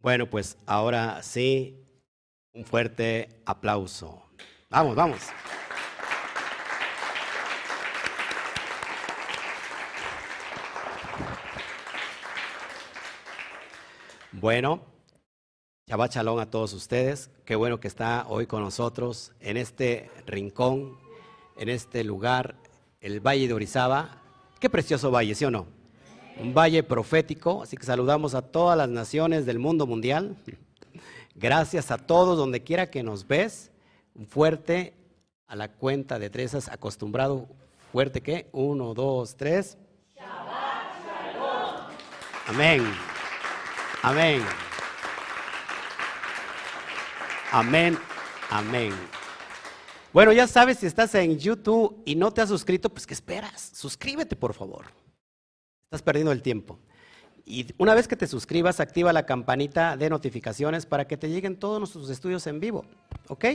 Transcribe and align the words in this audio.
Bueno, 0.00 0.30
pues 0.30 0.56
ahora 0.66 1.22
sí, 1.22 1.76
un 2.52 2.64
fuerte 2.64 3.28
aplauso. 3.44 4.22
Vamos, 4.70 4.94
vamos. 4.94 5.20
Bueno, 14.30 14.82
Shabbat 15.88 16.14
Shalom 16.14 16.38
a 16.38 16.48
todos 16.48 16.74
ustedes. 16.74 17.30
Qué 17.44 17.56
bueno 17.56 17.80
que 17.80 17.88
está 17.88 18.26
hoy 18.28 18.46
con 18.46 18.62
nosotros 18.62 19.32
en 19.40 19.56
este 19.56 20.12
rincón, 20.26 20.96
en 21.56 21.68
este 21.68 22.04
lugar, 22.04 22.54
el 23.00 23.18
Valle 23.18 23.48
de 23.48 23.54
Orizaba. 23.54 24.22
Qué 24.60 24.70
precioso 24.70 25.10
valle, 25.10 25.34
¿sí 25.34 25.44
o 25.44 25.50
no? 25.50 25.77
Un 26.40 26.54
valle 26.54 26.84
profético, 26.84 27.62
así 27.62 27.76
que 27.76 27.84
saludamos 27.84 28.34
a 28.34 28.42
todas 28.42 28.78
las 28.78 28.88
naciones 28.88 29.44
del 29.44 29.58
mundo 29.58 29.86
mundial. 29.86 30.36
Gracias 31.34 31.90
a 31.90 31.98
todos, 31.98 32.38
donde 32.38 32.62
quiera 32.62 32.90
que 32.90 33.02
nos 33.02 33.26
ves. 33.26 33.70
Fuerte 34.28 34.94
a 35.46 35.56
la 35.56 35.68
cuenta 35.68 36.18
de 36.18 36.30
tres, 36.30 36.68
acostumbrado 36.68 37.48
fuerte 37.92 38.20
que 38.20 38.48
uno, 38.52 38.94
dos, 38.94 39.36
tres. 39.36 39.76
Amén. 42.46 42.84
Amén. 44.02 44.42
Amén. 47.50 47.98
Amén. 48.50 48.94
Bueno, 50.12 50.32
ya 50.32 50.46
sabes, 50.46 50.78
si 50.78 50.86
estás 50.86 51.14
en 51.14 51.38
YouTube 51.38 52.02
y 52.04 52.14
no 52.14 52.32
te 52.32 52.40
has 52.40 52.48
suscrito, 52.48 52.88
pues 52.88 53.06
¿qué 53.06 53.14
esperas? 53.14 53.72
Suscríbete, 53.74 54.36
por 54.36 54.54
favor. 54.54 54.86
Estás 55.88 56.02
perdiendo 56.02 56.32
el 56.32 56.42
tiempo. 56.42 56.78
Y 57.46 57.66
una 57.78 57.94
vez 57.94 58.06
que 58.06 58.16
te 58.16 58.26
suscribas, 58.26 58.78
activa 58.78 59.10
la 59.14 59.24
campanita 59.24 59.96
de 59.96 60.10
notificaciones 60.10 60.84
para 60.84 61.06
que 61.06 61.16
te 61.16 61.30
lleguen 61.30 61.58
todos 61.58 61.78
nuestros 61.78 62.10
estudios 62.10 62.46
en 62.46 62.60
vivo. 62.60 62.84
¿Ok? 63.28 63.46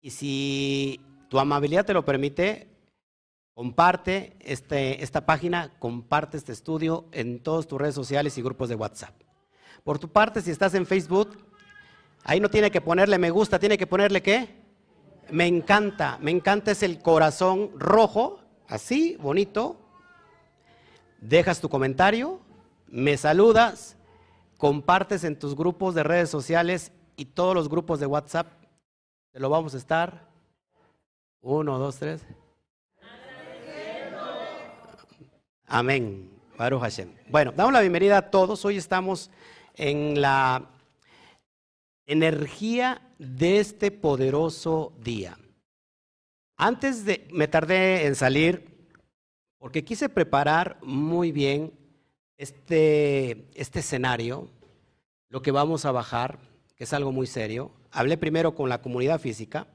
Y 0.00 0.10
si 0.10 0.98
tu 1.28 1.38
amabilidad 1.38 1.84
te 1.84 1.92
lo 1.92 2.06
permite, 2.06 2.68
comparte 3.52 4.34
este, 4.40 5.02
esta 5.04 5.26
página, 5.26 5.78
comparte 5.78 6.38
este 6.38 6.52
estudio 6.52 7.04
en 7.12 7.42
todas 7.42 7.66
tus 7.66 7.78
redes 7.78 7.94
sociales 7.94 8.38
y 8.38 8.42
grupos 8.42 8.70
de 8.70 8.76
WhatsApp. 8.76 9.14
Por 9.84 9.98
tu 9.98 10.08
parte, 10.08 10.40
si 10.40 10.50
estás 10.50 10.72
en 10.72 10.86
Facebook, 10.86 11.36
ahí 12.24 12.40
no 12.40 12.48
tiene 12.48 12.70
que 12.70 12.80
ponerle 12.80 13.18
me 13.18 13.28
gusta, 13.28 13.58
tiene 13.58 13.76
que 13.76 13.86
ponerle 13.86 14.22
qué? 14.22 14.48
Me 15.30 15.46
encanta, 15.46 16.16
me 16.22 16.30
encanta 16.30 16.70
es 16.70 16.82
el 16.82 17.00
corazón 17.00 17.72
rojo, 17.76 18.40
así, 18.68 19.18
bonito. 19.20 19.81
Dejas 21.22 21.60
tu 21.60 21.68
comentario, 21.68 22.40
me 22.88 23.16
saludas, 23.16 23.96
compartes 24.56 25.22
en 25.22 25.38
tus 25.38 25.54
grupos 25.54 25.94
de 25.94 26.02
redes 26.02 26.28
sociales 26.28 26.90
y 27.14 27.26
todos 27.26 27.54
los 27.54 27.68
grupos 27.68 28.00
de 28.00 28.06
WhatsApp. 28.06 28.48
Te 29.30 29.38
lo 29.38 29.48
vamos 29.48 29.72
a 29.74 29.76
estar. 29.76 30.26
Uno, 31.40 31.78
dos, 31.78 31.96
tres. 31.96 32.26
Amén. 35.68 36.28
Baruch. 36.58 36.82
Bueno, 37.30 37.52
damos 37.52 37.72
la 37.72 37.80
bienvenida 37.82 38.18
a 38.18 38.30
todos. 38.30 38.64
Hoy 38.64 38.76
estamos 38.76 39.30
en 39.76 40.20
la 40.20 40.70
energía 42.04 43.00
de 43.18 43.60
este 43.60 43.92
poderoso 43.92 44.92
día. 44.98 45.38
Antes 46.56 47.04
de, 47.04 47.28
me 47.32 47.46
tardé 47.46 48.06
en 48.06 48.16
salir 48.16 48.71
porque 49.62 49.84
quise 49.84 50.08
preparar 50.08 50.76
muy 50.82 51.30
bien 51.30 51.72
este, 52.36 53.46
este 53.54 53.78
escenario, 53.78 54.48
lo 55.28 55.40
que 55.40 55.52
vamos 55.52 55.84
a 55.84 55.92
bajar, 55.92 56.40
que 56.74 56.82
es 56.82 56.92
algo 56.92 57.12
muy 57.12 57.28
serio. 57.28 57.70
Hablé 57.92 58.18
primero 58.18 58.56
con 58.56 58.68
la 58.68 58.82
comunidad 58.82 59.20
física 59.20 59.68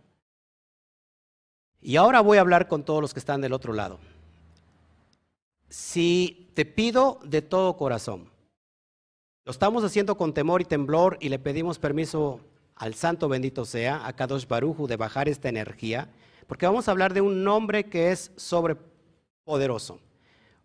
y 1.79 1.95
ahora 1.95 2.19
voy 2.19 2.37
a 2.37 2.41
hablar 2.41 2.67
con 2.67 2.83
todos 2.83 2.99
los 2.99 3.13
que 3.13 3.21
están 3.21 3.39
del 3.39 3.53
otro 3.53 3.71
lado. 3.71 3.97
Si 5.69 6.51
te 6.53 6.65
pido 6.65 7.21
de 7.23 7.41
todo 7.41 7.77
corazón, 7.77 8.29
lo 9.45 9.53
estamos 9.53 9.85
haciendo 9.85 10.17
con 10.17 10.33
temor 10.33 10.59
y 10.59 10.65
temblor 10.65 11.17
y 11.21 11.29
le 11.29 11.39
pedimos 11.39 11.79
permiso 11.79 12.41
al 12.75 12.93
Santo 12.93 13.29
bendito 13.29 13.63
sea, 13.63 14.05
a 14.05 14.11
Kadosh 14.17 14.49
Baruju, 14.49 14.85
de 14.85 14.97
bajar 14.97 15.29
esta 15.29 15.47
energía, 15.47 16.09
porque 16.45 16.65
vamos 16.65 16.89
a 16.89 16.91
hablar 16.91 17.13
de 17.13 17.21
un 17.21 17.45
nombre 17.45 17.85
que 17.85 18.11
es 18.11 18.33
sobrepoderoso, 19.47 19.99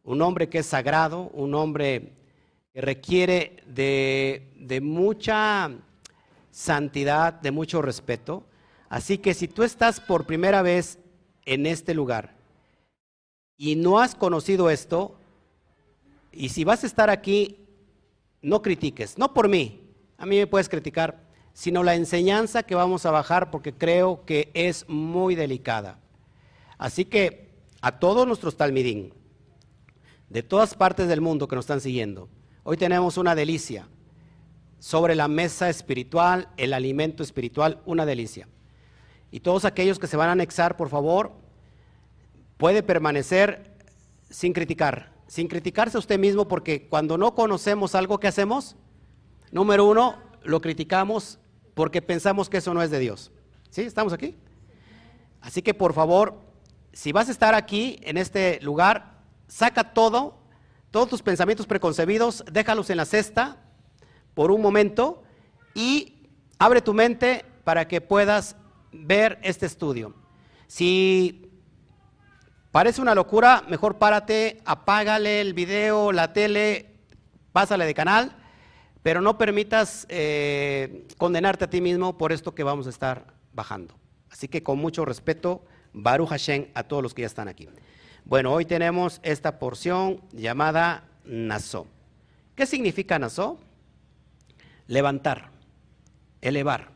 un 0.03 0.23
hombre 0.23 0.49
que 0.49 0.59
es 0.59 0.67
sagrado, 0.67 1.31
un 1.35 1.55
hombre 1.55 2.13
que 2.75 2.81
requiere 2.81 3.63
de, 3.65 4.53
de 4.57 4.81
mucha 4.81 5.71
santidad, 6.51 7.33
de 7.33 7.53
mucho 7.53 7.81
respeto. 7.81 8.45
Así 8.89 9.19
que 9.19 9.35
si 9.35 9.47
tú 9.47 9.63
estás 9.63 10.01
por 10.01 10.27
primera 10.27 10.63
vez 10.63 10.99
en 11.45 11.67
este 11.67 11.95
lugar 11.95 12.35
y 13.57 13.77
no 13.77 14.01
has 14.01 14.17
conocido 14.17 14.69
esto, 14.69 15.15
y 16.33 16.49
si 16.49 16.65
vas 16.65 16.83
a 16.83 16.89
estar 16.89 17.09
aquí 17.09 17.59
no 18.41 18.63
critiques, 18.63 19.17
no 19.17 19.33
por 19.33 19.49
mí, 19.49 19.81
a 20.19 20.27
mí 20.27 20.39
me 20.39 20.49
puedes 20.49 20.69
criticar, 20.69 21.21
sino 21.53 21.85
la 21.85 21.95
enseñanza 21.95 22.65
que 22.65 22.75
vamos 22.75 23.07
a 23.07 23.13
bajar 23.13 23.53
porque 23.53 23.73
creo 23.73 24.25
que 24.25 24.51
es 24.55 24.89
muy 24.89 25.37
delicada. 25.37 26.01
Así 26.79 27.05
que 27.05 27.42
a 27.83 27.99
todos 27.99 28.27
nuestros 28.27 28.57
talmidín, 28.57 29.13
de 30.31 30.43
todas 30.43 30.75
partes 30.75 31.09
del 31.09 31.21
mundo 31.21 31.47
que 31.47 31.57
nos 31.57 31.65
están 31.65 31.83
siguiendo, 31.83 32.31
hoy 32.63 32.79
tenemos 32.79 33.19
una 33.19 33.35
delicia 33.35 33.87
sobre 34.79 35.15
la 35.15 35.29
mesa 35.29 35.69
espiritual, 35.69 36.49
el 36.57 36.73
alimento 36.73 37.23
espiritual, 37.23 37.83
una 37.85 38.07
delicia. 38.07 38.49
Y 39.31 39.41
todos 39.41 39.67
aquellos 39.67 39.99
que 39.99 40.07
se 40.07 40.17
van 40.17 40.31
a 40.31 40.33
anexar, 40.33 40.77
por 40.79 40.89
favor, 40.89 41.33
puede 42.57 42.83
permanecer 42.83 43.77
sin 44.31 44.55
criticar 44.55 45.13
sin 45.33 45.49
criticarse 45.49 45.97
a 45.97 46.01
usted 46.01 46.19
mismo, 46.19 46.47
porque 46.47 46.89
cuando 46.91 47.17
no 47.17 47.35
conocemos 47.35 47.95
algo, 47.95 48.21
¿qué 48.21 48.29
hacemos? 48.29 48.77
Número 49.51 49.87
uno, 49.87 50.19
lo 50.43 50.61
criticamos 50.61 51.39
porque 51.73 52.03
pensamos 52.03 52.51
que 52.51 52.59
eso 52.59 52.75
no 52.75 52.83
es 52.83 52.91
de 52.91 52.99
Dios. 52.99 53.33
¿Sí? 53.71 53.81
¿Estamos 53.81 54.13
aquí? 54.13 54.37
Así 55.41 55.63
que 55.63 55.73
por 55.73 55.95
favor, 55.95 56.39
si 56.93 57.13
vas 57.13 57.29
a 57.29 57.33
estar 57.33 57.55
aquí, 57.55 57.99
en 58.03 58.17
este 58.17 58.61
lugar, 58.63 59.19
saca 59.49 59.93
todo, 59.95 60.39
todos 60.91 61.09
tus 61.09 61.23
pensamientos 61.23 61.67
preconcebidos, 61.67 62.45
déjalos 62.51 62.91
en 62.91 62.99
la 62.99 63.05
cesta 63.05 63.59
por 64.35 64.51
un 64.51 64.61
momento 64.61 65.23
y 65.75 66.29
abre 66.59 66.83
tu 66.83 66.95
mente 66.95 67.45
para 67.65 67.89
que 67.89 68.01
puedas 68.01 68.57
ver 68.93 69.39
este 69.43 69.67
estudio. 69.67 70.15
Si 70.67 71.53
Parece 72.73 73.03
una 73.03 73.15
locura, 73.15 73.65
mejor 73.69 73.99
párate, 73.99 74.63
apágale 74.65 75.43
el 75.43 75.53
video, 75.53 76.11
la 76.11 76.33
tele, 76.33 76.95
pásale 77.53 77.85
de 77.85 77.93
canal, 77.93 78.35
pero 79.03 79.21
no 79.21 79.37
permitas 79.37 80.07
eh, 80.09 81.07
condenarte 81.19 81.67
a 81.67 81.71
ti 81.71 81.83
mismo 81.83 82.17
por 82.17 82.33
esto 82.33 82.55
que 82.55 82.63
vamos 82.63 82.87
a 82.87 82.91
estar 82.91 83.35
bajando. 83.53 83.95
Así 84.31 84.49
que 84.49 84.63
con 84.63 84.79
mucho 84.79 85.05
respeto, 85.05 85.67
Baruch 85.93 86.29
Hashem 86.29 86.69
a 86.75 86.85
todos 86.85 87.03
los 87.03 87.15
que 87.15 87.23
ya 87.23 87.27
están 87.27 87.49
aquí. 87.49 87.69
Bueno, 88.25 88.53
hoy 88.53 88.65
tenemos 88.65 89.21
esta 89.23 89.59
porción 89.59 90.21
llamada 90.33 91.05
Naso. 91.25 91.87
¿Qué 92.55 92.67
significa 92.67 93.19
Naso? 93.19 93.59
Levantar, 94.87 95.51
elevar. 96.41 96.93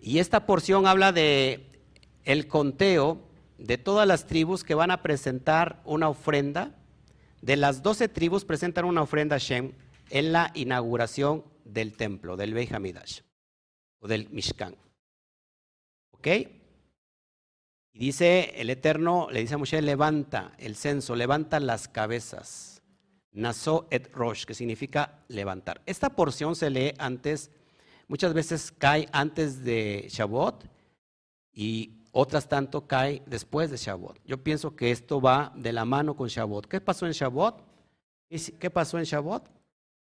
Y 0.00 0.18
esta 0.18 0.46
porción 0.46 0.86
habla 0.86 1.12
de 1.12 1.70
el 2.24 2.48
conteo 2.48 3.20
de 3.58 3.78
todas 3.78 4.06
las 4.06 4.26
tribus 4.26 4.64
que 4.64 4.74
van 4.74 4.90
a 4.90 5.02
presentar 5.02 5.80
una 5.84 6.08
ofrenda, 6.08 6.74
de 7.40 7.56
las 7.56 7.82
doce 7.82 8.08
tribus 8.08 8.44
presentan 8.44 8.84
una 8.84 9.02
ofrenda 9.02 9.36
a 9.36 9.38
Shem 9.38 9.72
en 10.10 10.32
la 10.32 10.50
inauguración 10.54 11.44
del 11.64 11.96
templo, 11.96 12.36
del 12.36 12.54
Beit 12.54 12.72
Hamidash, 12.72 13.20
o 14.00 14.08
del 14.08 14.28
Mishkan. 14.30 14.76
¿Ok? 16.12 16.28
Y 17.92 17.98
dice 17.98 18.54
el 18.56 18.70
Eterno, 18.70 19.28
le 19.30 19.40
dice 19.40 19.54
a 19.54 19.58
Moshe, 19.58 19.82
levanta 19.82 20.52
el 20.58 20.76
censo, 20.76 21.14
levanta 21.14 21.60
las 21.60 21.88
cabezas. 21.88 22.82
Naso 23.32 23.86
et 23.90 24.12
Rosh, 24.14 24.44
que 24.44 24.54
significa 24.54 25.24
levantar. 25.28 25.82
Esta 25.86 26.10
porción 26.10 26.54
se 26.54 26.70
lee 26.70 26.94
antes, 26.98 27.50
muchas 28.08 28.34
veces 28.34 28.72
cae 28.72 29.08
antes 29.12 29.64
de 29.64 30.06
Shavuot 30.10 30.64
y 31.52 32.02
otras 32.12 32.48
tanto 32.48 32.86
cae 32.86 33.22
después 33.26 33.70
de 33.70 33.78
Shavuot. 33.78 34.20
Yo 34.24 34.42
pienso 34.42 34.76
que 34.76 34.90
esto 34.90 35.20
va 35.20 35.52
de 35.56 35.72
la 35.72 35.84
mano 35.84 36.14
con 36.14 36.28
Shavuot. 36.28 36.66
¿Qué 36.66 36.80
pasó 36.80 37.06
en 37.06 37.12
Shavuot? 37.12 37.62
¿Qué 38.58 38.70
pasó 38.70 38.98
en 38.98 39.04
Shavuot? 39.04 39.48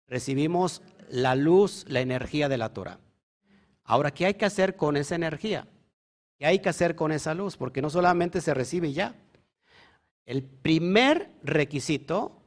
Recibimos 0.06 0.82
la 1.08 1.34
luz, 1.34 1.84
la 1.88 2.00
energía 2.00 2.48
de 2.48 2.58
la 2.58 2.72
Torah. 2.72 3.00
Ahora, 3.82 4.12
¿qué 4.12 4.26
hay 4.26 4.34
que 4.34 4.44
hacer 4.44 4.76
con 4.76 4.96
esa 4.96 5.16
energía? 5.16 5.66
¿Qué 6.38 6.46
hay 6.46 6.58
que 6.58 6.68
hacer 6.68 6.94
con 6.94 7.12
esa 7.12 7.34
luz? 7.34 7.56
Porque 7.56 7.82
no 7.82 7.90
solamente 7.90 8.40
se 8.40 8.54
recibe 8.54 8.92
ya. 8.92 9.14
El 10.24 10.42
primer 10.42 11.30
requisito 11.42 12.42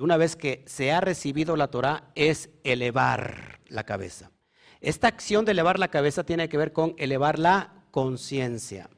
una 0.00 0.16
vez 0.16 0.36
que 0.36 0.64
se 0.66 0.92
ha 0.92 1.00
recibido 1.00 1.56
la 1.56 1.68
Torah 1.68 2.10
es 2.14 2.50
elevar 2.64 3.60
la 3.68 3.84
cabeza. 3.84 4.30
Esta 4.80 5.08
acción 5.08 5.44
de 5.44 5.52
elevar 5.52 5.78
la 5.78 5.88
cabeza 5.88 6.24
tiene 6.24 6.48
que 6.48 6.56
ver 6.56 6.72
con 6.72 6.94
elevar 6.96 7.38
la 7.38 7.84
conciencia. 7.90 8.88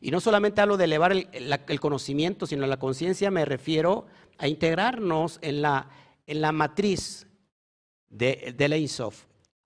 Y 0.00 0.10
no 0.10 0.20
solamente 0.20 0.60
hablo 0.60 0.76
de 0.76 0.84
elevar 0.84 1.12
el, 1.12 1.80
conocimiento, 1.80 2.46
sino 2.46 2.66
la 2.66 2.78
conciencia 2.78 3.30
me 3.30 3.44
refiero 3.44 4.06
a 4.38 4.46
integrarnos 4.46 5.38
en 5.42 5.62
la, 5.62 5.88
en 6.26 6.40
la 6.40 6.52
matriz 6.52 7.26
de, 8.08 8.54
de 8.56 8.68
la 8.68 8.76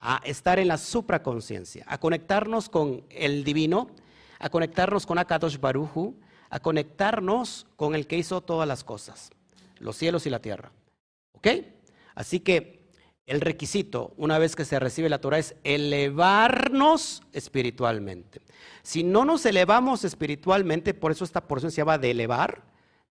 a 0.01 0.21
estar 0.25 0.59
en 0.59 0.69
la 0.69 0.79
supraconciencia, 0.79 1.85
a 1.87 1.99
conectarnos 1.99 2.69
con 2.69 3.05
el 3.11 3.45
divino, 3.45 3.91
a 4.39 4.49
conectarnos 4.49 5.07
con 5.07 5.19
Akadosh 5.19 5.59
Baruju, 5.59 6.19
a 6.49 6.61
conectarnos 6.61 7.67
con 7.77 7.95
el 7.95 8.07
que 8.07 8.19
hizo 8.19 8.41
todas 8.41 8.67
las 8.67 8.83
cosas, 8.83 9.31
los 9.79 9.97
cielos 9.97 10.27
y 10.27 10.31
la 10.31 10.41
tierra. 10.41 10.73
¿Ok? 11.33 11.49
Así 12.15 12.41
que 12.41 12.81
el 13.27 13.41
requisito, 13.41 14.13
una 14.17 14.39
vez 14.39 14.57
que 14.57 14.65
se 14.65 14.81
recibe 14.81 15.09
la 15.09 15.21
Torah, 15.21 15.39
es 15.39 15.55
elevarnos 15.63 17.23
espiritualmente. 17.33 18.41
Si 18.83 19.05
no 19.05 19.25
nos 19.25 19.47
elevamos 19.47 20.05
espiritualmente, 20.05 20.95
por 20.95 21.13
eso 21.13 21.25
esta 21.25 21.47
porción 21.47 21.71
se 21.71 21.79
llama 21.79 21.99
de 21.99 22.11
elevar, 22.11 22.65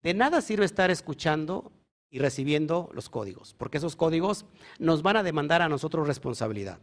de 0.02 0.14
nada 0.14 0.40
sirve 0.40 0.64
estar 0.64 0.90
escuchando 0.90 1.72
y 2.10 2.18
recibiendo 2.18 2.90
los 2.92 3.08
códigos, 3.08 3.54
porque 3.54 3.78
esos 3.78 3.96
códigos 3.96 4.46
nos 4.78 5.02
van 5.02 5.16
a 5.16 5.22
demandar 5.22 5.62
a 5.62 5.68
nosotros 5.68 6.06
responsabilidad. 6.06 6.78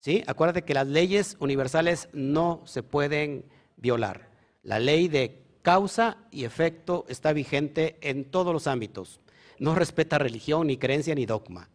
¿Sí? 0.00 0.24
Acuérdate 0.26 0.62
que 0.62 0.74
las 0.74 0.88
leyes 0.88 1.36
universales 1.38 2.08
no 2.12 2.62
se 2.64 2.82
pueden 2.82 3.44
violar. 3.76 4.30
La 4.62 4.80
ley 4.80 5.06
de 5.06 5.42
causa 5.62 6.16
y 6.32 6.44
efecto 6.44 7.06
está 7.08 7.32
vigente 7.32 7.98
en 8.00 8.24
todos 8.24 8.52
los 8.52 8.66
ámbitos. 8.66 9.20
No 9.58 9.76
respeta 9.76 10.18
religión, 10.18 10.66
ni 10.66 10.76
creencia, 10.76 11.14
ni 11.14 11.24
dogma. 11.24 11.68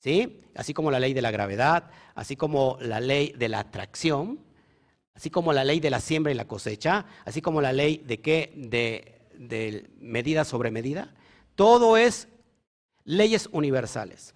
¿Sí? 0.00 0.40
Así 0.54 0.74
como 0.74 0.90
la 0.90 1.00
ley 1.00 1.14
de 1.14 1.22
la 1.22 1.30
gravedad, 1.30 1.90
así 2.14 2.36
como 2.36 2.78
la 2.80 3.00
ley 3.00 3.32
de 3.36 3.48
la 3.48 3.60
atracción, 3.60 4.40
así 5.14 5.30
como 5.30 5.52
la 5.52 5.64
ley 5.64 5.80
de 5.80 5.90
la 5.90 6.00
siembra 6.00 6.32
y 6.32 6.36
la 6.36 6.46
cosecha, 6.46 7.06
así 7.24 7.42
como 7.42 7.60
la 7.60 7.72
ley 7.72 8.02
de 8.06 8.20
qué, 8.20 8.52
de, 8.56 9.20
de 9.34 9.90
medida 10.00 10.44
sobre 10.44 10.70
medida. 10.70 11.14
Todo 11.58 11.96
es 11.96 12.28
leyes 13.02 13.48
universales. 13.50 14.32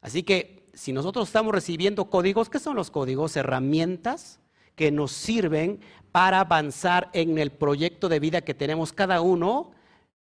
Así 0.00 0.22
que 0.22 0.70
si 0.72 0.92
nosotros 0.92 1.26
estamos 1.26 1.52
recibiendo 1.52 2.08
códigos, 2.08 2.48
¿qué 2.48 2.60
son 2.60 2.76
los 2.76 2.92
códigos? 2.92 3.34
Herramientas 3.34 4.38
que 4.76 4.92
nos 4.92 5.10
sirven 5.10 5.80
para 6.12 6.38
avanzar 6.38 7.10
en 7.12 7.38
el 7.38 7.50
proyecto 7.50 8.08
de 8.08 8.20
vida 8.20 8.42
que 8.42 8.54
tenemos 8.54 8.92
cada 8.92 9.20
uno 9.20 9.72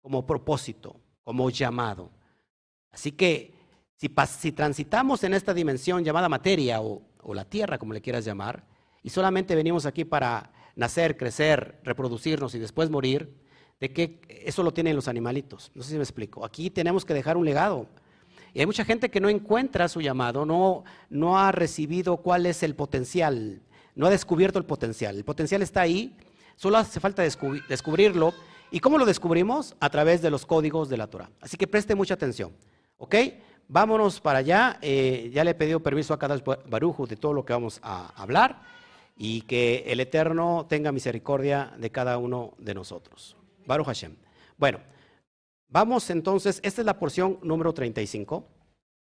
como 0.01 0.25
propósito, 0.25 0.97
como 1.25 1.51
llamado. 1.51 2.09
Así 2.91 3.13
que 3.13 3.53
si, 3.97 4.11
si 4.39 4.53
transitamos 4.53 5.23
en 5.25 5.35
esta 5.35 5.53
dimensión 5.53 6.05
llamada 6.05 6.31
materia 6.31 6.81
o 6.81 7.35
la 7.35 7.45
tierra, 7.45 7.77
como 7.77 7.93
le 7.93 8.01
quieras 8.01 8.25
llamar, 8.25 8.65
y 9.03 9.11
solamente 9.11 9.55
venimos 9.55 9.85
aquí 9.85 10.07
para 10.07 10.53
nacer, 10.75 11.19
crecer, 11.19 11.83
reproducirnos 11.85 12.55
y 12.55 12.59
después 12.59 12.89
morir, 12.89 13.31
de 13.81 13.93
que 13.93 14.21
eso 14.45 14.63
lo 14.63 14.73
tienen 14.73 14.95
los 14.95 15.09
animalitos. 15.09 15.73
No 15.75 15.83
sé 15.83 15.91
si 15.91 15.97
me 15.97 16.03
explico. 16.03 16.45
Aquí 16.45 16.71
tenemos 16.71 17.05
que 17.05 17.15
dejar 17.15 17.37
un 17.37 17.47
legado. 17.47 17.87
Y 18.53 18.61
hay 18.61 18.67
mucha 18.67 18.85
gente 18.85 19.11
que 19.11 19.21
no 19.21 19.29
encuentra 19.29 19.89
su 19.89 20.01
llamado, 20.01 20.45
no, 20.45 21.39
ha 21.39 21.53
recibido 21.53 22.19
cuál 22.19 22.47
es 22.47 22.63
el 22.63 22.75
potencial, 22.75 23.63
no 23.95 24.07
ha 24.07 24.11
descubierto 24.11 24.59
el 24.59 24.65
potencial. 24.65 25.17
El 25.17 25.25
potencial 25.25 25.63
está 25.63 25.83
ahí, 25.83 26.17
solo 26.57 26.77
hace 26.77 27.01
falta 27.01 27.23
descubrirlo. 27.23 28.35
¿Y 28.73 28.81
cómo 28.81 28.99
lo 28.99 29.07
descubrimos? 29.07 29.75
A 29.81 29.89
través 29.91 30.21
de 30.21 30.31
los 30.31 30.47
códigos 30.47 30.89
de 30.89 30.97
la 30.97 31.07
Torah. 31.07 31.31
Así 31.41 31.57
que 31.57 31.67
preste 31.67 31.95
mucha 31.95 32.15
atención. 32.15 32.53
¿Ok? 32.99 33.15
Vámonos 33.67 34.21
para 34.21 34.41
allá. 34.41 34.79
Eh, 34.83 35.31
ya 35.33 35.43
le 35.43 35.53
he 35.53 35.55
pedido 35.55 35.81
permiso 35.81 36.13
a 36.13 36.19
cada 36.19 36.37
Barujo 36.67 37.07
de 37.07 37.17
todo 37.17 37.33
lo 37.33 37.45
que 37.45 37.53
vamos 37.53 37.81
a 37.83 38.09
hablar 38.21 38.63
y 39.17 39.43
que 39.43 39.85
el 39.87 40.01
Eterno 40.01 40.67
tenga 40.69 40.93
misericordia 40.93 41.73
de 41.79 41.91
cada 41.91 42.19
uno 42.19 42.55
de 42.59 42.75
nosotros. 42.75 43.37
Baruch 43.71 43.87
Hashem. 43.87 44.17
Bueno, 44.59 44.81
vamos 45.69 46.11
entonces, 46.11 46.59
esta 46.65 46.83
es 46.83 46.87
la 46.87 46.99
porción 46.99 47.39
número 47.41 47.73
35. 47.73 48.45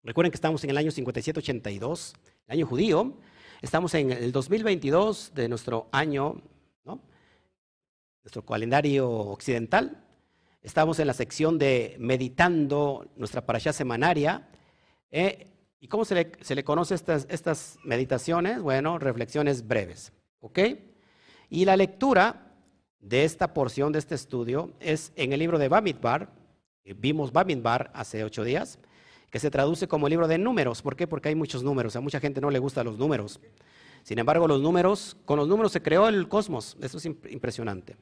Recuerden 0.03 0.29
que 0.31 0.35
estamos 0.35 0.63
en 0.63 0.69
el 0.69 0.77
año 0.77 0.91
5782, 0.91 2.13
el 2.45 2.53
año 2.53 2.67
judío. 2.67 3.17
Estamos 3.63 3.95
en 3.95 4.11
el 4.11 4.31
2022 4.31 5.31
de 5.33 5.49
nuestro 5.49 5.89
año, 5.91 6.39
¿no? 6.85 7.01
nuestro 8.23 8.45
calendario 8.45 9.09
occidental. 9.09 10.05
Estamos 10.61 10.99
en 10.99 11.07
la 11.07 11.15
sección 11.15 11.57
de 11.57 11.95
meditando 11.97 13.11
nuestra 13.15 13.47
parashá 13.47 13.73
semanaria. 13.73 14.49
Eh, 15.09 15.47
¿Y 15.79 15.87
cómo 15.87 16.05
se 16.05 16.13
le, 16.13 16.31
se 16.41 16.53
le 16.53 16.63
conoce 16.63 16.93
estas, 16.93 17.25
estas 17.27 17.79
meditaciones? 17.83 18.61
Bueno, 18.61 18.99
reflexiones 18.99 19.67
breves. 19.67 20.13
¿Ok? 20.41 20.59
Y 21.49 21.65
la 21.65 21.75
lectura 21.75 22.52
de 23.03 23.25
esta 23.25 23.53
porción 23.53 23.91
de 23.91 23.99
este 23.99 24.15
estudio 24.15 24.71
es 24.79 25.11
en 25.15 25.33
el 25.33 25.39
libro 25.39 25.59
de 25.59 25.67
Bamidbar. 25.67 26.29
Vimos 26.85 27.31
Bamidbar 27.31 27.91
hace 27.93 28.23
ocho 28.23 28.43
días, 28.43 28.79
que 29.29 29.39
se 29.39 29.51
traduce 29.51 29.87
como 29.87 30.07
libro 30.07 30.27
de 30.27 30.37
números. 30.37 30.81
¿Por 30.81 30.95
qué? 30.95 31.05
Porque 31.05 31.29
hay 31.29 31.35
muchos 31.35 31.63
números. 31.63 31.95
A 31.95 32.01
mucha 32.01 32.19
gente 32.19 32.39
no 32.39 32.49
le 32.49 32.59
gustan 32.59 32.85
los 32.85 32.97
números. 32.97 33.39
Sin 34.03 34.19
embargo, 34.19 34.47
los 34.47 34.61
números, 34.61 35.17
con 35.25 35.37
los 35.37 35.47
números 35.47 35.71
se 35.71 35.81
creó 35.81 36.07
el 36.07 36.27
cosmos. 36.27 36.77
Eso 36.81 36.97
es 36.97 37.05
impresionante. 37.05 37.97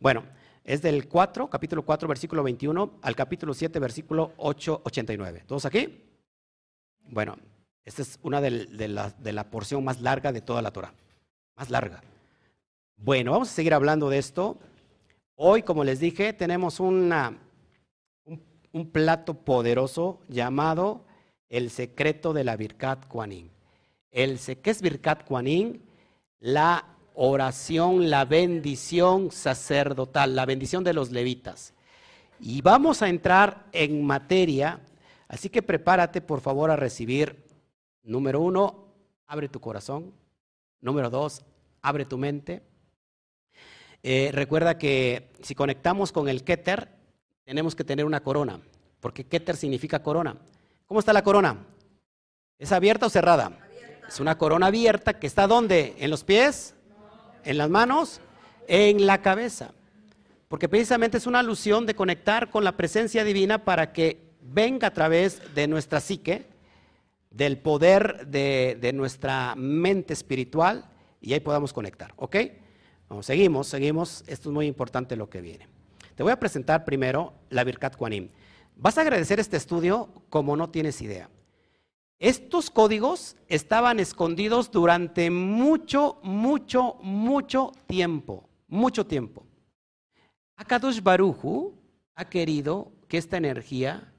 Bueno, 0.00 0.24
es 0.64 0.82
del 0.82 1.06
4, 1.06 1.48
capítulo 1.48 1.82
4, 1.82 2.08
versículo 2.08 2.42
21, 2.42 2.98
al 3.02 3.14
capítulo 3.14 3.52
7, 3.54 3.78
versículo 3.78 4.32
8, 4.38 4.82
89. 4.84 5.44
¿Todos 5.46 5.66
aquí? 5.66 6.02
Bueno, 7.08 7.36
esta 7.84 8.02
es 8.02 8.18
una 8.22 8.40
de, 8.40 8.88
la, 8.88 9.10
de 9.10 9.32
la 9.32 9.50
porción 9.50 9.84
más 9.84 10.00
larga 10.00 10.32
de 10.32 10.40
toda 10.40 10.62
la 10.62 10.70
Torah. 10.70 10.92
Más 11.56 11.70
larga. 11.70 12.02
Bueno, 12.98 13.32
vamos 13.32 13.50
a 13.50 13.52
seguir 13.52 13.74
hablando 13.74 14.08
de 14.08 14.18
esto. 14.18 14.58
Hoy, 15.34 15.62
como 15.62 15.84
les 15.84 16.00
dije, 16.00 16.32
tenemos 16.32 16.80
un, 16.80 17.12
plato 18.90 19.34
poderoso 19.34 20.20
llamado 20.28 21.04
el 21.48 21.70
secreto 21.70 22.32
de 22.32 22.44
la 22.44 22.56
Birkat 22.56 23.06
Kuanin. 23.06 23.50
El, 24.10 24.40
¿Qué 24.40 24.70
es 24.70 24.80
Birkat 24.80 25.24
Kuanin? 25.24 25.82
La 26.40 26.96
oración, 27.14 28.08
la 28.08 28.24
bendición 28.24 29.30
sacerdotal, 29.30 30.34
la 30.34 30.46
bendición 30.46 30.82
de 30.82 30.94
los 30.94 31.10
levitas. 31.10 31.74
Y 32.40 32.62
vamos 32.62 33.02
a 33.02 33.08
entrar 33.08 33.66
en 33.72 34.04
materia, 34.04 34.80
así 35.28 35.50
que 35.50 35.62
prepárate 35.62 36.22
por 36.22 36.40
favor 36.40 36.70
a 36.70 36.76
recibir, 36.76 37.44
número 38.02 38.40
uno, 38.40 38.86
abre 39.26 39.48
tu 39.48 39.60
corazón. 39.60 40.12
Número 40.80 41.10
dos, 41.10 41.44
abre 41.82 42.04
tu 42.06 42.16
mente. 42.16 42.62
Eh, 44.08 44.30
recuerda 44.30 44.78
que 44.78 45.32
si 45.42 45.56
conectamos 45.56 46.12
con 46.12 46.28
el 46.28 46.44
Keter, 46.44 46.90
tenemos 47.42 47.74
que 47.74 47.82
tener 47.82 48.04
una 48.04 48.22
corona, 48.22 48.60
porque 49.00 49.24
Keter 49.24 49.56
significa 49.56 50.00
corona. 50.00 50.36
¿Cómo 50.86 51.00
está 51.00 51.12
la 51.12 51.24
corona? 51.24 51.66
¿Es 52.56 52.70
abierta 52.70 53.06
o 53.06 53.10
cerrada? 53.10 53.58
Es 54.06 54.20
una 54.20 54.38
corona 54.38 54.66
abierta 54.66 55.18
que 55.18 55.26
está 55.26 55.48
¿dónde? 55.48 55.96
¿En 55.98 56.10
los 56.10 56.22
pies? 56.22 56.76
¿En 57.42 57.58
las 57.58 57.68
manos? 57.68 58.20
En 58.68 59.06
la 59.06 59.22
cabeza. 59.22 59.72
Porque 60.46 60.68
precisamente 60.68 61.16
es 61.16 61.26
una 61.26 61.40
alusión 61.40 61.84
de 61.84 61.96
conectar 61.96 62.48
con 62.50 62.62
la 62.62 62.76
presencia 62.76 63.24
divina 63.24 63.64
para 63.64 63.92
que 63.92 64.36
venga 64.40 64.86
a 64.86 64.92
través 64.92 65.42
de 65.56 65.66
nuestra 65.66 65.98
psique, 65.98 66.46
del 67.32 67.58
poder 67.58 68.28
de, 68.28 68.78
de 68.80 68.92
nuestra 68.92 69.56
mente 69.56 70.12
espiritual 70.12 70.88
y 71.20 71.32
ahí 71.32 71.40
podamos 71.40 71.72
conectar. 71.72 72.12
¿Ok? 72.14 72.36
Seguimos, 73.20 73.68
seguimos. 73.68 74.24
Esto 74.26 74.50
es 74.50 74.54
muy 74.54 74.66
importante 74.66 75.16
lo 75.16 75.30
que 75.30 75.40
viene. 75.40 75.68
Te 76.14 76.22
voy 76.22 76.32
a 76.32 76.40
presentar 76.40 76.84
primero 76.84 77.34
la 77.50 77.64
Birkat 77.64 77.96
Kuanim. 77.96 78.30
Vas 78.76 78.98
a 78.98 79.02
agradecer 79.02 79.40
este 79.40 79.56
estudio 79.56 80.08
como 80.28 80.56
no 80.56 80.70
tienes 80.70 81.00
idea. 81.02 81.30
Estos 82.18 82.70
códigos 82.70 83.36
estaban 83.48 84.00
escondidos 84.00 84.70
durante 84.70 85.30
mucho, 85.30 86.18
mucho, 86.22 86.96
mucho 87.02 87.72
tiempo. 87.86 88.48
Mucho 88.68 89.06
tiempo. 89.06 89.46
Akadosh 90.56 91.02
Baruju 91.02 91.74
ha 92.14 92.24
querido 92.28 92.92
que 93.08 93.18
esta 93.18 93.36
energía 93.36 94.12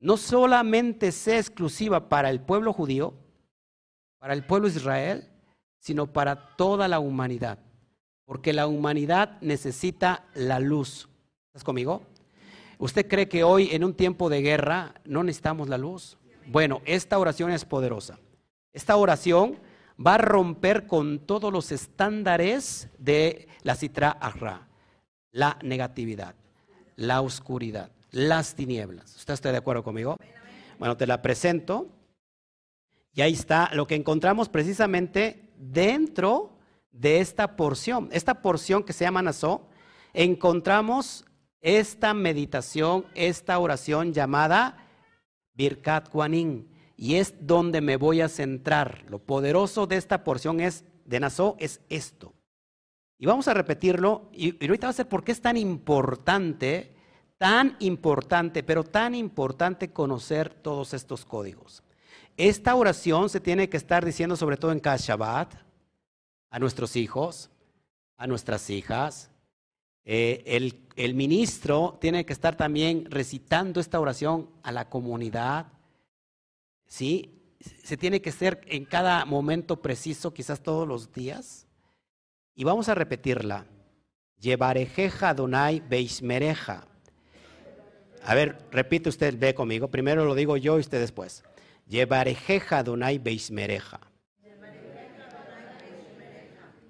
no 0.00 0.16
solamente 0.16 1.12
sea 1.12 1.38
exclusiva 1.38 2.08
para 2.08 2.30
el 2.30 2.40
pueblo 2.40 2.72
judío, 2.72 3.14
para 4.18 4.34
el 4.34 4.44
pueblo 4.44 4.68
Israel, 4.68 5.28
sino 5.78 6.12
para 6.12 6.56
toda 6.56 6.88
la 6.88 6.98
humanidad. 6.98 7.58
Porque 8.24 8.52
la 8.52 8.66
humanidad 8.66 9.40
necesita 9.40 10.24
la 10.34 10.60
luz. 10.60 11.08
¿Estás 11.48 11.64
conmigo? 11.64 12.02
¿Usted 12.78 13.06
cree 13.06 13.28
que 13.28 13.44
hoy 13.44 13.68
en 13.72 13.84
un 13.84 13.94
tiempo 13.94 14.28
de 14.28 14.42
guerra 14.42 14.94
no 15.04 15.22
necesitamos 15.22 15.68
la 15.68 15.78
luz? 15.78 16.16
Bueno, 16.46 16.82
esta 16.84 17.18
oración 17.18 17.50
es 17.50 17.64
poderosa. 17.64 18.18
Esta 18.72 18.96
oración 18.96 19.58
va 20.04 20.14
a 20.14 20.18
romper 20.18 20.86
con 20.86 21.20
todos 21.20 21.52
los 21.52 21.70
estándares 21.72 22.88
de 22.98 23.48
la 23.62 23.74
citra 23.74 24.10
ahra, 24.10 24.68
la 25.30 25.58
negatividad, 25.62 26.34
la 26.96 27.20
oscuridad, 27.20 27.90
las 28.10 28.54
tinieblas. 28.54 29.16
¿Usted 29.16 29.34
está 29.34 29.52
de 29.52 29.58
acuerdo 29.58 29.84
conmigo? 29.84 30.16
Bueno, 30.78 30.96
te 30.96 31.06
la 31.06 31.22
presento. 31.22 31.88
Y 33.14 33.20
ahí 33.20 33.32
está 33.32 33.70
lo 33.74 33.86
que 33.86 33.94
encontramos 33.94 34.48
precisamente 34.48 35.52
dentro 35.56 36.53
de 36.94 37.20
esta 37.20 37.56
porción. 37.56 38.08
Esta 38.12 38.40
porción 38.40 38.82
que 38.82 38.92
se 38.92 39.04
llama 39.04 39.22
Nazó, 39.22 39.68
encontramos 40.12 41.24
esta 41.60 42.14
meditación, 42.14 43.06
esta 43.14 43.58
oración 43.58 44.12
llamada 44.12 44.86
Birkat 45.54 46.08
Kuanin. 46.08 46.68
Y 46.96 47.16
es 47.16 47.34
donde 47.40 47.80
me 47.80 47.96
voy 47.96 48.20
a 48.20 48.28
centrar. 48.28 49.04
Lo 49.08 49.18
poderoso 49.18 49.86
de 49.86 49.96
esta 49.96 50.22
porción 50.22 50.60
es, 50.60 50.84
de 51.04 51.20
Nazó 51.20 51.56
es 51.58 51.80
esto. 51.88 52.32
Y 53.18 53.26
vamos 53.26 53.48
a 53.48 53.54
repetirlo. 53.54 54.30
Y, 54.32 54.64
y 54.64 54.68
ahorita 54.68 54.86
va 54.86 54.90
a 54.90 54.94
ser 54.94 55.08
por 55.08 55.24
qué 55.24 55.32
es 55.32 55.40
tan 55.40 55.56
importante, 55.56 56.94
tan 57.36 57.76
importante, 57.80 58.62
pero 58.62 58.84
tan 58.84 59.14
importante 59.14 59.90
conocer 59.92 60.54
todos 60.54 60.94
estos 60.94 61.24
códigos. 61.24 61.82
Esta 62.36 62.74
oración 62.74 63.28
se 63.28 63.40
tiene 63.40 63.68
que 63.68 63.76
estar 63.76 64.04
diciendo 64.04 64.36
sobre 64.36 64.56
todo 64.56 64.70
en 64.70 64.80
cada 64.80 64.96
Shabbat, 64.96 65.63
a 66.54 66.60
nuestros 66.60 66.94
hijos, 66.94 67.50
a 68.16 68.28
nuestras 68.28 68.70
hijas. 68.70 69.32
Eh, 70.04 70.44
el, 70.46 70.86
el 70.94 71.14
ministro 71.14 71.98
tiene 72.00 72.24
que 72.24 72.32
estar 72.32 72.56
también 72.56 73.10
recitando 73.10 73.80
esta 73.80 73.98
oración 73.98 74.48
a 74.62 74.70
la 74.70 74.88
comunidad. 74.88 75.66
¿Sí? 76.86 77.42
Se 77.82 77.96
tiene 77.96 78.22
que 78.22 78.30
ser 78.30 78.60
en 78.66 78.84
cada 78.84 79.24
momento 79.24 79.82
preciso, 79.82 80.32
quizás 80.32 80.62
todos 80.62 80.86
los 80.86 81.12
días. 81.12 81.66
Y 82.54 82.62
vamos 82.62 82.88
a 82.88 82.94
repetirla. 82.94 83.66
Llevarejeja 84.38 85.34
Donai 85.34 85.80
Beismereja. 85.80 86.86
A 88.22 88.34
ver, 88.36 88.64
repite 88.70 89.08
usted, 89.08 89.36
ve 89.36 89.56
conmigo. 89.56 89.88
Primero 89.88 90.24
lo 90.24 90.36
digo 90.36 90.56
yo 90.56 90.76
y 90.76 90.82
usted 90.82 91.00
después. 91.00 91.42
Llevarejeja 91.88 92.78
Adonai 92.78 93.18
Beismereja. 93.18 94.13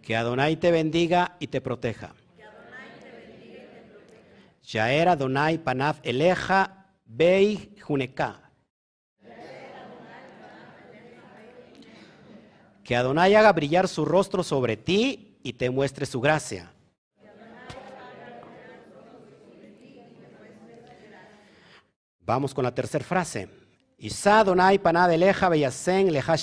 Que 0.04 0.16
Adonai 0.16 0.56
te 0.56 0.70
bendiga 0.70 1.36
y 1.40 1.46
te 1.46 1.60
proteja. 1.60 2.14
Yaer 4.62 5.08
Adonai 5.08 5.58
Panaf 5.58 6.00
Eleja 6.02 6.92
Bei. 7.06 7.74
Que 12.84 12.96
Adonai 12.96 13.34
haga 13.34 13.52
brillar 13.52 13.88
su 13.88 14.04
rostro 14.04 14.42
sobre 14.42 14.76
ti 14.76 15.38
y 15.42 15.54
te 15.54 15.70
muestre 15.70 16.04
su 16.04 16.20
gracia. 16.20 16.70
Vamos 22.20 22.52
con 22.54 22.64
la 22.64 22.74
tercera 22.74 23.04
frase. 23.04 23.48
Isa 23.98 24.40
Adonai 24.40 24.78
panad 24.78 25.12
eleja 25.12 25.48
beyasen 25.48 26.12
leja. 26.12 26.36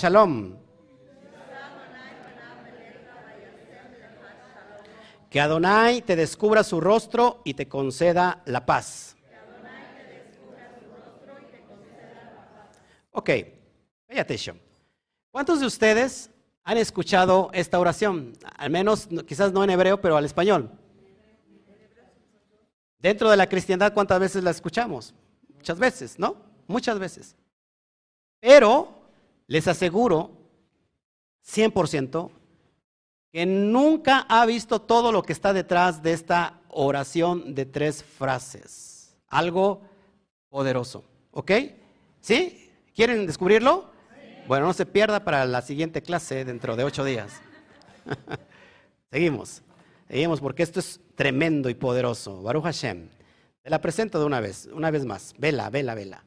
Que 5.32 5.40
Adonai 5.40 6.02
te 6.02 6.14
descubra 6.14 6.62
su 6.62 6.78
rostro 6.78 7.40
y 7.42 7.54
te 7.54 7.66
conceda 7.66 8.42
la 8.44 8.66
paz. 8.66 9.16
Ok, 13.12 13.30
pay 14.06 14.18
attention. 14.18 14.60
¿Cuántos 15.30 15.60
de 15.60 15.66
ustedes 15.66 16.30
han 16.64 16.76
escuchado 16.76 17.48
esta 17.54 17.80
oración? 17.80 18.34
Al 18.58 18.68
menos, 18.68 19.08
quizás 19.26 19.54
no 19.54 19.64
en 19.64 19.70
hebreo, 19.70 19.98
pero 20.02 20.18
al 20.18 20.26
español. 20.26 20.70
Dentro 22.98 23.30
de 23.30 23.38
la 23.38 23.48
cristiandad, 23.48 23.94
¿cuántas 23.94 24.20
veces 24.20 24.44
la 24.44 24.50
escuchamos? 24.50 25.14
Muchas 25.56 25.78
veces, 25.78 26.18
¿no? 26.18 26.36
Muchas 26.66 26.98
veces. 26.98 27.36
Pero 28.38 28.92
les 29.46 29.66
aseguro, 29.66 30.30
100%, 31.42 32.30
que 33.32 33.46
nunca 33.46 34.26
ha 34.28 34.44
visto 34.44 34.82
todo 34.82 35.10
lo 35.10 35.22
que 35.22 35.32
está 35.32 35.54
detrás 35.54 36.02
de 36.02 36.12
esta 36.12 36.60
oración 36.68 37.54
de 37.54 37.64
tres 37.64 38.04
frases. 38.04 39.16
Algo 39.28 39.80
poderoso. 40.50 41.02
¿Ok? 41.30 41.50
¿Sí? 42.20 42.70
¿Quieren 42.94 43.26
descubrirlo? 43.26 43.90
Bueno, 44.46 44.66
no 44.66 44.74
se 44.74 44.84
pierda 44.84 45.24
para 45.24 45.46
la 45.46 45.62
siguiente 45.62 46.02
clase 46.02 46.44
dentro 46.44 46.76
de 46.76 46.84
ocho 46.84 47.04
días. 47.04 47.40
Seguimos. 49.10 49.62
Seguimos 50.08 50.40
porque 50.40 50.62
esto 50.62 50.80
es 50.80 51.00
tremendo 51.14 51.70
y 51.70 51.74
poderoso. 51.74 52.42
Baruch 52.42 52.64
Hashem. 52.64 53.08
Te 53.62 53.70
la 53.70 53.80
presento 53.80 54.18
de 54.18 54.26
una 54.26 54.40
vez, 54.40 54.68
una 54.74 54.90
vez 54.90 55.06
más. 55.06 55.34
Vela, 55.38 55.70
vela, 55.70 55.94
vela. 55.94 56.22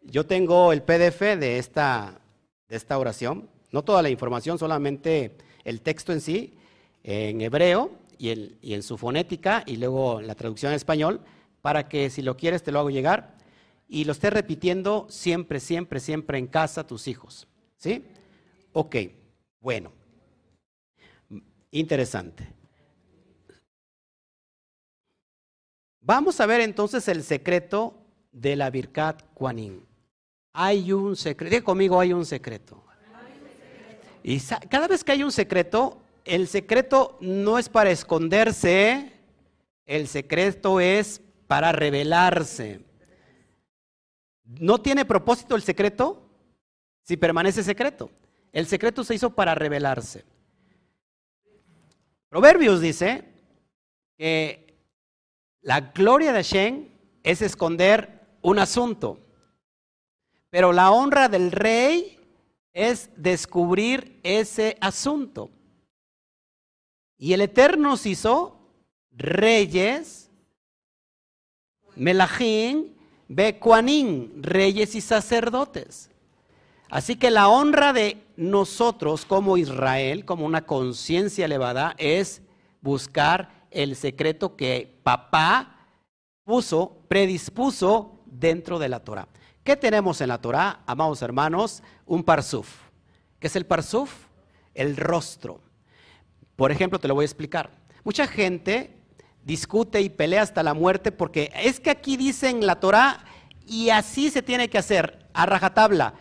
Yo 0.00 0.24
tengo 0.24 0.72
el 0.72 0.82
PDF 0.82 1.20
de 1.20 1.58
esta, 1.58 2.20
de 2.68 2.76
esta 2.76 2.96
oración, 2.96 3.50
no 3.70 3.82
toda 3.82 4.00
la 4.00 4.08
información, 4.08 4.58
solamente 4.58 5.36
el 5.64 5.80
texto 5.80 6.12
en 6.12 6.20
sí, 6.20 6.54
en 7.02 7.40
hebreo 7.40 7.92
y, 8.18 8.30
y 8.60 8.74
en 8.74 8.82
su 8.82 8.98
fonética 8.98 9.62
y 9.66 9.76
luego 9.76 10.20
la 10.20 10.34
traducción 10.34 10.72
en 10.72 10.76
español, 10.76 11.20
para 11.62 11.88
que 11.88 12.10
si 12.10 12.22
lo 12.22 12.36
quieres 12.36 12.62
te 12.62 12.72
lo 12.72 12.80
hago 12.80 12.90
llegar 12.90 13.36
y 13.88 14.04
lo 14.04 14.12
estés 14.12 14.32
repitiendo 14.32 15.06
siempre, 15.08 15.60
siempre, 15.60 16.00
siempre 16.00 16.38
en 16.38 16.46
casa 16.46 16.86
tus 16.86 17.08
hijos. 17.08 17.48
¿Sí? 17.76 18.04
Ok, 18.72 18.96
bueno. 19.60 19.92
Interesante. 21.70 22.48
Vamos 26.00 26.40
a 26.40 26.46
ver 26.46 26.60
entonces 26.60 27.06
el 27.08 27.22
secreto 27.22 27.94
de 28.32 28.56
la 28.56 28.70
Birkat 28.70 29.22
Kuanin. 29.34 29.84
Hay 30.54 30.92
un 30.92 31.16
secreto, 31.16 31.64
conmigo, 31.64 32.00
hay 32.00 32.12
un 32.12 32.24
secreto. 32.24 32.82
Y 34.28 34.42
cada 34.68 34.86
vez 34.88 35.04
que 35.04 35.12
hay 35.12 35.22
un 35.22 35.32
secreto, 35.32 36.02
el 36.26 36.48
secreto 36.48 37.16
no 37.22 37.58
es 37.58 37.70
para 37.70 37.90
esconderse, 37.90 39.10
el 39.86 40.06
secreto 40.06 40.80
es 40.80 41.22
para 41.46 41.72
revelarse. 41.72 42.84
¿No 44.44 44.82
tiene 44.82 45.06
propósito 45.06 45.56
el 45.56 45.62
secreto? 45.62 46.28
Si 47.04 47.16
permanece 47.16 47.62
secreto. 47.62 48.10
El 48.52 48.66
secreto 48.66 49.02
se 49.02 49.14
hizo 49.14 49.30
para 49.30 49.54
revelarse. 49.54 50.26
Proverbios 52.28 52.82
dice 52.82 53.24
que 54.18 54.76
la 55.62 55.80
gloria 55.80 56.34
de 56.34 56.44
Hashem 56.44 56.88
es 57.22 57.40
esconder 57.40 58.26
un 58.42 58.58
asunto. 58.58 59.20
Pero 60.50 60.74
la 60.74 60.90
honra 60.90 61.30
del 61.30 61.50
rey 61.50 62.17
es 62.78 63.10
descubrir 63.16 64.20
ese 64.22 64.78
asunto. 64.80 65.50
Y 67.18 67.32
el 67.32 67.40
Eterno 67.40 67.90
nos 67.90 68.06
hizo 68.06 68.60
reyes, 69.10 70.30
Melahim, 71.96 72.94
Becuanín, 73.26 74.32
reyes 74.40 74.94
y 74.94 75.00
sacerdotes. 75.00 76.08
Así 76.88 77.16
que 77.16 77.32
la 77.32 77.48
honra 77.48 77.92
de 77.92 78.22
nosotros 78.36 79.24
como 79.24 79.56
Israel, 79.56 80.24
como 80.24 80.46
una 80.46 80.64
conciencia 80.64 81.46
elevada, 81.46 81.96
es 81.98 82.42
buscar 82.80 83.66
el 83.72 83.96
secreto 83.96 84.54
que 84.54 85.00
papá 85.02 85.88
puso, 86.44 86.96
predispuso 87.08 88.20
dentro 88.24 88.78
de 88.78 88.88
la 88.88 89.00
Torah. 89.00 89.26
¿Qué 89.68 89.76
tenemos 89.76 90.22
en 90.22 90.28
la 90.28 90.40
Torah, 90.40 90.80
amados 90.86 91.20
hermanos? 91.20 91.82
Un 92.06 92.24
parsuf. 92.24 92.70
¿Qué 93.38 93.48
es 93.48 93.54
el 93.54 93.66
parsuf? 93.66 94.10
El 94.72 94.96
rostro. 94.96 95.60
Por 96.56 96.72
ejemplo, 96.72 96.98
te 96.98 97.06
lo 97.06 97.14
voy 97.14 97.24
a 97.24 97.26
explicar. 97.26 97.70
Mucha 98.02 98.26
gente 98.26 98.96
discute 99.44 100.00
y 100.00 100.08
pelea 100.08 100.40
hasta 100.40 100.62
la 100.62 100.72
muerte 100.72 101.12
porque 101.12 101.52
es 101.54 101.80
que 101.80 101.90
aquí 101.90 102.16
dice 102.16 102.48
en 102.48 102.64
la 102.64 102.80
Torah 102.80 103.22
y 103.66 103.90
así 103.90 104.30
se 104.30 104.40
tiene 104.40 104.70
que 104.70 104.78
hacer, 104.78 105.26
a 105.34 105.44
rajatabla. 105.44 106.14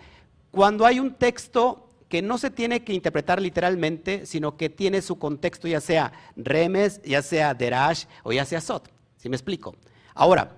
Cuando 0.52 0.86
hay 0.86 1.00
un 1.00 1.14
texto 1.14 1.90
que 2.10 2.22
no 2.22 2.38
se 2.38 2.52
tiene 2.52 2.84
que 2.84 2.92
interpretar 2.92 3.42
literalmente, 3.42 4.26
sino 4.26 4.58
que 4.58 4.70
tiene 4.70 5.02
su 5.02 5.18
contexto, 5.20 5.70
ya 5.70 5.80
sea 5.80 6.12
remes, 6.36 7.02
ya 7.02 7.22
sea 7.22 7.54
derash 7.54 8.08
o 8.24 8.34
ya 8.34 8.44
sea 8.44 8.60
sot. 8.60 8.92
¿Sí 9.16 9.30
me 9.30 9.38
explico? 9.38 9.74
Ahora, 10.16 10.52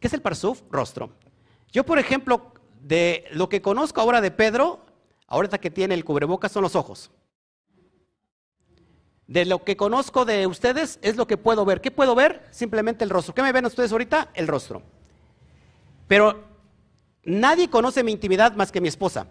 ¿qué 0.00 0.08
es 0.08 0.12
el 0.12 0.22
parsuf? 0.22 0.62
Rostro. 0.72 1.21
Yo, 1.72 1.84
por 1.84 1.98
ejemplo, 1.98 2.52
de 2.82 3.24
lo 3.32 3.48
que 3.48 3.62
conozco 3.62 4.00
ahora 4.00 4.20
de 4.20 4.30
Pedro, 4.30 4.84
ahorita 5.26 5.58
que 5.58 5.70
tiene 5.70 5.94
el 5.94 6.04
cubrebocas 6.04 6.52
son 6.52 6.62
los 6.62 6.76
ojos. 6.76 7.10
De 9.26 9.46
lo 9.46 9.64
que 9.64 9.76
conozco 9.76 10.26
de 10.26 10.46
ustedes 10.46 10.98
es 11.00 11.16
lo 11.16 11.26
que 11.26 11.38
puedo 11.38 11.64
ver. 11.64 11.80
¿Qué 11.80 11.90
puedo 11.90 12.14
ver? 12.14 12.46
Simplemente 12.50 13.04
el 13.04 13.10
rostro. 13.10 13.34
¿Qué 13.34 13.42
me 13.42 13.52
ven 13.52 13.64
ustedes 13.64 13.90
ahorita? 13.90 14.30
El 14.34 14.46
rostro. 14.46 14.82
Pero 16.06 16.44
nadie 17.24 17.70
conoce 17.70 18.04
mi 18.04 18.12
intimidad 18.12 18.54
más 18.54 18.70
que 18.70 18.82
mi 18.82 18.88
esposa. 18.88 19.26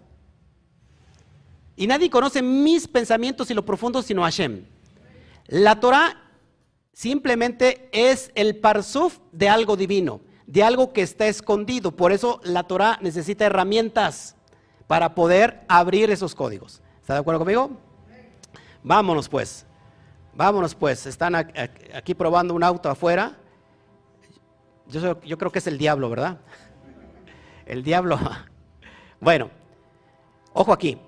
Y 1.76 1.86
nadie 1.86 2.10
conoce 2.10 2.42
mis 2.42 2.88
pensamientos 2.88 3.50
y 3.52 3.54
lo 3.54 3.64
profundo 3.64 4.02
sino 4.02 4.22
Hashem. 4.22 4.64
La 5.46 5.78
Torah 5.78 6.20
simplemente 6.92 7.88
es 7.92 8.32
el 8.34 8.56
parsuf 8.56 9.18
de 9.30 9.48
algo 9.48 9.76
divino 9.76 10.20
de 10.52 10.62
algo 10.62 10.92
que 10.92 11.00
está 11.00 11.26
escondido. 11.28 11.92
Por 11.92 12.12
eso 12.12 12.38
la 12.44 12.64
Torah 12.64 12.98
necesita 13.00 13.46
herramientas 13.46 14.36
para 14.86 15.14
poder 15.14 15.64
abrir 15.66 16.10
esos 16.10 16.34
códigos. 16.34 16.82
¿Está 17.00 17.14
de 17.14 17.20
acuerdo 17.20 17.40
conmigo? 17.40 17.70
Vámonos 18.82 19.30
pues. 19.30 19.64
Vámonos 20.34 20.74
pues. 20.74 21.06
Están 21.06 21.34
aquí 21.34 22.14
probando 22.14 22.52
un 22.52 22.62
auto 22.62 22.90
afuera. 22.90 23.38
Yo, 24.88 25.18
yo 25.22 25.38
creo 25.38 25.50
que 25.50 25.58
es 25.58 25.66
el 25.66 25.78
diablo, 25.78 26.10
¿verdad? 26.10 26.38
El 27.66 27.82
diablo. 27.82 28.18
Bueno, 29.20 29.50
ojo 30.52 30.72
aquí. 30.72 30.98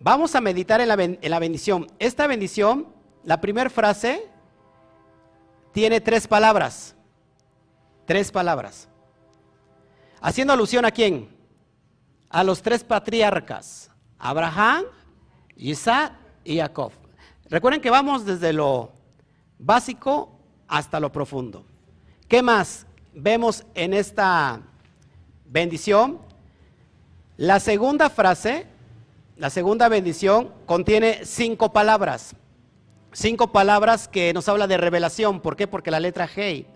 Vamos 0.00 0.34
a 0.34 0.40
meditar 0.40 0.80
en 0.80 0.88
la, 0.88 0.94
en 0.94 1.30
la 1.30 1.38
bendición. 1.38 1.86
Esta 2.00 2.26
bendición, 2.26 2.88
la 3.22 3.40
primera 3.40 3.70
frase, 3.70 4.26
tiene 5.70 6.00
tres 6.00 6.26
palabras. 6.26 6.96
Tres 8.10 8.32
palabras. 8.32 8.88
Haciendo 10.20 10.52
alusión 10.52 10.84
a 10.84 10.90
quién? 10.90 11.28
A 12.28 12.42
los 12.42 12.60
tres 12.60 12.82
patriarcas. 12.82 13.88
Abraham, 14.18 14.82
Isaac 15.54 16.14
y 16.42 16.58
Jacob. 16.58 16.90
Recuerden 17.48 17.80
que 17.80 17.88
vamos 17.88 18.24
desde 18.24 18.52
lo 18.52 18.90
básico 19.60 20.36
hasta 20.66 20.98
lo 20.98 21.12
profundo. 21.12 21.64
¿Qué 22.26 22.42
más 22.42 22.84
vemos 23.14 23.64
en 23.74 23.94
esta 23.94 24.60
bendición? 25.44 26.18
La 27.36 27.60
segunda 27.60 28.10
frase, 28.10 28.66
la 29.36 29.50
segunda 29.50 29.88
bendición, 29.88 30.52
contiene 30.66 31.24
cinco 31.24 31.72
palabras. 31.72 32.34
Cinco 33.12 33.52
palabras 33.52 34.08
que 34.08 34.32
nos 34.32 34.48
habla 34.48 34.66
de 34.66 34.78
revelación. 34.78 35.38
¿Por 35.38 35.54
qué? 35.54 35.68
Porque 35.68 35.92
la 35.92 36.00
letra 36.00 36.28
G. 36.28 36.66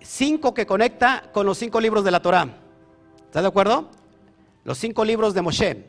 Cinco 0.00 0.54
que 0.54 0.66
conecta 0.66 1.30
con 1.32 1.46
los 1.46 1.58
cinco 1.58 1.80
libros 1.80 2.04
de 2.04 2.10
la 2.10 2.20
Torah. 2.20 2.48
¿Estás 3.26 3.42
de 3.42 3.48
acuerdo? 3.48 3.88
Los 4.64 4.78
cinco 4.78 5.04
libros 5.04 5.34
de 5.34 5.42
Moshe. 5.42 5.86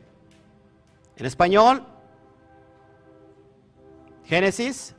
En 1.16 1.26
español, 1.26 1.84
Génesis, 4.24 4.94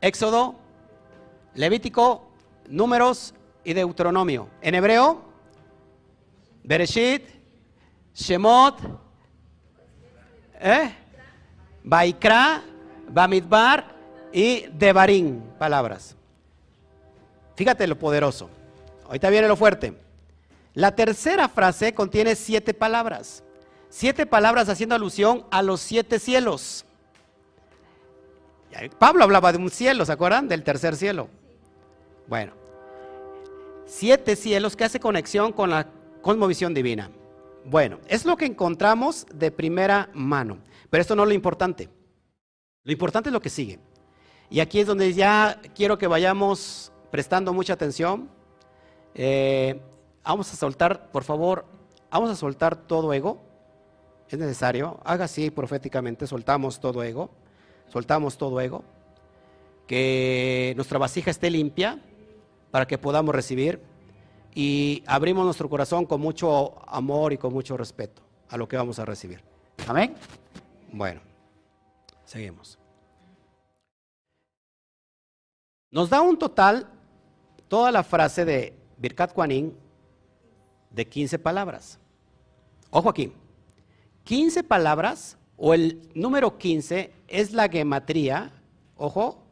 Éxodo, 0.00 0.56
Levítico, 1.54 2.28
Números 2.68 3.34
y 3.64 3.72
Deuteronomio. 3.72 4.48
En 4.60 4.74
hebreo, 4.74 5.22
Bereshit, 6.62 7.24
Shemot, 8.14 8.78
¿eh? 10.60 10.94
Baikra, 11.82 12.62
Bamidbar 13.08 13.96
y 14.32 14.66
Devarim, 14.66 15.40
palabras. 15.58 16.17
Fíjate 17.58 17.88
lo 17.88 17.98
poderoso. 17.98 18.48
Ahorita 19.06 19.30
viene 19.30 19.48
lo 19.48 19.56
fuerte. 19.56 19.92
La 20.74 20.94
tercera 20.94 21.48
frase 21.48 21.92
contiene 21.92 22.36
siete 22.36 22.72
palabras. 22.72 23.42
Siete 23.88 24.26
palabras 24.26 24.68
haciendo 24.68 24.94
alusión 24.94 25.44
a 25.50 25.60
los 25.62 25.80
siete 25.80 26.20
cielos. 26.20 26.84
Pablo 29.00 29.24
hablaba 29.24 29.50
de 29.50 29.58
un 29.58 29.70
cielo, 29.70 30.04
¿se 30.04 30.12
acuerdan? 30.12 30.46
Del 30.46 30.62
tercer 30.62 30.94
cielo. 30.94 31.28
Bueno, 32.28 32.52
siete 33.86 34.36
cielos 34.36 34.76
que 34.76 34.84
hace 34.84 35.00
conexión 35.00 35.52
con 35.52 35.70
la 35.70 35.88
cosmovisión 36.22 36.74
divina. 36.74 37.10
Bueno, 37.64 37.98
es 38.06 38.24
lo 38.24 38.36
que 38.36 38.46
encontramos 38.46 39.26
de 39.34 39.50
primera 39.50 40.10
mano. 40.14 40.58
Pero 40.90 41.00
esto 41.00 41.16
no 41.16 41.24
es 41.24 41.28
lo 41.30 41.34
importante. 41.34 41.88
Lo 42.84 42.92
importante 42.92 43.30
es 43.30 43.32
lo 43.32 43.42
que 43.42 43.50
sigue. 43.50 43.80
Y 44.48 44.60
aquí 44.60 44.78
es 44.78 44.86
donde 44.86 45.12
ya 45.12 45.60
quiero 45.74 45.98
que 45.98 46.06
vayamos 46.06 46.92
prestando 47.10 47.52
mucha 47.52 47.72
atención. 47.72 48.28
Eh, 49.14 49.80
vamos 50.24 50.52
a 50.52 50.56
soltar, 50.56 51.10
por 51.10 51.24
favor, 51.24 51.64
vamos 52.10 52.30
a 52.30 52.36
soltar 52.36 52.76
todo 52.76 53.12
ego. 53.12 53.40
Es 54.28 54.38
necesario. 54.38 55.00
Haga 55.04 55.24
así 55.24 55.50
proféticamente, 55.50 56.26
soltamos 56.26 56.80
todo 56.80 57.02
ego. 57.02 57.30
Soltamos 57.88 58.36
todo 58.36 58.60
ego. 58.60 58.84
Que 59.86 60.74
nuestra 60.76 60.98
vasija 60.98 61.30
esté 61.30 61.50
limpia 61.50 61.98
para 62.70 62.86
que 62.86 62.98
podamos 62.98 63.34
recibir. 63.34 63.80
Y 64.54 65.02
abrimos 65.06 65.44
nuestro 65.44 65.68
corazón 65.68 66.04
con 66.04 66.20
mucho 66.20 66.74
amor 66.86 67.32
y 67.32 67.38
con 67.38 67.52
mucho 67.52 67.76
respeto 67.76 68.22
a 68.50 68.56
lo 68.56 68.68
que 68.68 68.76
vamos 68.76 68.98
a 68.98 69.04
recibir. 69.04 69.42
Amén. 69.86 70.14
Bueno, 70.92 71.20
seguimos. 72.24 72.78
Nos 75.90 76.10
da 76.10 76.20
un 76.20 76.38
total, 76.38 76.86
toda 77.68 77.92
la 77.92 78.02
frase 78.02 78.44
de 78.44 78.72
Birkat 78.96 79.32
Kuanin, 79.32 79.74
de 80.90 81.06
15 81.06 81.38
palabras. 81.38 81.98
Ojo 82.90 83.10
aquí, 83.10 83.32
15 84.24 84.64
palabras 84.64 85.36
o 85.56 85.74
el 85.74 86.00
número 86.14 86.58
15 86.58 87.12
es 87.28 87.52
la 87.52 87.68
gematría, 87.68 88.50
ojo, 88.96 89.44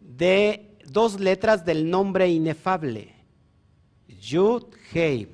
de 0.00 0.76
dos 0.86 1.20
letras 1.20 1.64
del 1.64 1.88
nombre 1.88 2.28
inefable, 2.28 3.14
Yud 4.08 4.64
Hei. 4.92 5.28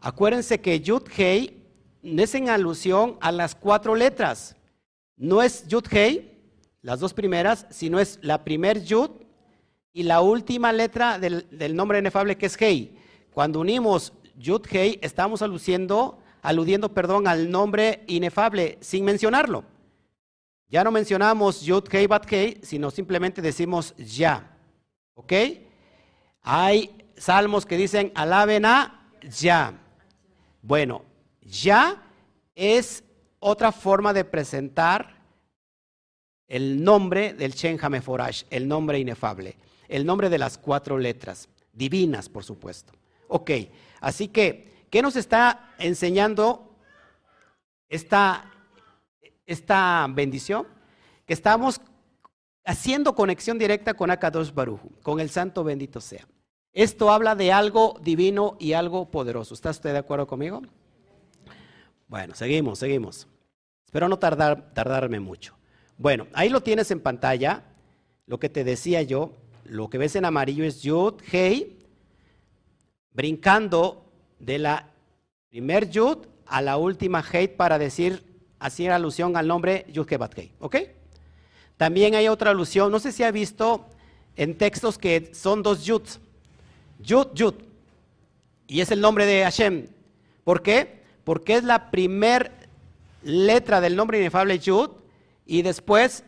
Acuérdense 0.00 0.60
que 0.60 0.80
Yud 0.80 1.02
Hei 1.16 1.62
es 2.02 2.34
en 2.34 2.48
alusión 2.48 3.16
a 3.20 3.32
las 3.32 3.54
cuatro 3.54 3.94
letras. 3.94 4.56
No 5.16 5.42
es 5.42 5.66
Yud 5.66 5.84
Hei, 5.90 6.38
las 6.80 7.00
dos 7.00 7.12
primeras, 7.12 7.66
sino 7.70 7.98
es 7.98 8.18
la 8.22 8.44
primer 8.44 8.82
Yud 8.82 9.10
y 9.98 10.04
la 10.04 10.20
última 10.20 10.72
letra 10.72 11.18
del, 11.18 11.74
nombre 11.74 11.98
inefable 11.98 12.38
que 12.38 12.46
es 12.46 12.56
Hei. 12.62 12.96
Cuando 13.32 13.58
unimos 13.58 14.12
Yud 14.36 14.64
Hei, 14.70 14.96
estamos 15.02 15.42
aludiendo, 15.42 16.20
aludiendo 16.40 16.94
perdón, 16.94 17.26
al 17.26 17.50
nombre 17.50 18.04
inefable 18.06 18.78
sin 18.80 19.04
mencionarlo. 19.04 19.64
Ya 20.68 20.84
no 20.84 20.92
mencionamos 20.92 21.62
Yud 21.62 21.92
Hei 21.92 22.06
Bat 22.06 22.32
Hei, 22.32 22.60
sino 22.62 22.92
simplemente 22.92 23.42
decimos 23.42 23.92
ya. 23.96 24.56
¿Ok? 25.14 25.32
Hay 26.42 26.92
salmos 27.16 27.66
que 27.66 27.76
dicen 27.76 28.12
alaben 28.14 28.66
a 28.66 29.10
ya. 29.28 29.80
Bueno, 30.62 31.02
ya 31.40 32.04
es 32.54 33.02
otra 33.40 33.72
forma 33.72 34.12
de 34.12 34.24
presentar 34.24 35.16
el 36.46 36.84
nombre 36.84 37.34
del 37.34 37.50
Shen 37.50 37.80
Hameforash, 37.82 38.44
el 38.48 38.68
nombre 38.68 39.00
inefable, 39.00 39.56
el 39.88 40.06
nombre 40.06 40.28
de 40.30 40.38
las 40.38 40.58
cuatro 40.58 40.98
letras, 40.98 41.48
divinas, 41.72 42.28
por 42.28 42.44
supuesto. 42.44 42.92
Ok, 43.28 43.50
así 44.00 44.28
que, 44.28 44.86
¿qué 44.90 45.02
nos 45.02 45.16
está 45.16 45.74
enseñando 45.78 46.76
esta, 47.88 48.50
esta 49.46 50.06
bendición? 50.10 50.66
Que 51.26 51.34
estamos 51.34 51.80
haciendo 52.64 53.14
conexión 53.14 53.58
directa 53.58 53.94
con 53.94 54.10
Akadosh 54.10 54.52
Baruju, 54.52 54.90
con 55.02 55.20
el 55.20 55.30
Santo 55.30 55.64
bendito 55.64 56.00
sea. 56.00 56.26
Esto 56.72 57.10
habla 57.10 57.34
de 57.34 57.50
algo 57.50 57.98
divino 58.02 58.56
y 58.60 58.74
algo 58.74 59.10
poderoso. 59.10 59.54
¿Está 59.54 59.70
usted 59.70 59.92
de 59.92 59.98
acuerdo 59.98 60.26
conmigo? 60.26 60.62
Bueno, 62.06 62.34
seguimos, 62.34 62.78
seguimos. 62.78 63.26
Espero 63.84 64.08
no 64.08 64.18
tardar, 64.18 64.72
tardarme 64.74 65.18
mucho. 65.18 65.56
Bueno, 65.96 66.26
ahí 66.34 66.48
lo 66.50 66.62
tienes 66.62 66.90
en 66.90 67.00
pantalla. 67.00 67.64
Lo 68.26 68.38
que 68.38 68.50
te 68.50 68.64
decía 68.64 69.02
yo, 69.02 69.32
lo 69.68 69.88
que 69.88 69.98
ves 69.98 70.16
en 70.16 70.24
amarillo 70.24 70.64
es 70.64 70.82
Yud, 70.82 71.14
Hei, 71.30 71.78
brincando 73.12 74.04
de 74.38 74.58
la 74.58 74.90
primer 75.48 75.90
Yud 75.90 76.18
a 76.46 76.62
la 76.62 76.76
última 76.76 77.22
Hei 77.22 77.48
para 77.48 77.78
decir, 77.78 78.24
hacer 78.58 78.90
alusión 78.90 79.36
al 79.36 79.46
nombre 79.46 79.86
Yud 79.92 80.06
Kebat 80.06 80.36
Hei. 80.38 80.52
¿Ok? 80.60 80.76
También 81.76 82.14
hay 82.14 82.28
otra 82.28 82.50
alusión, 82.50 82.90
no 82.90 82.98
sé 82.98 83.12
si 83.12 83.22
ha 83.22 83.30
visto 83.30 83.86
en 84.36 84.58
textos 84.58 84.98
que 84.98 85.30
son 85.34 85.62
dos 85.62 85.84
Yud. 85.84 86.02
Yud, 87.00 87.28
Yud. 87.34 87.54
Y 88.66 88.80
es 88.80 88.90
el 88.90 89.00
nombre 89.00 89.26
de 89.26 89.44
Hashem. 89.44 89.86
¿Por 90.44 90.62
qué? 90.62 90.98
porque 91.28 91.56
es 91.56 91.62
la 91.62 91.90
primer 91.90 92.50
letra 93.22 93.82
del 93.82 93.96
nombre 93.96 94.18
inefable 94.18 94.58
Yud 94.60 94.92
y 95.44 95.60
después 95.60 96.24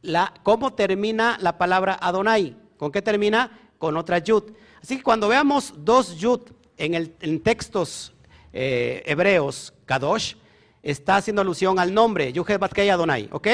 la, 0.00 0.32
cómo 0.44 0.74
termina 0.74 1.36
la 1.40 1.58
palabra 1.58 1.98
Adonai. 2.00 2.56
¿Con 2.78 2.90
qué 2.90 3.02
termina? 3.02 3.70
Con 3.76 3.96
otra 3.98 4.18
Yud. 4.18 4.44
Así 4.80 4.96
que 4.96 5.02
cuando 5.02 5.28
veamos 5.28 5.74
dos 5.76 6.16
Yud 6.16 6.40
en, 6.78 6.94
el, 6.94 7.42
textos 7.42 8.14
eh, 8.52 9.02
hebreos, 9.04 9.74
Kadosh, 9.84 10.36
está 10.82 11.16
haciendo 11.16 11.42
alusión 11.42 11.78
al 11.78 11.92
nombre, 11.92 12.32
Yuhet 12.32 12.58
Batkei 12.58 12.88
Adonai, 12.88 13.28
¿ok? 13.32 13.48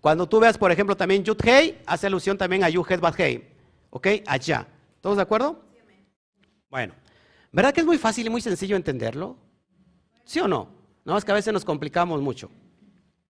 Cuando 0.00 0.28
tú 0.28 0.40
veas, 0.40 0.56
por 0.56 0.70
ejemplo, 0.70 0.96
también 0.96 1.24
Yud 1.24 1.38
Hei, 1.44 1.80
hace 1.84 2.06
alusión 2.06 2.38
también 2.38 2.62
a 2.64 2.68
Yuhet 2.68 3.00
Batkei, 3.00 3.48
¿ok? 3.90 4.06
Allá. 4.26 4.66
¿Todos 5.00 5.16
de 5.16 5.22
acuerdo? 5.22 5.62
Bueno, 6.70 6.94
¿verdad 7.52 7.74
que 7.74 7.80
es 7.80 7.86
muy 7.86 7.98
fácil 7.98 8.26
y 8.26 8.30
muy 8.30 8.40
sencillo 8.40 8.76
entenderlo? 8.76 9.36
¿Sí 10.24 10.40
o 10.40 10.48
no? 10.48 10.68
No, 11.04 11.18
es 11.18 11.24
que 11.24 11.32
a 11.32 11.34
veces 11.34 11.52
nos 11.52 11.64
complicamos 11.64 12.20
mucho. 12.20 12.50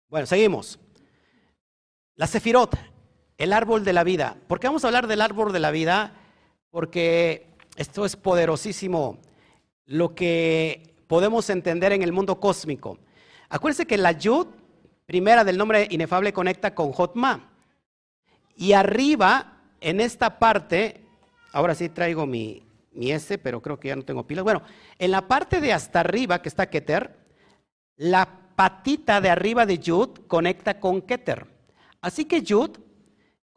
Bueno, 0.10 0.26
seguimos. 0.26 0.80
La 2.16 2.28
Sefirot. 2.28 2.78
El 3.38 3.54
árbol 3.54 3.84
de 3.84 3.93
la 3.93 4.04
vida. 4.04 4.38
¿Por 4.47 4.60
qué 4.60 4.67
vamos 4.67 4.84
a 4.84 4.88
hablar 4.88 5.08
del 5.08 5.21
árbol 5.21 5.54
de 5.54 5.60
la 5.60 5.71
vida? 5.71 6.13
Porque 6.71 7.47
esto 7.76 8.06
es 8.06 8.15
poderosísimo, 8.15 9.19
lo 9.86 10.15
que 10.15 10.95
podemos 11.08 11.50
entender 11.50 11.93
en 11.93 12.02
el 12.02 12.12
mundo 12.12 12.39
cósmico. 12.39 12.97
Acuérdense 13.50 13.86
que 13.86 13.97
la 13.97 14.12
Yud, 14.12 14.47
primera 15.06 15.43
del 15.43 15.58
nombre 15.58 15.88
inefable, 15.89 16.34
conecta 16.34 16.73
con 16.73 16.91
Jotma. 16.91 17.52
Y 18.56 18.73
arriba, 18.73 19.62
en 19.80 20.02
esta 20.02 20.39
parte, 20.39 21.06
ahora 21.54 21.76
sí 21.76 21.89
traigo 21.89 22.26
mi, 22.26 22.63
mi 22.91 23.12
S, 23.12 23.38
pero 23.38 23.62
creo 23.62 23.80
que 23.80 23.89
ya 23.89 23.95
no 23.95 24.04
tengo 24.04 24.26
pilas. 24.26 24.43
Bueno, 24.43 24.63
en 24.97 25.12
la 25.12 25.28
parte 25.28 25.62
de 25.62 25.71
hasta 25.71 26.00
arriba, 26.00 26.41
que 26.41 26.50
está 26.50 26.69
Keter, 26.69 27.15
la 27.95 28.28
patita 28.56 29.21
de 29.21 29.30
arriba 29.30 29.67
de 29.67 29.78
Yud 29.78 30.10
conecta 30.28 30.80
con 30.80 31.04
Keter. 31.04 31.45
Así 32.02 32.26
que 32.26 32.41
Yud 32.41 32.71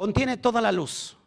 contiene 0.01 0.39
toda 0.39 0.63
la 0.63 0.73
luz. 0.73 1.19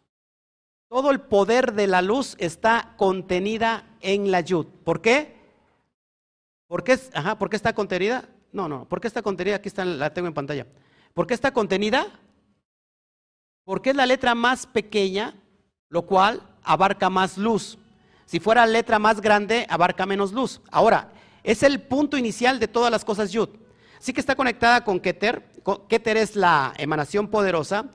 Todo 0.88 1.12
el 1.12 1.20
poder 1.20 1.74
de 1.74 1.86
la 1.86 2.02
luz 2.02 2.34
está 2.40 2.94
contenida 2.96 3.86
en 4.00 4.32
la 4.32 4.40
Yud. 4.40 4.66
¿Por 4.82 5.00
qué? 5.00 5.36
¿Por 6.66 6.82
qué, 6.82 6.98
ajá, 7.12 7.38
¿por 7.38 7.48
qué 7.48 7.54
está 7.54 7.72
contenida? 7.72 8.28
No, 8.50 8.68
no, 8.68 8.84
¿por 8.86 9.00
qué 9.00 9.06
está 9.06 9.22
contenida? 9.22 9.54
Aquí 9.54 9.68
está, 9.68 9.84
la 9.84 10.12
tengo 10.12 10.26
en 10.26 10.34
pantalla. 10.34 10.66
¿Por 11.12 11.28
qué 11.28 11.34
está 11.34 11.52
contenida? 11.52 12.18
Porque 13.62 13.90
es 13.90 13.96
la 13.96 14.06
letra 14.06 14.34
más 14.34 14.66
pequeña, 14.66 15.36
lo 15.88 16.02
cual 16.02 16.42
abarca 16.64 17.08
más 17.08 17.38
luz. 17.38 17.78
Si 18.26 18.40
fuera 18.40 18.66
letra 18.66 18.98
más 18.98 19.20
grande, 19.20 19.68
abarca 19.70 20.04
menos 20.04 20.32
luz. 20.32 20.60
Ahora, 20.72 21.12
es 21.44 21.62
el 21.62 21.80
punto 21.80 22.16
inicial 22.16 22.58
de 22.58 22.66
todas 22.66 22.90
las 22.90 23.04
cosas 23.04 23.30
Yud. 23.30 23.50
Así 24.00 24.12
que 24.12 24.18
está 24.18 24.34
conectada 24.34 24.82
con 24.82 24.98
Keter. 24.98 25.48
Keter 25.88 26.16
es 26.16 26.34
la 26.34 26.74
emanación 26.76 27.28
poderosa 27.28 27.88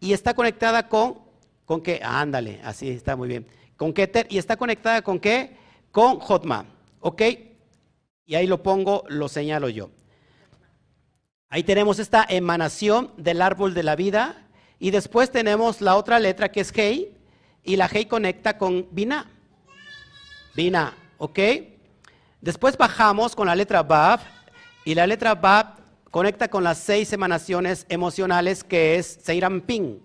y 0.00 0.14
está 0.14 0.34
conectada 0.34 0.88
con, 0.88 1.18
¿con 1.66 1.82
qué? 1.82 2.00
ándale, 2.02 2.60
así 2.64 2.88
está 2.88 3.14
muy 3.14 3.28
bien. 3.28 3.46
Con 3.76 3.92
Keter 3.92 4.26
y 4.30 4.38
está 4.38 4.56
conectada 4.56 5.02
con 5.02 5.20
qué? 5.20 5.56
Con 5.92 6.18
Jotma. 6.18 6.66
¿Ok? 7.00 7.22
Y 8.26 8.34
ahí 8.34 8.46
lo 8.46 8.62
pongo, 8.62 9.04
lo 9.08 9.28
señalo 9.28 9.68
yo. 9.68 9.90
Ahí 11.48 11.64
tenemos 11.64 11.98
esta 11.98 12.24
emanación 12.28 13.12
del 13.16 13.42
árbol 13.42 13.74
de 13.74 13.82
la 13.82 13.96
vida 13.96 14.46
y 14.78 14.90
después 14.90 15.30
tenemos 15.30 15.80
la 15.80 15.96
otra 15.96 16.18
letra 16.18 16.50
que 16.50 16.60
es 16.60 16.72
Hei 16.76 17.16
y 17.64 17.76
la 17.76 17.90
Hei 17.92 18.06
conecta 18.06 18.56
con 18.56 18.86
Bina. 18.92 19.30
Bina, 20.54 20.94
¿ok? 21.18 21.38
Después 22.40 22.76
bajamos 22.76 23.34
con 23.34 23.46
la 23.46 23.56
letra 23.56 23.82
Bab 23.82 24.20
y 24.84 24.94
la 24.94 25.06
letra 25.06 25.34
Bab 25.34 25.79
conecta 26.10 26.48
con 26.48 26.64
las 26.64 26.78
seis 26.78 27.12
emanaciones 27.12 27.86
emocionales 27.88 28.64
que 28.64 28.96
es 28.96 29.18
Seiramping. 29.22 30.00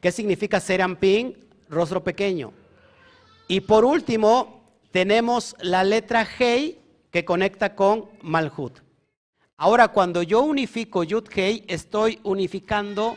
¿Qué 0.00 0.12
significa 0.12 0.60
Seiramping? 0.60 1.36
Rostro 1.68 2.02
pequeño. 2.02 2.52
Y 3.46 3.60
por 3.60 3.84
último, 3.84 4.62
tenemos 4.90 5.54
la 5.60 5.84
letra 5.84 6.26
Hei 6.38 6.80
que 7.10 7.24
conecta 7.24 7.74
con 7.74 8.06
Malhut. 8.22 8.80
Ahora, 9.56 9.88
cuando 9.88 10.22
yo 10.22 10.42
unifico 10.42 11.02
Yud 11.02 11.28
Hei, 11.34 11.64
estoy 11.66 12.20
unificando 12.22 13.16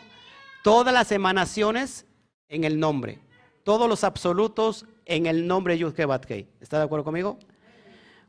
todas 0.63 0.93
las 0.93 1.11
emanaciones 1.11 2.05
en 2.49 2.63
el 2.63 2.79
nombre, 2.79 3.19
todos 3.63 3.87
los 3.87 4.03
absolutos 4.03 4.85
en 5.05 5.27
el 5.27 5.47
nombre 5.47 5.77
Yud 5.77 5.97
Hei 5.97 6.05
Bat 6.05 6.29
Hei. 6.29 6.47
¿Está 6.59 6.77
de 6.79 6.85
acuerdo 6.85 7.05
conmigo? 7.05 7.37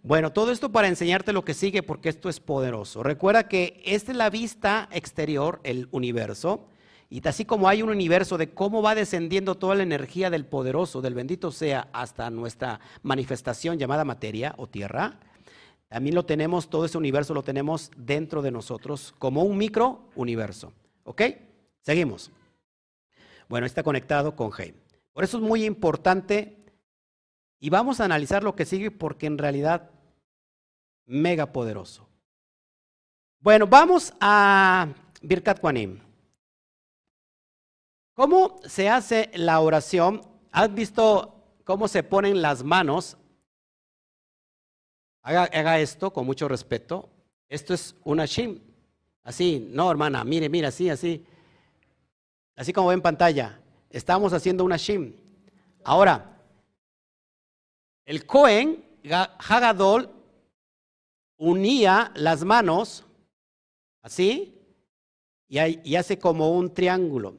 Bueno, 0.04 0.32
todo 0.32 0.50
esto 0.50 0.72
para 0.72 0.88
enseñarte 0.88 1.32
lo 1.32 1.44
que 1.44 1.54
sigue 1.54 1.84
porque 1.84 2.08
esto 2.08 2.28
es 2.28 2.40
poderoso. 2.40 3.04
Recuerda 3.04 3.46
que 3.46 3.80
esta 3.84 4.10
es 4.10 4.18
la 4.18 4.30
vista 4.30 4.88
exterior, 4.90 5.60
el 5.62 5.88
universo, 5.92 6.66
y 7.08 7.26
así 7.28 7.44
como 7.44 7.68
hay 7.68 7.82
un 7.82 7.90
universo 7.90 8.36
de 8.36 8.52
cómo 8.52 8.82
va 8.82 8.96
descendiendo 8.96 9.54
toda 9.54 9.76
la 9.76 9.84
energía 9.84 10.28
del 10.28 10.44
poderoso, 10.44 11.02
del 11.02 11.14
bendito 11.14 11.52
sea, 11.52 11.88
hasta 11.92 12.30
nuestra 12.30 12.80
manifestación 13.02 13.78
llamada 13.78 14.04
materia 14.04 14.54
o 14.56 14.66
tierra, 14.66 15.20
también 15.86 16.16
lo 16.16 16.24
tenemos, 16.24 16.68
todo 16.68 16.84
ese 16.84 16.98
universo 16.98 17.32
lo 17.32 17.44
tenemos 17.44 17.92
dentro 17.96 18.42
de 18.42 18.50
nosotros 18.50 19.14
como 19.18 19.44
un 19.44 19.56
micro 19.56 20.08
universo. 20.16 20.72
¿Ok? 21.04 21.22
Seguimos. 21.80 22.32
Bueno, 23.48 23.66
está 23.66 23.84
conectado 23.84 24.34
con 24.34 24.50
Hei. 24.58 24.74
Por 25.12 25.22
eso 25.22 25.36
es 25.36 25.44
muy 25.44 25.64
importante 25.64 26.56
y 27.60 27.70
vamos 27.70 28.00
a 28.00 28.06
analizar 28.06 28.42
lo 28.42 28.56
que 28.56 28.64
sigue 28.64 28.90
porque 28.90 29.26
en 29.26 29.38
realidad 29.38 29.91
mega 31.06 31.46
poderoso. 31.46 32.08
Bueno, 33.40 33.66
vamos 33.66 34.12
a 34.20 34.88
Birkat 35.20 35.60
Kwanim. 35.60 35.98
¿Cómo 38.14 38.60
se 38.64 38.88
hace 38.88 39.30
la 39.34 39.60
oración? 39.60 40.22
¿Has 40.52 40.72
visto 40.72 41.34
cómo 41.64 41.88
se 41.88 42.02
ponen 42.02 42.42
las 42.42 42.62
manos? 42.62 43.16
Haga, 45.22 45.78
esto 45.78 46.12
con 46.12 46.26
mucho 46.26 46.46
respeto. 46.46 47.08
Esto 47.48 47.74
es 47.74 47.94
una 48.04 48.26
shim. 48.26 48.60
Así, 49.24 49.68
no, 49.70 49.90
hermana, 49.90 50.24
mire, 50.24 50.48
mire, 50.48 50.66
así, 50.66 50.90
así. 50.90 51.24
Así 52.56 52.72
como 52.72 52.88
ve 52.88 52.94
en 52.94 53.02
pantalla. 53.02 53.60
Estamos 53.90 54.32
haciendo 54.32 54.64
una 54.64 54.76
shim. 54.76 55.14
Ahora, 55.84 56.38
el 58.04 58.26
Cohen, 58.26 58.84
Hagadol, 59.10 60.10
unía 61.42 62.12
las 62.14 62.44
manos 62.44 63.04
así 64.00 64.54
y, 65.48 65.96
hace 65.96 66.16
como 66.16 66.52
un 66.52 66.72
triángulo. 66.72 67.34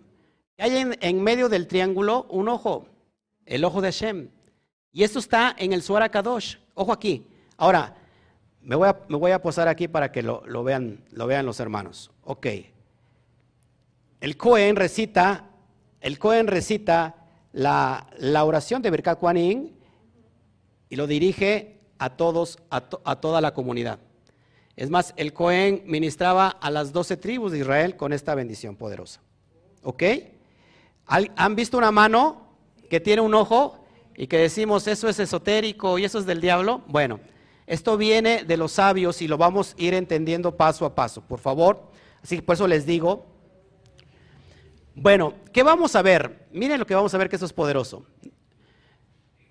Hay 0.57 0.95
en, 0.99 1.23
medio 1.23 1.47
del 1.47 1.67
triángulo 1.67 2.27
un 2.29 2.49
ojo, 2.49 2.85
el 3.45 3.63
ojo 3.63 3.81
de 3.81 3.87
Hashem. 3.87 4.29
Y 4.91 5.03
esto 5.03 5.19
está 5.19 5.55
en 5.57 5.71
el 5.71 5.81
Suara 5.81 6.09
Kadosh. 6.09 6.57
Ojo 6.75 6.91
aquí. 6.91 7.25
Ahora, 7.55 7.95
me 8.61 8.75
voy 8.75 9.31
a, 9.31 9.41
posar 9.41 9.69
aquí 9.69 9.87
para 9.87 10.11
que 10.11 10.21
lo, 10.21 10.41
vean, 10.63 11.05
lo 11.11 11.25
vean 11.25 11.45
los 11.45 11.61
hermanos. 11.61 12.11
Ok. 12.23 12.47
El 14.19 14.35
Cohen 14.37 14.75
recita, 14.75 15.49
el 16.01 16.19
Cohen 16.19 16.47
recita 16.47 17.15
la, 17.53 18.07
la 18.19 18.43
oración 18.43 18.81
de 18.81 18.91
Birkat 18.91 19.17
Kuanin 19.17 19.73
y 20.89 20.95
lo 20.97 21.07
dirige 21.07 21.72
a 22.03 22.17
todos, 22.17 22.59
a, 22.69 22.81
toda 22.81 23.39
la 23.39 23.53
comunidad. 23.53 23.97
Es 24.75 24.89
más, 24.89 25.13
el 25.15 25.31
Cohen 25.31 25.83
ministraba 25.85 26.49
a 26.49 26.69
las 26.69 26.91
doce 26.91 27.15
tribus 27.15 27.53
de 27.53 27.59
Israel 27.59 27.95
con 27.95 28.11
esta 28.11 28.35
bendición 28.35 28.75
poderosa. 28.75 29.21
¿Ok? 29.83 30.03
¿Han 31.05 31.55
visto 31.55 31.77
una 31.77 31.91
mano 31.91 32.47
que 32.89 32.99
tiene 32.99 33.21
un 33.21 33.33
ojo 33.33 33.85
y 34.17 34.27
que 34.27 34.37
decimos 34.37 34.85
eso 34.87 35.07
es 35.07 35.17
esotérico 35.17 35.97
y 35.97 36.03
eso 36.03 36.19
es 36.19 36.25
del 36.25 36.41
diablo? 36.41 36.81
Bueno, 36.87 37.21
esto 37.67 37.95
viene 37.95 38.43
de 38.43 38.57
los 38.57 38.73
sabios 38.73 39.21
y 39.21 39.29
lo 39.29 39.37
vamos 39.37 39.73
a 39.77 39.81
ir 39.81 39.93
entendiendo 39.93 40.57
paso 40.57 40.85
a 40.85 40.93
paso, 40.93 41.21
por 41.21 41.39
favor. 41.39 41.89
Así 42.21 42.35
que 42.35 42.41
por 42.41 42.55
eso 42.55 42.67
les 42.67 42.85
digo. 42.85 43.25
Bueno, 44.93 45.35
¿qué 45.53 45.63
vamos 45.63 45.95
a 45.95 46.01
ver? 46.01 46.47
Miren 46.51 46.79
lo 46.79 46.85
que 46.85 46.95
vamos 46.95 47.13
a 47.13 47.17
ver 47.17 47.29
que 47.29 47.37
eso 47.37 47.45
es 47.45 47.53
poderoso. 47.53 48.05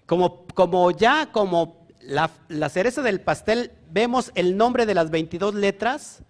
Como, 0.04 0.90
ya 0.90 1.32
como 1.32 1.81
la, 2.02 2.68
cereza 2.68 3.02
del 3.02 3.20
pastel, 3.20 3.72
vemos 3.90 4.32
el 4.34 4.56
nombre 4.56 4.86
de 4.86 4.94
las 4.94 5.10
22 5.10 5.54
letras 5.54 6.22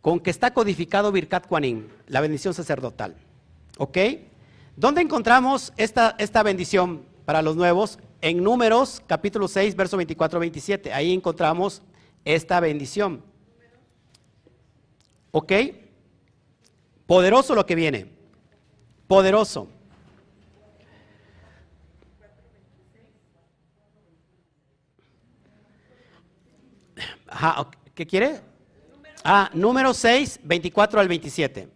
con 0.00 0.20
que 0.20 0.30
está 0.30 0.52
codificado 0.52 1.12
Birkat 1.12 1.46
Kuanin, 1.46 1.88
la 2.06 2.20
bendición 2.20 2.54
sacerdotal. 2.54 3.16
¿Ok? 3.78 3.98
¿Dónde 4.76 5.00
encontramos 5.00 5.72
esta, 5.76 6.14
esta 6.18 6.42
bendición 6.42 7.04
para 7.24 7.42
los 7.42 7.56
nuevos? 7.56 7.98
En 8.20 8.42
Números, 8.42 9.02
capítulo 9.06 9.48
6, 9.48 9.74
verso 9.76 9.98
24-27. 9.98 10.92
Ahí 10.92 11.12
encontramos 11.12 11.82
esta 12.24 12.60
bendición. 12.60 13.22
¿Ok? 15.32 15.52
Poderoso 17.06 17.54
lo 17.54 17.66
que 17.66 17.74
viene. 17.74 18.12
Poderoso. 19.06 19.68
¿Qué 27.94 28.06
quiere? 28.06 28.40
Ah, 29.24 29.50
número 29.54 29.92
6, 29.92 30.40
24 30.42 31.00
al 31.00 31.08
27. 31.08 31.68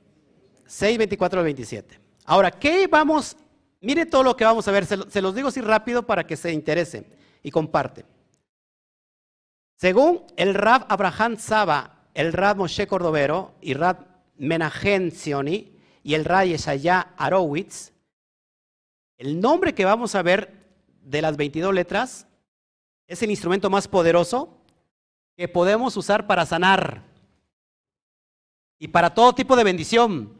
6, 0.66 0.98
24 0.98 1.40
al 1.40 1.44
27. 1.44 2.00
Ahora, 2.26 2.50
¿qué 2.50 2.86
vamos? 2.86 3.36
Mire 3.80 4.06
todo 4.06 4.22
lo 4.22 4.36
que 4.36 4.44
vamos 4.44 4.68
a 4.68 4.70
ver. 4.70 4.86
Se, 4.86 5.22
los 5.22 5.34
digo 5.34 5.48
así 5.48 5.60
rápido 5.60 6.04
para 6.04 6.26
que 6.26 6.36
se 6.36 6.52
interese 6.52 7.06
y 7.42 7.50
comparte. 7.50 8.04
Según 9.76 10.24
el 10.36 10.54
Rab 10.54 10.86
Abraham 10.88 11.38
Saba, 11.38 12.06
el 12.14 12.32
Rab 12.32 12.58
Moshe 12.58 12.86
Cordovero 12.86 13.54
y 13.60 13.74
Rab 13.74 14.06
Menahem 14.36 15.10
Sioni 15.10 15.72
y 16.02 16.14
el 16.14 16.24
Rab 16.24 16.46
Yeshaya 16.46 17.14
Arowitz, 17.16 17.92
el 19.16 19.40
nombre 19.40 19.74
que 19.74 19.84
vamos 19.84 20.14
a 20.14 20.22
ver 20.22 20.54
de 21.02 21.22
las 21.22 21.36
22 21.36 21.74
letras 21.74 22.26
es 23.06 23.22
el 23.22 23.30
instrumento 23.30 23.70
más 23.70 23.88
poderoso 23.88 24.59
que 25.40 25.48
podemos 25.48 25.96
usar 25.96 26.26
para 26.26 26.44
sanar 26.44 27.02
y 28.78 28.88
para 28.88 29.14
todo 29.14 29.34
tipo 29.34 29.56
de 29.56 29.64
bendición. 29.64 30.34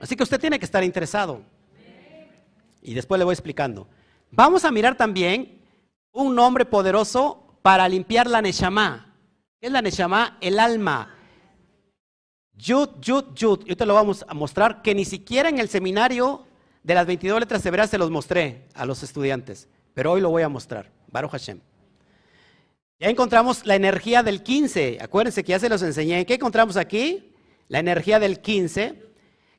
Así 0.00 0.16
que 0.16 0.22
usted 0.22 0.40
tiene 0.40 0.58
que 0.58 0.64
estar 0.64 0.82
interesado. 0.82 1.42
Y 2.80 2.94
después 2.94 3.18
le 3.18 3.26
voy 3.26 3.34
explicando. 3.34 3.86
Vamos 4.30 4.64
a 4.64 4.70
mirar 4.70 4.96
también 4.96 5.60
un 6.12 6.34
nombre 6.34 6.64
poderoso 6.64 7.58
para 7.60 7.86
limpiar 7.86 8.26
la 8.26 8.40
Neshama. 8.40 9.14
¿Qué 9.60 9.66
es 9.66 9.72
la 9.72 9.82
Neshama? 9.82 10.38
El 10.40 10.58
alma. 10.58 11.14
Yud, 12.54 12.88
Yud, 13.02 13.34
Yud. 13.34 13.64
Yo 13.66 13.76
te 13.76 13.84
lo 13.84 13.92
vamos 13.92 14.24
a 14.26 14.32
mostrar 14.32 14.80
que 14.80 14.94
ni 14.94 15.04
siquiera 15.04 15.50
en 15.50 15.58
el 15.58 15.68
seminario 15.68 16.46
de 16.82 16.94
las 16.94 17.06
22 17.06 17.38
letras 17.38 17.66
hebreas 17.66 17.90
se 17.90 17.98
los 17.98 18.10
mostré 18.10 18.66
a 18.72 18.86
los 18.86 19.02
estudiantes. 19.02 19.68
Pero 19.92 20.12
hoy 20.12 20.22
lo 20.22 20.30
voy 20.30 20.40
a 20.40 20.48
mostrar. 20.48 20.90
Baruch 21.08 21.32
Hashem. 21.32 21.60
Ya 23.02 23.08
encontramos 23.08 23.66
la 23.66 23.74
energía 23.74 24.22
del 24.22 24.44
15. 24.44 24.98
Acuérdense 25.00 25.42
que 25.42 25.50
ya 25.50 25.58
se 25.58 25.68
los 25.68 25.82
enseñé. 25.82 26.24
¿Qué 26.24 26.34
encontramos 26.34 26.76
aquí? 26.76 27.34
La 27.66 27.80
energía 27.80 28.20
del 28.20 28.38
15, 28.38 29.02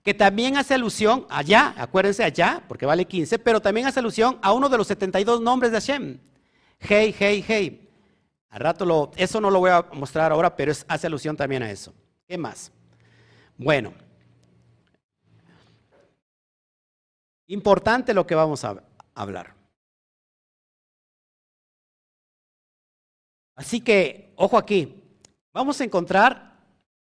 que 0.01 0.13
también 0.13 0.55
hace 0.55 0.75
alusión 0.75 1.27
allá, 1.29 1.73
acuérdense 1.77 2.23
allá, 2.23 2.63
porque 2.69 2.85
vale 2.85 3.03
15, 3.03 3.39
pero 3.39 3.61
también 3.61 3.85
hace 3.85 3.99
alusión 3.99 4.39
a 4.41 4.53
uno 4.53 4.69
de 4.69 4.77
los 4.77 4.87
72 4.87 5.41
nombres 5.41 5.73
de 5.73 5.81
Hashem. 5.81 6.19
Hey, 6.79 7.13
hey, 7.19 7.43
hey. 7.45 7.89
Al 8.49 8.61
rato 8.61 8.85
lo, 8.85 9.11
eso 9.17 9.41
no 9.41 9.51
lo 9.51 9.59
voy 9.59 9.71
a 9.71 9.87
mostrar 9.91 10.31
ahora, 10.31 10.55
pero 10.55 10.71
hace 10.87 11.07
alusión 11.07 11.35
también 11.35 11.63
a 11.63 11.69
eso. 11.69 11.93
¿Qué 12.25 12.37
más? 12.37 12.71
Bueno, 13.57 13.93
importante 17.47 18.13
lo 18.13 18.25
que 18.25 18.35
vamos 18.35 18.63
a 18.63 18.81
hablar. 19.13 19.62
Así 23.55 23.81
que, 23.81 24.33
ojo 24.35 24.57
aquí, 24.57 25.03
vamos 25.53 25.79
a 25.79 25.83
encontrar, 25.83 26.57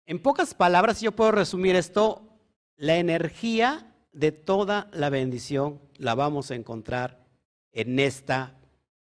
en 0.06 0.22
pocas 0.22 0.54
palabras, 0.54 0.98
si 0.98 1.06
yo 1.06 1.14
puedo 1.14 1.32
resumir 1.32 1.76
esto, 1.76 2.28
la 2.76 2.98
energía 2.98 3.94
de 4.12 4.32
toda 4.32 4.90
la 4.92 5.10
bendición 5.10 5.80
la 5.98 6.16
vamos 6.16 6.52
a 6.52 6.56
encontrar 6.56 7.26
en 7.72 8.00
esta 8.00 8.56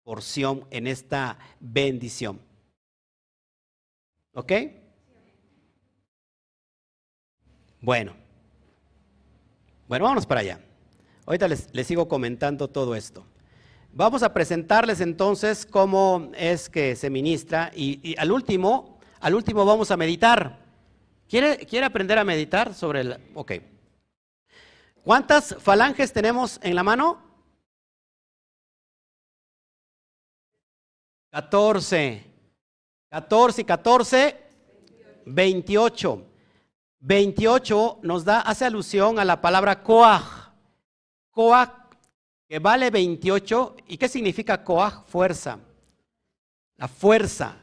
porción, 0.03 0.65
en 0.71 0.87
esta 0.87 1.37
bendición. 1.59 2.41
¿Ok? 4.33 4.51
Bueno. 7.81 8.15
Bueno, 9.87 10.05
vámonos 10.05 10.25
para 10.25 10.41
allá. 10.41 10.59
Ahorita 11.25 11.47
les, 11.47 11.73
les 11.73 11.85
sigo 11.85 12.07
comentando 12.07 12.67
todo 12.67 12.95
esto. 12.95 13.25
Vamos 13.97 14.23
a 14.23 14.33
presentarles 14.33 14.99
entonces 14.99 15.65
cómo 15.65 16.29
es 16.35 16.67
que 16.67 16.97
se 16.97 17.09
ministra 17.09 17.71
y, 17.73 18.13
al 18.17 18.29
último, 18.29 18.99
al 19.21 19.35
último 19.35 19.63
vamos 19.63 19.89
a 19.89 19.95
meditar. 19.95 20.59
¿Quiere, 21.29 21.59
¿Quiere 21.59 21.85
aprender 21.85 22.17
a 22.17 22.25
meditar 22.25 22.73
sobre 22.73 22.99
el... 22.99 23.17
Ok. 23.35 23.53
¿Cuántas 25.01 25.55
falanges 25.59 26.11
tenemos 26.11 26.59
en 26.61 26.75
la 26.75 26.83
mano? 26.83 27.21
14. 31.29 32.25
14 33.07 33.61
y 33.61 33.63
14, 33.63 34.43
28. 35.25 36.25
28 36.99 37.99
nos 38.01 38.25
da, 38.25 38.41
hace 38.41 38.65
alusión 38.65 39.19
a 39.19 39.23
la 39.23 39.39
palabra 39.39 39.83
coaj. 39.83 40.51
Coaj 41.31 41.84
que 42.47 42.59
vale 42.59 42.89
28. 42.89 43.75
¿Y 43.87 43.97
qué 43.97 44.07
significa 44.07 44.63
Koach? 44.63 45.05
Fuerza. 45.07 45.59
La 46.77 46.87
fuerza. 46.87 47.57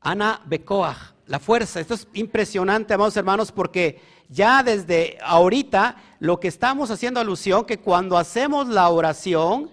Ana 0.00 0.40
Bekoach, 0.46 0.96
la 1.26 1.38
fuerza. 1.38 1.80
Esto 1.80 1.94
es 1.94 2.08
impresionante, 2.14 2.94
amados 2.94 3.16
hermanos, 3.16 3.52
porque 3.52 4.00
ya 4.28 4.62
desde 4.62 5.18
ahorita 5.22 5.96
lo 6.20 6.40
que 6.40 6.48
estamos 6.48 6.90
haciendo 6.90 7.20
alusión, 7.20 7.66
que 7.66 7.78
cuando 7.78 8.16
hacemos 8.16 8.68
la 8.68 8.88
oración, 8.88 9.70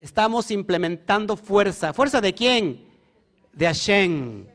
estamos 0.00 0.50
implementando 0.50 1.36
fuerza. 1.36 1.92
¿Fuerza 1.92 2.20
de 2.20 2.34
quién? 2.34 2.84
De 3.52 3.66
Hashem. 3.66 4.46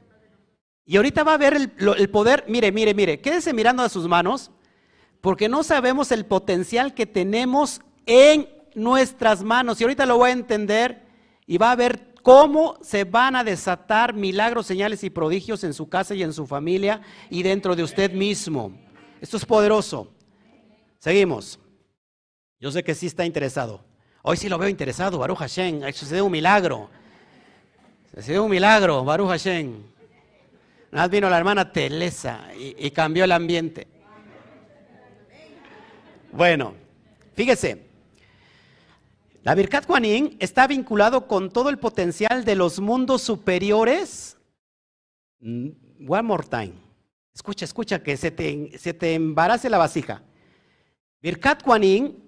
Y 0.86 0.98
ahorita 0.98 1.24
va 1.24 1.36
a 1.36 1.38
ver 1.38 1.54
el, 1.54 1.72
el 1.98 2.10
poder, 2.10 2.44
mire, 2.50 2.72
mire, 2.74 2.94
mire, 2.94 3.22
quédese 3.22 3.54
mirando 3.54 3.84
a 3.84 3.89
sus 3.89 4.06
manos, 4.06 4.52
porque 5.22 5.48
no 5.48 5.63
sabemos 5.63 6.12
el 6.12 6.26
potencial 6.26 6.94
que 6.94 7.06
tenemos 7.06 7.80
en 8.06 8.50
nuestras 8.75 9.43
manos. 9.43 9.79
Y 9.79 9.83
ahorita 9.83 10.05
lo 10.05 10.17
voy 10.17 10.29
a 10.29 10.33
entender 10.33 11.01
y 11.45 11.57
va 11.57 11.71
a 11.71 11.75
ver 11.75 12.13
cómo 12.23 12.77
se 12.81 13.03
van 13.03 13.36
a 13.36 13.43
desatar 13.43 14.13
milagros, 14.13 14.65
señales 14.65 15.03
y 15.03 15.09
prodigios 15.09 15.63
en 15.63 15.73
su 15.73 15.89
casa 15.89 16.15
y 16.15 16.23
en 16.23 16.33
su 16.33 16.47
familia 16.47 17.01
y 17.29 17.43
dentro 17.43 17.75
de 17.75 17.83
usted 17.83 18.12
mismo. 18.12 18.71
Esto 19.21 19.38
es 19.38 19.45
poderoso. 19.45 20.12
Seguimos. 20.99 21.59
Yo 22.59 22.71
sé 22.71 22.83
que 22.83 22.95
sí 22.95 23.07
está 23.07 23.25
interesado. 23.25 23.83
Hoy 24.21 24.38
sí 24.38 24.47
lo 24.47 24.57
veo 24.57 24.69
interesado, 24.69 25.19
Baruch 25.19 25.39
Hashem. 25.39 25.81
Sucedió 25.93 26.25
un 26.25 26.31
milagro. 26.31 26.89
Sucedió 28.15 28.43
un 28.43 28.51
milagro, 28.51 29.03
Baruch 29.03 29.27
Hashem. 29.27 29.83
Nada 30.91 31.07
vino 31.07 31.29
la 31.29 31.38
hermana 31.38 31.71
Telesa 31.71 32.47
y, 32.57 32.88
y 32.88 32.91
cambió 32.91 33.25
el 33.25 33.31
ambiente. 33.31 33.88
Bueno, 36.31 36.73
fíjese. 37.36 37.92
La 39.43 39.56
Birkat 39.56 39.86
Juanín 39.86 40.38
está 40.39 40.67
vinculado 40.67 41.27
con 41.27 41.51
todo 41.51 41.69
el 41.69 41.77
potencial 41.77 42.45
de 42.45 42.56
los 42.56 42.79
mundos 42.79 43.21
superiores. 43.21 44.38
Mm, 45.41 45.67
one 46.08 46.21
more 46.21 46.47
time. 46.49 46.73
Escucha, 47.36 47.65
escucha, 47.65 48.01
que 48.01 48.15
se 48.15 48.32
te, 48.32 48.77
se 48.77 48.93
te 48.93 49.15
embarace 49.15 49.69
la 49.69 49.77
vasija. 49.77 50.23
Birkat 51.21 51.62
Juanín 51.62 52.23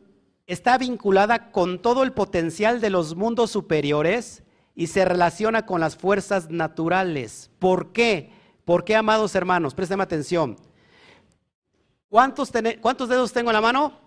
está 0.45 0.77
vinculada 0.77 1.51
con 1.51 1.81
todo 1.81 2.03
el 2.03 2.11
potencial 2.11 2.81
de 2.81 2.89
los 2.89 3.15
mundos 3.15 3.49
superiores 3.49 4.43
y 4.75 4.87
se 4.87 5.05
relaciona 5.05 5.65
con 5.65 5.79
las 5.79 5.95
fuerzas 5.95 6.49
naturales. 6.49 7.49
¿Por 7.59 7.93
qué? 7.93 8.29
¿Por 8.65 8.83
qué, 8.83 8.93
amados 8.97 9.35
hermanos? 9.35 9.73
Presten 9.73 10.01
atención. 10.01 10.57
¿Cuántos, 12.09 12.51
¿Cuántos 12.81 13.07
dedos 13.07 13.31
tengo 13.31 13.51
en 13.51 13.55
la 13.55 13.61
mano? 13.61 14.04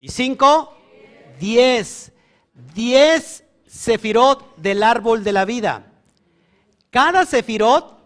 ¿Y 0.00 0.08
cinco? 0.08 0.76
Diez. 1.38 2.12
Diez 2.74 3.44
sefirot 3.66 4.56
del 4.56 4.82
árbol 4.82 5.22
de 5.22 5.32
la 5.32 5.44
vida. 5.44 5.86
Cada 6.90 7.24
sefirot 7.24 7.98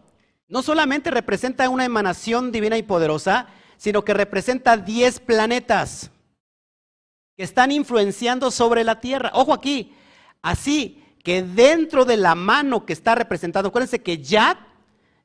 no 0.48 0.62
solamente 0.62 1.10
representa 1.10 1.68
una 1.68 1.84
emanación 1.84 2.52
divina 2.52 2.76
y 2.76 2.82
poderosa, 2.82 3.48
sino 3.76 4.04
que 4.04 4.14
representa 4.14 4.76
diez 4.76 5.18
planetas 5.20 6.10
que 7.36 7.42
están 7.42 7.72
influenciando 7.72 8.50
sobre 8.50 8.84
la 8.84 9.00
Tierra. 9.00 9.30
Ojo 9.34 9.52
aquí, 9.52 9.94
así 10.42 11.02
que 11.24 11.42
dentro 11.42 12.04
de 12.04 12.16
la 12.16 12.34
mano 12.34 12.84
que 12.84 12.92
está 12.92 13.14
representando, 13.14 13.70
acuérdense 13.70 14.02
que 14.02 14.18
Yad, 14.18 14.58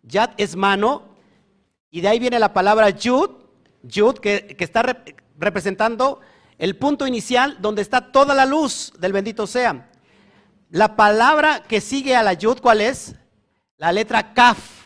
Yad 0.03 0.31
es 0.37 0.55
mano, 0.55 1.03
y 1.91 2.01
de 2.01 2.07
ahí 2.07 2.19
viene 2.19 2.39
la 2.39 2.53
palabra 2.53 2.89
Yud, 2.89 3.31
Yud 3.83 4.15
que, 4.15 4.55
que 4.57 4.63
está 4.63 5.03
representando 5.37 6.21
el 6.59 6.75
punto 6.75 7.07
inicial 7.07 7.57
donde 7.61 7.81
está 7.81 8.11
toda 8.11 8.35
la 8.35 8.45
luz 8.45 8.93
del 8.99 9.13
bendito 9.13 9.47
sea. 9.47 9.89
La 10.69 10.95
palabra 10.95 11.63
que 11.63 11.81
sigue 11.81 12.15
a 12.15 12.21
la 12.21 12.33
yud, 12.33 12.59
¿cuál 12.59 12.81
es? 12.81 13.15
La 13.77 13.91
letra 13.91 14.33
kaf. 14.33 14.85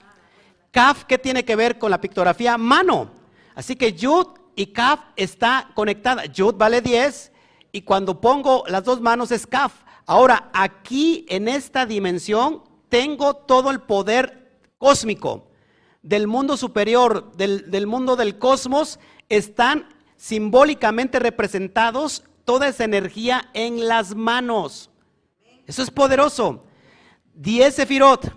Kaf, 0.71 1.03
¿qué 1.05 1.17
tiene 1.17 1.43
que 1.43 1.55
ver 1.55 1.77
con 1.77 1.91
la 1.91 1.99
pictografía? 1.99 2.57
Mano. 2.57 3.11
Así 3.55 3.75
que 3.75 3.93
yud 3.93 4.27
y 4.55 4.67
kaf 4.67 4.99
está 5.15 5.71
conectada. 5.73 6.25
Yud 6.25 6.55
vale 6.55 6.79
10 6.79 7.31
y 7.71 7.81
cuando 7.81 8.21
pongo 8.21 8.63
las 8.67 8.83
dos 8.83 9.01
manos 9.01 9.31
es 9.31 9.47
kaf. 9.47 9.73
Ahora, 10.05 10.51
aquí 10.53 11.25
en 11.27 11.47
esta 11.47 11.87
dimensión 11.87 12.61
tengo 12.87 13.35
todo 13.35 13.71
el 13.71 13.81
poder 13.81 14.59
cósmico 14.77 15.47
del 16.03 16.27
mundo 16.27 16.55
superior, 16.55 17.31
del, 17.35 17.71
del 17.71 17.87
mundo 17.87 18.15
del 18.15 18.37
cosmos, 18.37 18.99
están 19.29 19.87
simbólicamente 20.23 21.19
representados 21.19 22.23
toda 22.45 22.69
esa 22.69 22.85
energía 22.85 23.49
en 23.53 23.89
las 23.89 24.15
manos. 24.15 24.89
Eso 25.67 25.83
es 25.83 25.91
poderoso. 25.91 26.63
Diez 27.33 27.75
sefirot, 27.75 28.33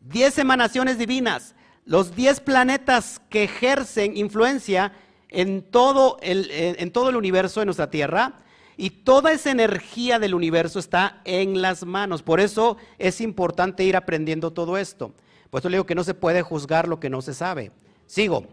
diez 0.00 0.38
emanaciones 0.38 0.96
divinas, 0.96 1.56
los 1.84 2.14
diez 2.14 2.38
planetas 2.38 3.20
que 3.30 3.42
ejercen 3.42 4.16
influencia 4.16 4.92
en 5.28 5.68
todo, 5.68 6.18
el, 6.22 6.46
en 6.52 6.92
todo 6.92 7.10
el 7.10 7.16
universo, 7.16 7.60
en 7.60 7.66
nuestra 7.66 7.90
Tierra, 7.90 8.34
y 8.76 8.90
toda 8.90 9.32
esa 9.32 9.50
energía 9.50 10.20
del 10.20 10.36
universo 10.36 10.78
está 10.78 11.20
en 11.24 11.60
las 11.60 11.84
manos. 11.84 12.22
Por 12.22 12.38
eso 12.38 12.76
es 12.96 13.20
importante 13.20 13.82
ir 13.82 13.96
aprendiendo 13.96 14.52
todo 14.52 14.78
esto. 14.78 15.12
Por 15.50 15.58
eso 15.58 15.68
le 15.68 15.78
digo 15.78 15.86
que 15.86 15.96
no 15.96 16.04
se 16.04 16.14
puede 16.14 16.42
juzgar 16.42 16.86
lo 16.86 17.00
que 17.00 17.10
no 17.10 17.22
se 17.22 17.34
sabe. 17.34 17.72
Sigo. 18.06 18.46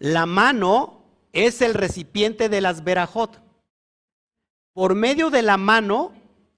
La 0.00 0.26
mano 0.26 0.99
es 1.32 1.62
el 1.62 1.74
recipiente 1.74 2.48
de 2.48 2.60
las 2.60 2.84
verajot. 2.84 3.40
Por 4.72 4.94
medio 4.94 5.30
de 5.30 5.42
la 5.42 5.56
mano 5.56 6.12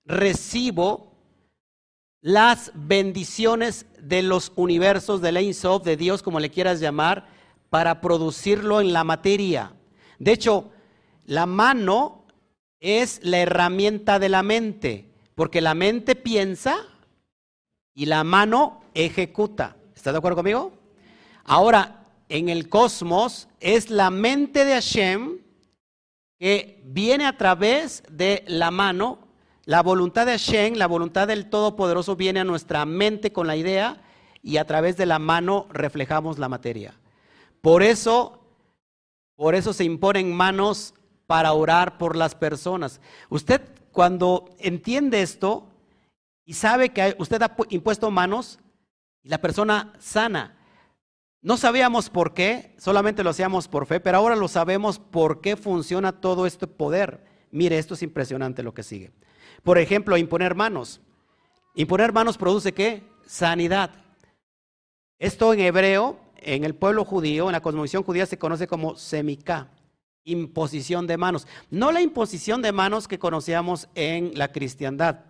recibo 0.04 1.12
las 2.20 2.70
bendiciones 2.74 3.86
de 3.98 4.22
los 4.22 4.52
universos, 4.54 5.20
de 5.20 5.32
la 5.32 5.52
Sof, 5.52 5.82
de 5.84 5.96
Dios, 5.96 6.22
como 6.22 6.40
le 6.40 6.50
quieras 6.50 6.80
llamar, 6.80 7.26
para 7.68 8.00
producirlo 8.00 8.80
en 8.80 8.92
la 8.92 9.02
materia. 9.02 9.72
De 10.18 10.32
hecho, 10.32 10.70
la 11.24 11.46
mano 11.46 12.26
es 12.80 13.20
la 13.22 13.38
herramienta 13.38 14.18
de 14.18 14.28
la 14.28 14.42
mente, 14.42 15.10
porque 15.34 15.60
la 15.60 15.74
mente 15.74 16.14
piensa 16.14 16.76
y 17.94 18.06
la 18.06 18.24
mano 18.24 18.82
ejecuta. 18.94 19.76
¿Estás 19.94 20.12
de 20.12 20.18
acuerdo 20.18 20.36
conmigo? 20.36 20.72
Ahora, 21.44 22.01
en 22.32 22.48
el 22.48 22.70
cosmos 22.70 23.46
es 23.60 23.90
la 23.90 24.08
mente 24.10 24.64
de 24.64 24.72
Hashem 24.72 25.36
que 26.38 26.80
viene 26.82 27.26
a 27.26 27.36
través 27.36 28.02
de 28.10 28.42
la 28.46 28.70
mano. 28.70 29.18
La 29.66 29.82
voluntad 29.82 30.24
de 30.24 30.32
Hashem, 30.32 30.76
la 30.76 30.86
voluntad 30.86 31.28
del 31.28 31.50
Todopoderoso 31.50 32.16
viene 32.16 32.40
a 32.40 32.44
nuestra 32.44 32.86
mente 32.86 33.34
con 33.34 33.46
la 33.46 33.54
idea 33.54 34.02
y 34.42 34.56
a 34.56 34.64
través 34.64 34.96
de 34.96 35.04
la 35.04 35.18
mano 35.18 35.66
reflejamos 35.70 36.38
la 36.38 36.48
materia. 36.48 36.94
Por 37.60 37.82
eso, 37.82 38.40
por 39.36 39.54
eso 39.54 39.74
se 39.74 39.84
imponen 39.84 40.34
manos 40.34 40.94
para 41.26 41.52
orar 41.52 41.98
por 41.98 42.16
las 42.16 42.34
personas. 42.34 43.02
Usted 43.28 43.60
cuando 43.92 44.48
entiende 44.58 45.20
esto 45.20 45.68
y 46.46 46.54
sabe 46.54 46.94
que 46.94 47.14
usted 47.18 47.42
ha 47.42 47.54
impuesto 47.68 48.10
manos 48.10 48.58
y 49.22 49.28
la 49.28 49.36
persona 49.36 49.92
sana, 49.98 50.56
no 51.42 51.56
sabíamos 51.56 52.08
por 52.08 52.34
qué, 52.34 52.72
solamente 52.78 53.24
lo 53.24 53.30
hacíamos 53.30 53.66
por 53.66 53.86
fe, 53.86 53.98
pero 53.98 54.16
ahora 54.16 54.36
lo 54.36 54.46
sabemos 54.46 55.00
por 55.00 55.40
qué 55.40 55.56
funciona 55.56 56.12
todo 56.12 56.46
este 56.46 56.68
poder. 56.68 57.24
Mire, 57.50 57.78
esto 57.78 57.94
es 57.94 58.02
impresionante 58.02 58.62
lo 58.62 58.72
que 58.72 58.84
sigue. 58.84 59.10
Por 59.64 59.78
ejemplo, 59.78 60.16
imponer 60.16 60.54
manos. 60.54 61.00
Imponer 61.74 62.12
manos 62.12 62.38
produce 62.38 62.72
qué? 62.72 63.02
Sanidad. 63.26 63.90
Esto 65.18 65.52
en 65.52 65.60
hebreo, 65.60 66.20
en 66.36 66.64
el 66.64 66.76
pueblo 66.76 67.04
judío, 67.04 67.46
en 67.46 67.52
la 67.52 67.60
cosmovisión 67.60 68.04
judía 68.04 68.24
se 68.26 68.38
conoce 68.38 68.68
como 68.68 68.94
semicá, 68.94 69.68
imposición 70.22 71.08
de 71.08 71.16
manos. 71.16 71.48
No 71.70 71.90
la 71.90 72.02
imposición 72.02 72.62
de 72.62 72.70
manos 72.70 73.08
que 73.08 73.18
conocíamos 73.18 73.88
en 73.96 74.38
la 74.38 74.52
cristiandad. 74.52 75.24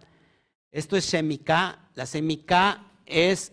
Esto 0.71 0.95
es 0.97 1.07
semicá. 1.07 1.89
La 1.95 2.05
semicá 2.05 2.85
es 3.07 3.53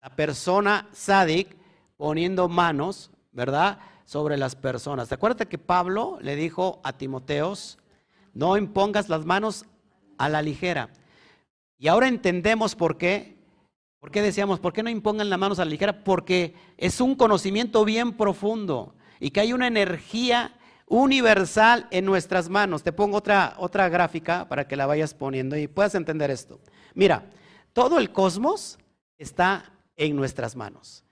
la 0.00 0.14
persona 0.14 0.88
sádic 0.92 1.63
poniendo 2.04 2.50
manos, 2.50 3.10
¿verdad?, 3.32 3.78
sobre 4.04 4.36
las 4.36 4.56
personas. 4.56 5.08
¿Te 5.08 5.14
acuerdas 5.14 5.48
que 5.48 5.56
Pablo 5.56 6.18
le 6.20 6.36
dijo 6.36 6.78
a 6.84 6.92
Timoteos, 6.92 7.78
no 8.34 8.58
impongas 8.58 9.08
las 9.08 9.24
manos 9.24 9.64
a 10.18 10.28
la 10.28 10.42
ligera? 10.42 10.90
Y 11.78 11.88
ahora 11.88 12.08
entendemos 12.08 12.74
por 12.74 12.98
qué 12.98 13.38
¿Por 14.00 14.10
qué 14.10 14.20
decíamos, 14.20 14.60
por 14.60 14.74
qué 14.74 14.82
no 14.82 14.90
impongan 14.90 15.30
las 15.30 15.38
manos 15.38 15.58
a 15.58 15.64
la 15.64 15.70
ligera? 15.70 16.04
Porque 16.04 16.54
es 16.76 17.00
un 17.00 17.14
conocimiento 17.14 17.86
bien 17.86 18.12
profundo 18.12 18.94
y 19.18 19.30
que 19.30 19.40
hay 19.40 19.54
una 19.54 19.66
energía 19.66 20.58
universal 20.86 21.88
en 21.90 22.04
nuestras 22.04 22.50
manos. 22.50 22.82
Te 22.82 22.92
pongo 22.92 23.16
otra, 23.16 23.54
otra 23.56 23.88
gráfica 23.88 24.46
para 24.46 24.68
que 24.68 24.76
la 24.76 24.84
vayas 24.84 25.14
poniendo 25.14 25.56
y 25.56 25.68
puedas 25.68 25.94
entender 25.94 26.30
esto. 26.30 26.60
Mira, 26.92 27.30
todo 27.72 27.98
el 27.98 28.12
cosmos 28.12 28.78
está 29.16 29.72
en 29.96 30.16
nuestras 30.16 30.54
manos. 30.54 31.03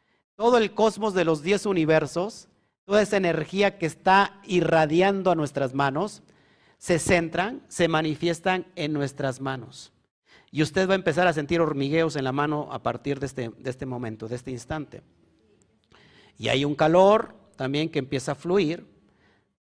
Todo 0.42 0.58
el 0.58 0.74
cosmos 0.74 1.14
de 1.14 1.24
los 1.24 1.44
diez 1.44 1.66
universos, 1.66 2.48
toda 2.84 3.00
esa 3.00 3.16
energía 3.16 3.78
que 3.78 3.86
está 3.86 4.40
irradiando 4.42 5.30
a 5.30 5.36
nuestras 5.36 5.72
manos, 5.72 6.24
se 6.78 6.98
centran, 6.98 7.62
se 7.68 7.86
manifiestan 7.86 8.66
en 8.74 8.92
nuestras 8.92 9.40
manos. 9.40 9.92
Y 10.50 10.62
usted 10.62 10.88
va 10.88 10.94
a 10.94 10.96
empezar 10.96 11.28
a 11.28 11.32
sentir 11.32 11.60
hormigueos 11.60 12.16
en 12.16 12.24
la 12.24 12.32
mano 12.32 12.66
a 12.72 12.82
partir 12.82 13.20
de 13.20 13.26
este, 13.26 13.50
de 13.56 13.70
este 13.70 13.86
momento, 13.86 14.26
de 14.26 14.34
este 14.34 14.50
instante. 14.50 15.04
Y 16.36 16.48
hay 16.48 16.64
un 16.64 16.74
calor 16.74 17.36
también 17.54 17.88
que 17.88 18.00
empieza 18.00 18.32
a 18.32 18.34
fluir. 18.34 18.84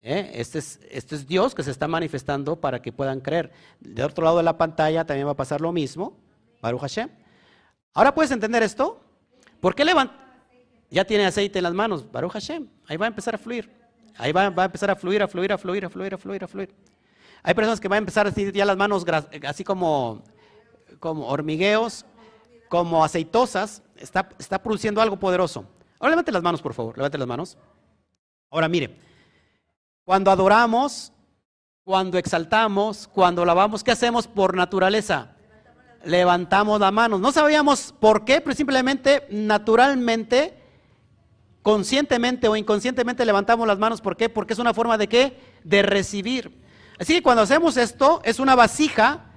¿eh? 0.00 0.30
Este, 0.32 0.60
es, 0.60 0.80
este 0.90 1.16
es 1.16 1.26
Dios 1.26 1.54
que 1.54 1.62
se 1.62 1.72
está 1.72 1.88
manifestando 1.88 2.58
para 2.58 2.80
que 2.80 2.90
puedan 2.90 3.20
creer. 3.20 3.52
De 3.80 4.02
otro 4.02 4.24
lado 4.24 4.38
de 4.38 4.44
la 4.44 4.56
pantalla 4.56 5.04
también 5.04 5.26
va 5.26 5.32
a 5.32 5.36
pasar 5.36 5.60
lo 5.60 5.72
mismo. 5.72 6.16
Baruch 6.62 6.80
Hashem. 6.80 7.10
Ahora 7.92 8.14
puedes 8.14 8.30
entender 8.30 8.62
esto. 8.62 9.02
¿Por 9.60 9.74
qué 9.74 9.84
levanta? 9.84 10.23
Ya 10.94 11.04
tiene 11.04 11.26
aceite 11.26 11.58
en 11.58 11.64
las 11.64 11.74
manos. 11.74 12.10
Baruch 12.10 12.32
Hashem. 12.32 12.68
Ahí 12.86 12.96
va 12.96 13.06
a 13.06 13.08
empezar 13.08 13.34
a 13.34 13.38
fluir. 13.38 13.68
Ahí 14.16 14.30
va, 14.30 14.42
a 14.42 14.64
empezar 14.64 14.90
a 14.92 14.94
fluir, 14.94 15.24
a 15.24 15.26
fluir, 15.26 15.52
a 15.52 15.58
fluir, 15.58 15.84
a 15.84 15.90
fluir, 15.90 16.14
a 16.14 16.18
fluir, 16.18 16.44
a 16.44 16.46
fluir. 16.46 16.74
Hay 17.42 17.52
personas 17.52 17.80
que 17.80 17.88
van 17.88 17.96
a 17.96 17.98
empezar 17.98 18.28
a 18.28 18.30
sentir 18.30 18.54
ya 18.54 18.64
las 18.64 18.76
manos 18.76 19.04
así 19.44 19.64
como 19.64 20.22
como 21.00 21.26
hormigueos, 21.26 22.06
como 22.68 23.04
aceitosas, 23.04 23.82
está, 23.96 24.28
está 24.38 24.62
produciendo 24.62 25.00
algo 25.02 25.18
poderoso. 25.18 25.66
Ahora 25.98 26.10
levante 26.10 26.30
las 26.30 26.42
manos, 26.44 26.62
por 26.62 26.74
favor, 26.74 26.96
levante 26.96 27.18
las 27.18 27.26
manos. 27.26 27.58
Ahora 28.50 28.68
mire, 28.68 28.96
cuando 30.04 30.30
adoramos, 30.30 31.12
cuando 31.82 32.18
exaltamos, 32.18 33.08
cuando 33.08 33.42
alabamos, 33.42 33.82
¿qué 33.82 33.90
hacemos 33.90 34.28
por 34.28 34.54
naturaleza? 34.54 35.32
Levantamos 36.04 36.78
las 36.78 36.92
manos. 36.92 37.20
No 37.20 37.32
sabíamos 37.32 37.92
por 37.98 38.24
qué, 38.24 38.40
pero 38.40 38.54
simplemente, 38.54 39.26
naturalmente, 39.30 40.63
conscientemente 41.64 42.46
o 42.46 42.54
inconscientemente 42.54 43.24
levantamos 43.24 43.66
las 43.66 43.80
manos. 43.80 44.00
¿Por 44.00 44.16
qué? 44.16 44.28
Porque 44.28 44.52
es 44.52 44.60
una 44.60 44.72
forma 44.72 44.96
de 44.96 45.08
qué? 45.08 45.40
De 45.64 45.82
recibir. 45.82 46.62
Así 47.00 47.14
que 47.14 47.22
cuando 47.24 47.42
hacemos 47.42 47.76
esto, 47.76 48.22
es 48.24 48.38
una 48.38 48.54
vasija 48.54 49.32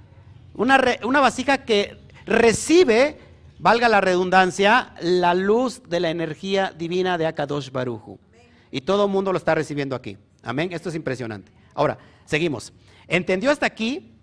una, 0.58 1.20
vasija 1.20 1.66
que 1.66 1.98
recibe, 2.26 3.20
valga 3.60 3.88
la 3.88 4.02
redundancia, 4.02 4.94
la 5.02 5.36
luz 5.36 5.84
de 5.88 6.00
la 6.00 6.10
energía 6.10 6.74
divina 6.76 7.18
de 7.18 7.28
Akadosh 7.28 7.72
Baruju. 7.72 8.20
Y 8.72 8.82
todo 8.82 9.06
el 9.06 9.12
mundo 9.12 9.32
lo 9.32 9.38
está 9.38 9.54
recibiendo 9.56 9.96
aquí. 9.96 10.18
Amén. 10.44 10.70
Esto 10.74 10.90
es 10.90 10.96
impresionante. 10.96 11.52
Ahora, 11.76 12.00
seguimos. 12.26 12.74
¿Entendió 13.08 13.52
hasta 13.52 13.68
aquí 13.68 14.14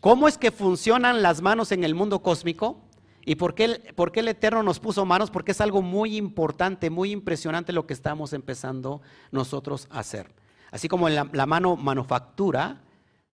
cómo 0.00 0.26
es 0.26 0.38
que 0.38 0.50
funcionan 0.50 1.22
las 1.22 1.42
manos 1.42 1.70
en 1.70 1.84
el 1.84 1.94
mundo 1.94 2.22
cósmico? 2.22 2.80
¿Y 3.28 3.34
por 3.34 3.54
qué, 3.54 3.92
por 3.94 4.10
qué 4.10 4.20
el 4.20 4.28
Eterno 4.28 4.62
nos 4.62 4.80
puso 4.80 5.04
manos? 5.04 5.30
Porque 5.30 5.52
es 5.52 5.60
algo 5.60 5.82
muy 5.82 6.16
importante, 6.16 6.88
muy 6.88 7.10
impresionante 7.10 7.74
lo 7.74 7.86
que 7.86 7.92
estamos 7.92 8.32
empezando 8.32 9.02
nosotros 9.32 9.86
a 9.90 9.98
hacer. 9.98 10.34
Así 10.70 10.88
como 10.88 11.10
la, 11.10 11.24
mano 11.24 11.76
manufactura, 11.76 12.80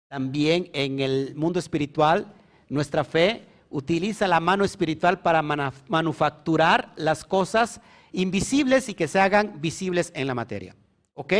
también 0.07 0.70
en 0.74 1.00
el 1.00 1.35
mundo 1.35 1.59
espiritual, 1.59 2.33
nuestra 2.68 3.03
fe 3.03 3.48
utiliza 3.68 4.29
la 4.29 4.38
mano 4.38 4.64
espiritual 4.64 5.22
para 5.22 5.42
manufacturar 5.42 6.92
las 6.94 7.24
cosas 7.24 7.81
invisibles 8.12 8.88
y 8.88 8.94
que 8.94 9.09
se 9.09 9.18
hagan 9.18 9.61
visibles 9.61 10.12
en 10.14 10.29
la 10.29 10.37
materia. 10.37 10.76
¿Ok? 11.14 11.33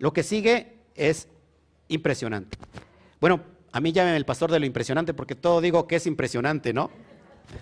Lo 0.00 0.12
que 0.12 0.22
sigue 0.22 0.80
es 0.94 1.28
impresionante. 1.88 2.58
Bueno, 3.22 3.40
a 3.72 3.80
mí 3.80 3.92
llamen 3.92 4.16
el 4.16 4.26
pastor 4.26 4.50
de 4.52 4.60
lo 4.60 4.66
impresionante 4.66 5.14
porque 5.14 5.34
todo 5.34 5.62
digo 5.62 5.86
que 5.88 5.96
es 5.96 6.06
impresionante, 6.06 6.74
¿no? 6.74 6.90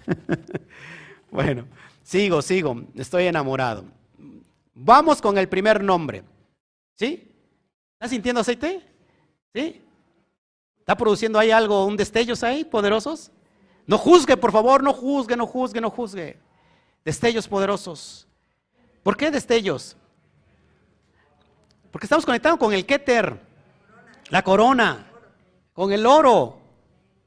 bueno, 1.30 1.66
sigo, 2.02 2.42
sigo, 2.42 2.82
estoy 2.94 3.26
enamorado. 3.26 3.84
Vamos 4.74 5.20
con 5.22 5.38
el 5.38 5.48
primer 5.48 5.82
nombre. 5.82 6.22
¿Sí? 6.94 7.30
¿Estás 7.94 8.10
sintiendo 8.10 8.40
aceite? 8.40 8.82
¿Sí? 9.52 9.82
¿Está 10.78 10.96
produciendo 10.96 11.38
ahí 11.38 11.50
algo, 11.50 11.86
un 11.86 11.96
destellos 11.96 12.42
ahí 12.42 12.64
poderosos? 12.64 13.30
No 13.86 13.98
juzgue, 13.98 14.36
por 14.36 14.52
favor, 14.52 14.82
no 14.82 14.92
juzgue, 14.92 15.36
no 15.36 15.46
juzgue, 15.46 15.80
no 15.80 15.90
juzgue. 15.90 16.38
Destellos 17.04 17.48
poderosos. 17.48 18.26
¿Por 19.02 19.16
qué 19.16 19.30
destellos? 19.30 19.96
Porque 21.90 22.06
estamos 22.06 22.26
conectados 22.26 22.58
con 22.58 22.72
el 22.72 22.84
Keter, 22.86 23.38
la 24.30 24.42
corona, 24.42 25.06
con 25.72 25.92
el 25.92 26.06
oro, 26.06 26.58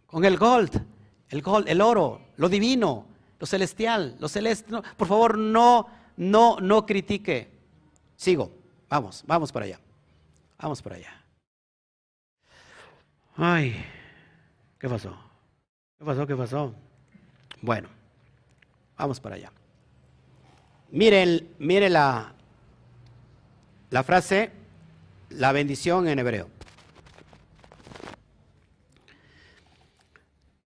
con 0.08 0.26
el 0.26 0.38
gold, 0.38 0.84
el 1.30 1.42
gold, 1.42 1.68
el 1.70 1.82
oro, 1.82 2.22
lo 2.38 2.50
divino, 2.50 3.06
lo 3.40 3.46
celestial, 3.46 4.16
lo 4.20 4.28
celeste. 4.28 4.72
por 4.96 5.08
favor, 5.08 5.38
no, 5.38 5.88
no, 6.18 6.58
no 6.60 6.86
critique. 6.86 7.50
Sigo, 8.16 8.52
vamos, 8.90 9.24
vamos 9.28 9.52
para 9.52 9.66
allá. 9.66 9.80
Vamos 10.60 10.82
para 10.82 10.96
allá. 10.96 11.24
Ay, 13.36 13.76
¿qué 14.80 14.90
pasó? 14.90 15.16
¿Qué 16.00 16.06
pasó? 16.06 16.26
¿Qué 16.26 16.36
pasó? 16.36 16.74
Bueno, 17.62 17.90
vamos 18.98 19.20
para 19.20 19.36
allá. 19.36 19.52
Miren, 20.90 21.56
mire 21.60 21.90
la, 21.90 22.34
la 23.90 24.04
frase, 24.04 24.52
la 25.30 25.52
bendición 25.52 26.08
en 26.08 26.20
hebreo. 26.20 26.50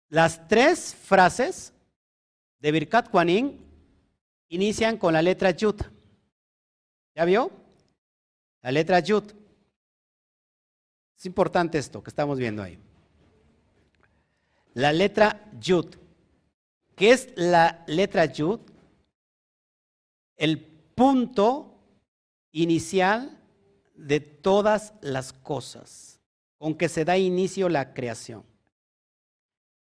Las 0.09 0.47
tres 0.47 0.95
frases 0.95 1.73
de 2.61 2.73
Birkat 2.73 3.11
Kuanin 3.11 3.61
inician 4.49 4.97
con 4.99 5.13
la 5.13 5.23
letra 5.23 5.51
Yud. 5.51 5.81
¿Ya 7.15 7.25
vio? 7.25 7.51
La 8.63 8.71
letra 8.71 9.01
Yud. 9.01 9.25
Es 11.17 11.27
importante 11.27 11.79
esto 11.79 12.03
que 12.03 12.11
estamos 12.11 12.39
viendo 12.39 12.63
ahí. 12.63 12.79
La 14.75 14.93
letra 14.93 15.51
Yud. 15.59 15.97
¿Qué 16.95 17.11
es 17.11 17.33
la 17.37 17.85
letra 17.87 18.27
Yud? 18.27 18.61
El 20.37 20.61
punto 20.95 21.75
inicial 22.53 23.39
de 23.95 24.21
todas 24.21 24.93
las 25.01 25.33
cosas, 25.33 26.21
con 26.59 26.75
que 26.75 26.89
se 26.89 27.05
da 27.05 27.17
inicio 27.17 27.69
la 27.69 27.95
creación. 27.95 28.45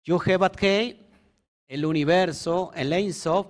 Yohebatkei, 0.05 0.99
el 1.67 1.85
universo, 1.85 2.71
el 2.75 2.93
Ein 2.93 3.13
Sof, 3.13 3.47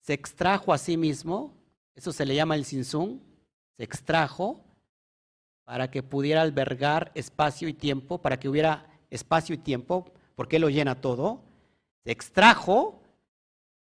se 0.00 0.14
extrajo 0.14 0.72
a 0.72 0.78
sí 0.78 0.96
mismo, 0.96 1.54
eso 1.94 2.12
se 2.12 2.24
le 2.24 2.34
llama 2.34 2.54
el 2.54 2.64
Sinsun, 2.64 3.22
se 3.76 3.84
extrajo 3.84 4.64
para 5.64 5.90
que 5.90 6.02
pudiera 6.02 6.42
albergar 6.42 7.12
espacio 7.14 7.68
y 7.68 7.74
tiempo, 7.74 8.18
para 8.18 8.38
que 8.38 8.48
hubiera 8.48 8.86
espacio 9.10 9.54
y 9.54 9.58
tiempo, 9.58 10.10
porque 10.34 10.56
Él 10.56 10.62
lo 10.62 10.70
llena 10.70 11.00
todo, 11.00 11.42
se 12.04 12.12
extrajo, 12.12 13.02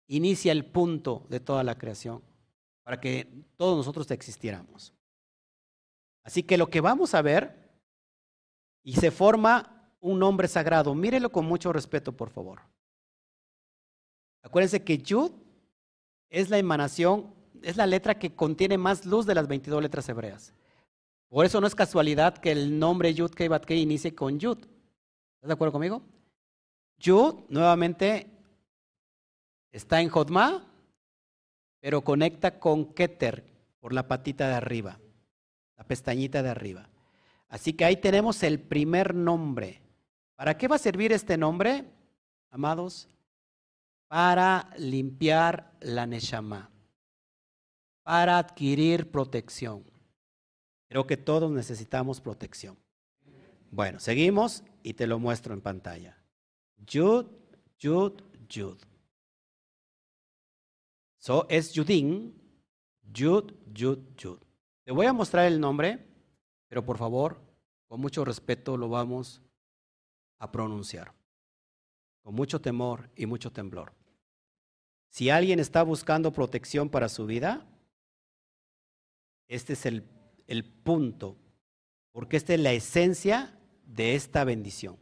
inicia 0.07 0.51
el 0.53 0.65
punto 0.65 1.25
de 1.29 1.39
toda 1.39 1.63
la 1.63 1.77
creación, 1.77 2.23
para 2.83 2.99
que 2.99 3.27
todos 3.55 3.77
nosotros 3.77 4.09
existiéramos. 4.09 4.93
Así 6.23 6.41
que 6.41 6.57
lo 6.57 6.69
que 6.69 6.81
vamos 6.81 7.13
a 7.13 7.21
ver, 7.21 7.69
y 8.81 8.95
se 8.95 9.11
forma 9.11 9.76
un 10.07 10.19
nombre 10.19 10.47
sagrado, 10.47 10.95
mírelo 10.95 11.29
con 11.29 11.45
mucho 11.45 11.73
respeto, 11.73 12.11
por 12.11 12.29
favor. 12.29 12.61
Acuérdense 14.41 14.83
que 14.83 14.97
Yud 14.97 15.31
es 16.29 16.49
la 16.49 16.57
emanación, 16.57 17.33
es 17.61 17.77
la 17.77 17.85
letra 17.85 18.17
que 18.17 18.33
contiene 18.33 18.77
más 18.77 19.05
luz 19.05 19.25
de 19.25 19.35
las 19.35 19.47
22 19.47 19.81
letras 19.81 20.07
hebreas. 20.07 20.53
Por 21.27 21.45
eso 21.45 21.59
no 21.59 21.67
es 21.67 21.75
casualidad 21.75 22.37
que 22.37 22.51
el 22.51 22.79
nombre 22.79 23.13
Yud 23.13 23.31
Kei 23.31 23.81
inicie 23.81 24.15
con 24.15 24.39
Yud. 24.39 24.57
¿Estás 24.57 25.47
de 25.47 25.53
acuerdo 25.53 25.73
conmigo? 25.73 26.01
Yud, 26.99 27.35
nuevamente, 27.49 28.27
está 29.71 30.01
en 30.01 30.09
Jodma, 30.09 30.65
pero 31.81 32.01
conecta 32.01 32.59
con 32.59 32.93
Keter 32.93 33.43
por 33.79 33.93
la 33.93 34.07
patita 34.07 34.47
de 34.47 34.55
arriba, 34.55 34.99
la 35.75 35.83
pestañita 35.83 36.41
de 36.41 36.49
arriba. 36.49 36.89
Así 37.49 37.73
que 37.73 37.85
ahí 37.85 37.97
tenemos 37.97 38.43
el 38.43 38.59
primer 38.59 39.13
nombre. 39.13 39.81
¿Para 40.37 40.55
qué 40.55 40.67
va 40.67 40.75
a 40.75 40.79
servir 40.79 41.11
este 41.11 41.35
nombre, 41.35 41.83
amados? 42.51 43.09
Para 44.07 44.69
limpiar 44.77 45.75
la 45.81 46.05
Neshama, 46.05 46.69
para 48.03 48.37
adquirir 48.37 49.09
protección. 49.09 49.83
Creo 50.89 51.07
que 51.07 51.17
todos 51.17 51.51
necesitamos 51.51 52.21
protección. 52.21 52.77
Bueno, 53.71 53.99
seguimos 53.99 54.63
y 54.83 54.93
te 54.93 55.07
lo 55.07 55.17
muestro 55.17 55.55
en 55.55 55.61
pantalla. 55.61 56.15
Yud, 56.85 57.25
Yud, 57.79 58.21
Yud. 58.47 58.77
So 61.17 61.47
es 61.49 61.73
Yudin, 61.73 62.39
Yud, 63.11 63.53
Yud, 63.73 63.99
Yud. 64.15 64.37
Te 64.83 64.91
voy 64.91 65.07
a 65.07 65.13
mostrar 65.13 65.47
el 65.47 65.59
nombre, 65.59 66.05
pero 66.67 66.85
por 66.85 66.99
favor, 66.99 67.41
con 67.87 67.99
mucho 67.99 68.23
respeto 68.23 68.77
lo 68.77 68.87
vamos 68.87 69.41
a 70.39 70.51
pronunciar. 70.51 71.13
Con 72.21 72.35
mucho 72.35 72.59
temor 72.59 73.09
y 73.15 73.25
mucho 73.25 73.51
temblor. 73.51 73.93
Si 75.09 75.29
alguien 75.29 75.59
está 75.59 75.83
buscando 75.83 76.31
protección 76.31 76.89
para 76.89 77.09
su 77.09 77.25
vida, 77.25 77.65
este 79.47 79.73
es 79.73 79.85
el 79.85 80.03
el 80.47 80.63
punto, 80.63 81.37
porque 82.11 82.37
esta 82.37 82.53
es 82.53 82.59
la 82.59 82.71
esencia 82.71 83.59
de 83.85 84.15
esta 84.15 84.43
bendición. 84.43 84.97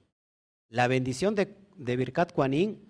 La 0.69 0.87
bendición 0.87 1.35
de, 1.35 1.55
de 1.77 1.95
Birkat 1.95 2.33
Kuanin 2.33 2.83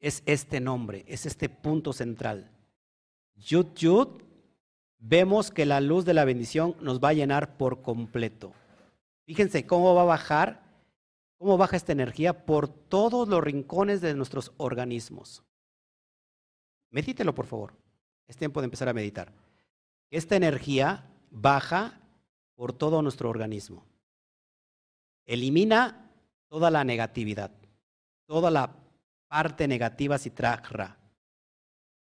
es 0.00 0.22
este 0.26 0.60
nombre, 0.60 1.04
es 1.06 1.24
este 1.24 1.48
punto 1.48 1.92
central. 1.92 2.50
Yud 3.36 3.72
Yud, 3.74 4.08
vemos 4.98 5.50
que 5.50 5.64
la 5.64 5.80
luz 5.80 6.04
de 6.04 6.14
la 6.14 6.24
bendición 6.24 6.76
nos 6.80 7.00
va 7.00 7.10
a 7.10 7.14
llenar 7.14 7.56
por 7.56 7.82
completo. 7.82 8.52
Fíjense 9.24 9.66
cómo 9.66 9.94
va 9.94 10.02
a 10.02 10.06
bajar, 10.06 10.65
cómo 11.38 11.56
baja 11.56 11.76
esta 11.76 11.92
energía 11.92 12.46
por 12.46 12.68
todos 12.68 13.28
los 13.28 13.42
rincones 13.42 14.00
de 14.00 14.14
nuestros 14.14 14.52
organismos. 14.56 15.42
Medítelo, 16.90 17.34
por 17.34 17.46
favor. 17.46 17.74
Es 18.26 18.36
tiempo 18.36 18.60
de 18.60 18.66
empezar 18.66 18.88
a 18.88 18.94
meditar. 18.94 19.32
Esta 20.10 20.36
energía 20.36 21.04
baja 21.30 22.00
por 22.54 22.72
todo 22.72 23.02
nuestro 23.02 23.28
organismo. 23.28 23.84
Elimina 25.26 26.10
toda 26.48 26.70
la 26.70 26.84
negatividad, 26.84 27.50
toda 28.26 28.50
la 28.50 28.74
parte 29.28 29.68
negativa 29.68 30.18
trajra. 30.18 30.96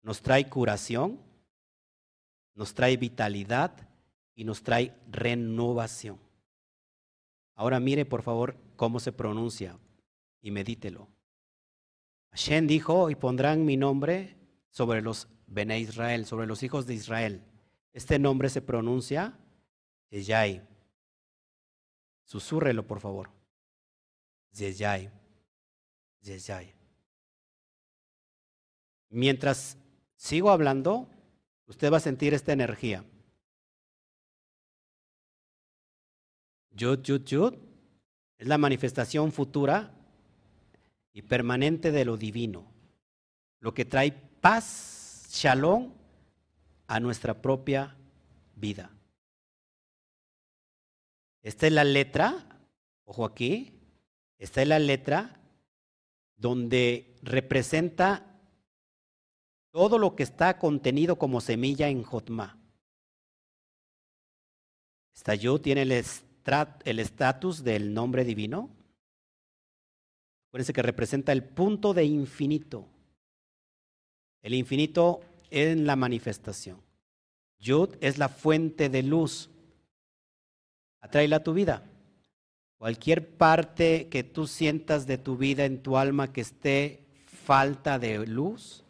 Nos 0.02 0.20
trae 0.22 0.48
curación, 0.48 1.20
nos 2.54 2.74
trae 2.74 2.96
vitalidad 2.96 3.72
y 4.34 4.44
nos 4.44 4.62
trae 4.62 4.94
renovación. 5.10 6.25
Ahora 7.56 7.80
mire 7.80 8.04
por 8.04 8.22
favor 8.22 8.56
cómo 8.76 9.00
se 9.00 9.12
pronuncia 9.12 9.78
y 10.42 10.50
medítelo. 10.50 11.08
Hashem 12.30 12.66
dijo, 12.66 13.10
y 13.10 13.14
pondrán 13.14 13.64
mi 13.64 13.76
nombre 13.76 14.36
sobre 14.68 15.00
los 15.00 15.28
Bene 15.46 15.80
Israel, 15.80 16.26
sobre 16.26 16.46
los 16.46 16.62
hijos 16.62 16.86
de 16.86 16.94
Israel. 16.94 17.42
Este 17.92 18.18
nombre 18.18 18.50
se 18.50 18.60
pronuncia 18.60 19.38
Yeyai. 20.10 20.62
Susúrrelo, 22.24 22.86
por 22.86 23.00
favor. 23.00 23.30
Yeyai. 24.52 25.10
Yeyai. 26.20 26.74
Mientras 29.08 29.78
sigo 30.16 30.50
hablando, 30.50 31.08
usted 31.66 31.90
va 31.90 31.98
a 31.98 32.00
sentir 32.00 32.34
esta 32.34 32.52
energía. 32.52 33.04
Yud, 36.76 37.02
yud, 37.02 37.24
yud 37.24 37.54
es 38.38 38.46
la 38.46 38.58
manifestación 38.58 39.32
futura 39.32 39.94
y 41.12 41.22
permanente 41.22 41.90
de 41.90 42.04
lo 42.04 42.18
divino, 42.18 42.66
lo 43.60 43.72
que 43.72 43.86
trae 43.86 44.12
paz, 44.12 45.26
shalom 45.30 45.92
a 46.86 47.00
nuestra 47.00 47.40
propia 47.40 47.96
vida. 48.54 48.90
Esta 51.42 51.66
es 51.66 51.72
la 51.72 51.84
letra, 51.84 52.44
ojo 53.04 53.24
aquí, 53.24 53.72
esta 54.38 54.60
es 54.60 54.68
la 54.68 54.78
letra 54.78 55.40
donde 56.36 57.16
representa 57.22 58.38
todo 59.70 59.98
lo 59.98 60.14
que 60.14 60.24
está 60.24 60.58
contenido 60.58 61.16
como 61.16 61.40
semilla 61.40 61.88
en 61.88 62.02
Jotma. 62.02 62.58
Esta 65.14 65.34
yo 65.34 65.58
tiene 65.58 65.82
el 65.82 65.92
estatus 66.84 67.64
del 67.64 67.92
nombre 67.92 68.24
divino. 68.24 68.70
Acuérdense 70.48 70.72
que 70.72 70.82
representa 70.82 71.32
el 71.32 71.44
punto 71.44 71.92
de 71.92 72.04
infinito. 72.04 72.86
El 74.42 74.54
infinito 74.54 75.20
en 75.50 75.86
la 75.86 75.96
manifestación. 75.96 76.80
Yud 77.58 77.96
es 78.00 78.18
la 78.18 78.28
fuente 78.28 78.88
de 78.88 79.02
luz. 79.02 79.50
Atráela 81.00 81.36
a 81.36 81.42
tu 81.42 81.52
vida. 81.52 81.82
Cualquier 82.78 83.28
parte 83.28 84.08
que 84.08 84.22
tú 84.22 84.46
sientas 84.46 85.06
de 85.06 85.18
tu 85.18 85.36
vida 85.36 85.64
en 85.64 85.82
tu 85.82 85.96
alma 85.96 86.32
que 86.32 86.42
esté 86.42 87.06
falta 87.26 87.98
de 87.98 88.26
luz, 88.26 88.84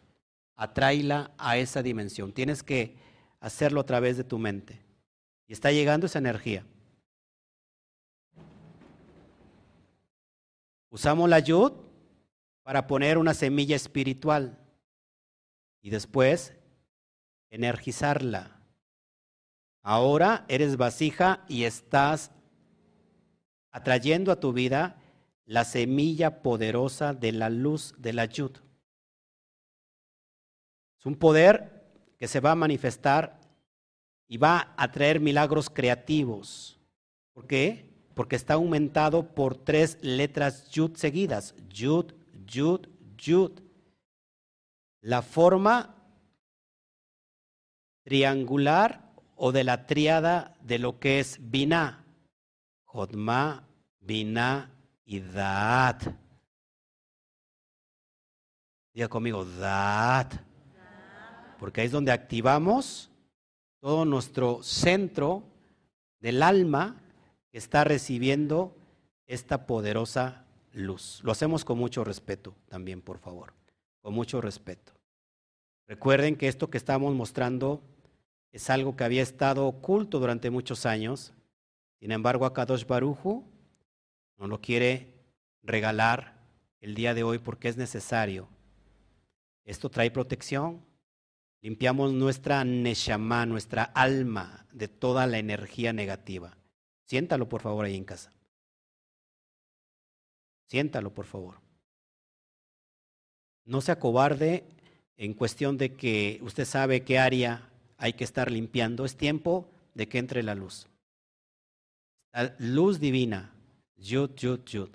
atráela 0.55 1.31
a 1.37 1.57
esa 1.57 1.81
dimensión. 1.81 2.33
Tienes 2.33 2.63
que 2.63 2.95
hacerlo 3.39 3.79
a 3.81 3.85
través 3.85 4.17
de 4.17 4.23
tu 4.23 4.37
mente. 4.39 4.81
Y 5.47 5.53
está 5.53 5.71
llegando 5.71 6.07
esa 6.07 6.19
energía. 6.19 6.65
Usamos 10.89 11.29
la 11.29 11.39
yud 11.39 11.73
para 12.63 12.87
poner 12.87 13.17
una 13.17 13.33
semilla 13.33 13.75
espiritual 13.75 14.57
y 15.81 15.89
después 15.89 16.53
energizarla. 17.49 18.61
Ahora 19.81 20.45
eres 20.47 20.77
vasija 20.77 21.45
y 21.47 21.63
estás 21.63 22.31
atrayendo 23.71 24.31
a 24.31 24.39
tu 24.39 24.53
vida 24.53 25.01
la 25.45 25.63
semilla 25.63 26.41
poderosa 26.41 27.13
de 27.13 27.31
la 27.31 27.49
luz 27.49 27.93
de 27.97 28.11
la 28.13 28.25
yud. 28.25 28.51
Es 30.99 31.05
un 31.05 31.15
poder 31.15 31.77
que 32.17 32.27
se 32.27 32.39
va 32.39 32.51
a 32.51 32.55
manifestar 32.55 33.39
y 34.27 34.37
va 34.37 34.73
a 34.75 34.91
traer 34.91 35.19
milagros 35.19 35.69
creativos. 35.69 36.77
¿Por 37.33 37.47
qué? 37.47 37.86
Porque 38.17 38.35
está 38.35 38.55
aumentado 38.55 39.35
por 39.35 39.55
tres 39.55 39.99
letras 40.01 40.71
yud 40.71 40.95
seguidas. 40.95 41.53
Yud, 41.69 42.13
yud, 42.47 42.87
yud. 43.15 43.51
La 45.01 45.21
forma 45.21 45.95
triangular 48.03 49.13
o 49.35 49.51
de 49.51 49.63
la 49.63 49.85
triada 49.85 50.57
de 50.61 50.79
lo 50.79 50.97
que 50.97 51.19
es 51.19 51.37
Binah. 51.39 52.03
Jodma, 52.85 53.67
Binah 53.99 54.71
y 55.05 55.19
Daat. 55.19 56.05
Diga 58.95 59.09
conmigo, 59.09 59.45
Daat. 59.45 60.33
Porque 61.59 61.81
ahí 61.81 61.85
es 61.85 61.93
donde 61.93 62.11
activamos 62.11 63.11
todo 63.79 64.05
nuestro 64.05 64.63
centro 64.63 65.43
del 66.19 66.41
alma 66.41 67.03
está 67.57 67.83
recibiendo 67.83 68.75
esta 69.25 69.65
poderosa 69.65 70.45
luz. 70.73 71.21
Lo 71.23 71.31
hacemos 71.31 71.65
con 71.65 71.77
mucho 71.77 72.03
respeto 72.03 72.55
también, 72.69 73.01
por 73.01 73.17
favor, 73.17 73.53
con 74.01 74.13
mucho 74.13 74.41
respeto. 74.41 74.93
Recuerden 75.87 76.35
que 76.35 76.47
esto 76.47 76.69
que 76.69 76.77
estamos 76.77 77.13
mostrando 77.15 77.81
es 78.51 78.69
algo 78.69 78.95
que 78.95 79.03
había 79.03 79.23
estado 79.23 79.65
oculto 79.65 80.19
durante 80.19 80.49
muchos 80.49 80.85
años. 80.85 81.33
Sin 81.99 82.11
embargo, 82.11 82.45
Akadosh 82.45 82.85
Baruju 82.85 83.43
no 84.37 84.47
lo 84.47 84.61
quiere 84.61 85.13
regalar 85.63 86.37
el 86.79 86.93
día 86.93 87.13
de 87.13 87.23
hoy 87.23 87.39
porque 87.39 87.69
es 87.69 87.77
necesario. 87.77 88.47
Esto 89.65 89.89
trae 89.89 90.11
protección. 90.11 90.85
Limpiamos 91.61 92.13
nuestra 92.13 92.63
neshama, 92.63 93.45
nuestra 93.45 93.83
alma 93.83 94.65
de 94.71 94.87
toda 94.87 95.25
la 95.25 95.39
energía 95.39 95.91
negativa. 95.91 96.56
Siéntalo, 97.07 97.47
por 97.47 97.61
favor, 97.61 97.85
ahí 97.85 97.95
en 97.95 98.03
casa. 98.03 98.31
Siéntalo, 100.67 101.13
por 101.13 101.25
favor. 101.25 101.59
No 103.65 103.81
se 103.81 103.91
acobarde 103.91 104.65
en 105.15 105.33
cuestión 105.33 105.77
de 105.77 105.95
que 105.95 106.39
usted 106.41 106.65
sabe 106.65 107.03
qué 107.03 107.17
área 107.17 107.69
hay 107.97 108.13
que 108.13 108.25
estar 108.25 108.51
limpiando. 108.51 109.05
Es 109.05 109.15
tiempo 109.15 109.69
de 109.93 110.07
que 110.07 110.19
entre 110.19 110.43
la 110.43 110.53
luz. 110.53 110.87
La 112.33 112.55
luz 112.59 112.99
divina. 112.99 113.53
Yud, 113.95 114.35
yud, 114.35 114.63
yud. 114.65 114.89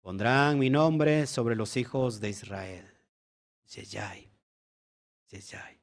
Pondrán 0.00 0.58
mi 0.58 0.70
nombre 0.70 1.26
sobre 1.26 1.54
los 1.54 1.76
hijos 1.76 2.20
de 2.20 2.30
Israel. 2.30 2.90
Yeyay. 3.66 4.26
Yeyay. 5.28 5.78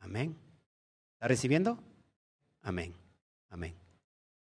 Amén. 0.00 0.36
¿Está 1.14 1.28
recibiendo? 1.28 1.78
Amén. 2.60 3.01
Amén. 3.52 3.74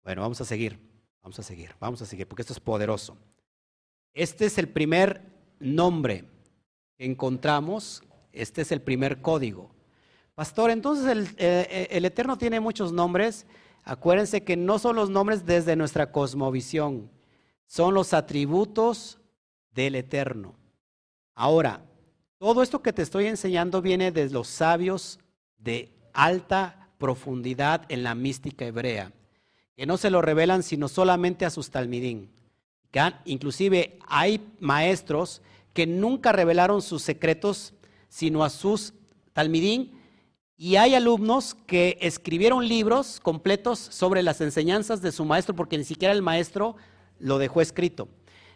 Bueno, 0.05 0.23
vamos 0.23 0.41
a 0.41 0.45
seguir. 0.45 0.79
Vamos 1.21 1.37
a 1.41 1.43
seguir. 1.43 1.75
Vamos 1.81 2.01
a 2.01 2.07
seguir 2.07 2.29
porque 2.29 2.43
esto 2.43 2.53
es 2.53 2.61
poderoso. 2.61 3.19
Este 4.15 4.47
es 4.47 4.57
el 4.57 4.69
primer 4.69 5.21
nombre 5.59 6.25
que 6.97 7.05
encontramos. 7.07 8.05
Este 8.33 8.63
es 8.63 8.71
el 8.71 8.81
primer 8.81 9.21
código. 9.21 9.75
Pastor, 10.37 10.71
entonces 10.71 11.07
el, 11.07 11.29
eh, 11.39 11.89
el 11.91 12.05
Eterno 12.05 12.39
tiene 12.39 12.61
muchos 12.61 12.93
nombres. 12.93 13.47
Acuérdense 13.83 14.45
que 14.45 14.57
no 14.57 14.79
son 14.79 14.95
los 14.95 15.11
nombres 15.11 15.45
desde 15.45 15.75
nuestra 15.75 16.13
cosmovisión, 16.13 17.11
son 17.67 17.95
los 17.95 18.15
atributos 18.15 19.19
del 19.73 19.97
Eterno. 19.97 20.55
Ahora, 21.35 21.85
todo 22.39 22.63
esto 22.63 22.81
que 22.81 22.93
te 22.93 23.03
estoy 23.03 23.27
enseñando 23.27 23.83
viene 23.83 24.13
de 24.13 24.31
los 24.31 24.47
sabios 24.47 25.19
de 25.59 25.93
alta 26.13 26.80
profundidad 27.01 27.87
en 27.89 28.05
la 28.05 28.15
mística 28.15 28.65
hebrea, 28.65 29.13
que 29.77 29.87
no 29.87 29.97
se 29.97 30.11
lo 30.11 30.23
revelan 30.23 30.63
sino 30.63 30.87
solamente 30.87 31.45
a 31.45 31.51
sus 31.51 31.71
talmidín. 31.71 32.31
Inclusive 33.25 33.99
hay 34.07 34.47
maestros 34.61 35.43
que 35.73 35.87
nunca 35.87 36.31
revelaron 36.31 36.83
sus 36.83 37.03
secretos 37.03 37.73
sino 38.09 38.45
a 38.45 38.51
sus 38.51 38.93
talmidín 39.33 39.99
y 40.57 40.77
hay 40.77 40.95
alumnos 40.95 41.55
que 41.55 41.97
escribieron 42.03 42.69
libros 42.69 43.19
completos 43.21 43.79
sobre 43.79 44.23
las 44.23 44.41
enseñanzas 44.43 45.01
de 45.01 45.11
su 45.11 45.25
maestro 45.25 45.57
porque 45.57 45.79
ni 45.79 45.85
siquiera 45.85 46.13
el 46.13 46.23
maestro 46.23 46.77
lo 47.19 47.39
dejó 47.39 47.63
escrito. 47.63 48.09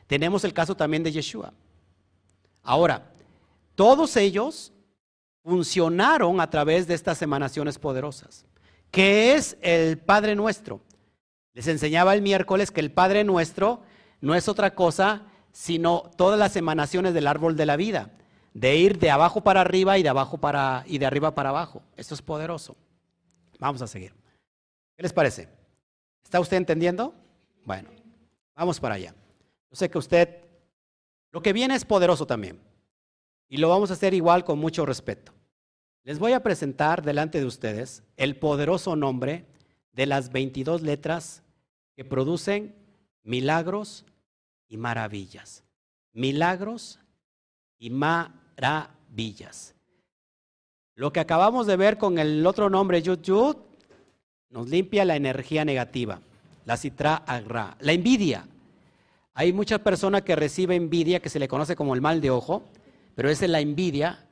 Tenemos 0.06 0.44
el 0.44 0.52
caso 0.52 0.76
también 0.76 1.02
de 1.02 1.12
Yeshua. 1.12 1.54
Ahora, 2.62 3.10
todos 3.74 4.16
ellos 4.18 4.73
funcionaron 5.44 6.40
a 6.40 6.50
través 6.50 6.86
de 6.86 6.94
estas 6.94 7.22
emanaciones 7.22 7.78
poderosas, 7.78 8.46
que 8.90 9.34
es 9.34 9.56
el 9.60 9.98
Padre 9.98 10.34
Nuestro. 10.34 10.80
Les 11.52 11.68
enseñaba 11.68 12.14
el 12.14 12.22
miércoles 12.22 12.70
que 12.70 12.80
el 12.80 12.90
Padre 12.90 13.22
Nuestro 13.22 13.82
no 14.20 14.34
es 14.34 14.48
otra 14.48 14.74
cosa 14.74 15.22
sino 15.52 16.10
todas 16.16 16.36
las 16.36 16.56
emanaciones 16.56 17.14
del 17.14 17.28
árbol 17.28 17.54
de 17.56 17.66
la 17.66 17.76
vida 17.76 18.10
de 18.54 18.76
ir 18.76 18.98
de 18.98 19.10
abajo 19.10 19.42
para 19.42 19.60
arriba 19.60 19.98
y 19.98 20.02
de 20.02 20.08
abajo 20.08 20.38
para 20.38 20.84
y 20.86 20.98
de 20.98 21.06
arriba 21.06 21.34
para 21.34 21.50
abajo. 21.50 21.82
Esto 21.96 22.14
es 22.14 22.22
poderoso. 22.22 22.76
Vamos 23.58 23.82
a 23.82 23.86
seguir. 23.86 24.14
¿Qué 24.96 25.02
les 25.02 25.12
parece? 25.12 25.48
¿Está 26.22 26.40
usted 26.40 26.56
entendiendo? 26.56 27.12
Bueno, 27.64 27.90
vamos 28.54 28.80
para 28.80 28.94
allá. 28.94 29.14
Yo 29.70 29.76
sé 29.76 29.90
que 29.90 29.98
usted 29.98 30.38
lo 31.32 31.42
que 31.42 31.52
viene 31.52 31.74
es 31.74 31.84
poderoso 31.84 32.26
también. 32.26 32.60
Y 33.48 33.58
lo 33.58 33.68
vamos 33.68 33.90
a 33.90 33.94
hacer 33.94 34.14
igual 34.14 34.44
con 34.44 34.58
mucho 34.58 34.86
respeto. 34.86 35.32
Les 36.04 36.18
voy 36.18 36.32
a 36.32 36.42
presentar 36.42 37.02
delante 37.02 37.38
de 37.38 37.46
ustedes 37.46 38.02
el 38.16 38.36
poderoso 38.36 38.96
nombre 38.96 39.46
de 39.92 40.06
las 40.06 40.30
22 40.32 40.82
letras 40.82 41.42
que 41.96 42.04
producen 42.04 42.74
milagros 43.22 44.04
y 44.68 44.76
maravillas. 44.76 45.64
Milagros 46.12 46.98
y 47.78 47.90
maravillas. 47.90 49.74
Lo 50.94 51.12
que 51.12 51.20
acabamos 51.20 51.66
de 51.66 51.76
ver 51.76 51.98
con 51.98 52.18
el 52.18 52.46
otro 52.46 52.70
nombre, 52.70 53.02
Yud 53.02 53.20
Yud, 53.22 53.56
nos 54.50 54.68
limpia 54.68 55.04
la 55.04 55.16
energía 55.16 55.64
negativa, 55.64 56.20
la 56.64 56.76
citra 56.76 57.16
agra, 57.26 57.76
la 57.80 57.92
envidia. 57.92 58.46
Hay 59.34 59.52
muchas 59.52 59.80
personas 59.80 60.22
que 60.22 60.36
reciben 60.36 60.82
envidia, 60.84 61.20
que 61.20 61.28
se 61.30 61.40
le 61.40 61.48
conoce 61.48 61.74
como 61.74 61.94
el 61.94 62.00
mal 62.00 62.20
de 62.20 62.30
ojo, 62.30 62.62
pero 63.14 63.30
esa 63.30 63.44
es 63.44 63.50
la 63.50 63.60
envidia. 63.60 64.26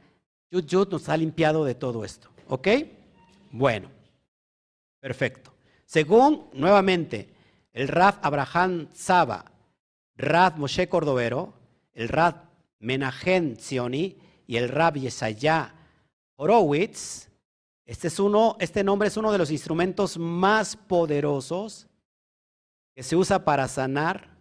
Yud 0.50 0.64
Yud 0.64 0.88
nos 0.88 1.08
ha 1.08 1.16
limpiado 1.16 1.64
de 1.64 1.74
todo 1.74 2.04
esto. 2.04 2.28
¿Ok? 2.48 2.68
Bueno, 3.50 3.90
perfecto. 5.00 5.52
Según, 5.84 6.48
nuevamente, 6.52 7.28
el 7.72 7.88
Raf 7.88 8.18
Abraham 8.22 8.88
Saba, 8.92 9.44
Raf 10.16 10.56
Moshe 10.56 10.88
Cordovero, 10.88 11.54
el 11.92 12.08
Raf 12.08 12.36
Menahem 12.78 13.56
Zioni 13.56 14.18
y 14.46 14.56
el 14.56 14.68
Rab 14.68 14.94
Yesaya 14.94 15.74
Horowitz. 16.36 17.28
Este, 17.84 18.08
es 18.08 18.18
uno, 18.18 18.56
este 18.60 18.84
nombre 18.84 19.08
es 19.08 19.16
uno 19.16 19.32
de 19.32 19.38
los 19.38 19.50
instrumentos 19.50 20.18
más 20.18 20.76
poderosos 20.76 21.86
que 22.94 23.02
se 23.02 23.16
usa 23.16 23.44
para 23.44 23.68
sanar 23.68 24.31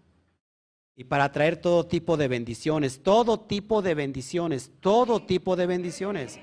y 0.95 1.05
para 1.05 1.31
traer 1.31 1.57
todo 1.57 1.85
tipo 1.85 2.17
de 2.17 2.27
bendiciones, 2.27 3.01
todo 3.01 3.39
tipo 3.39 3.81
de 3.81 3.95
bendiciones, 3.95 4.71
todo 4.79 5.25
tipo 5.25 5.55
de 5.55 5.65
bendiciones. 5.65 6.39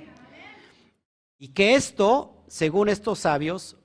Y 1.39 1.49
que 1.49 1.75
esto, 1.75 2.43
según 2.49 2.89
estos 2.89 3.21
sabios, 3.21 3.77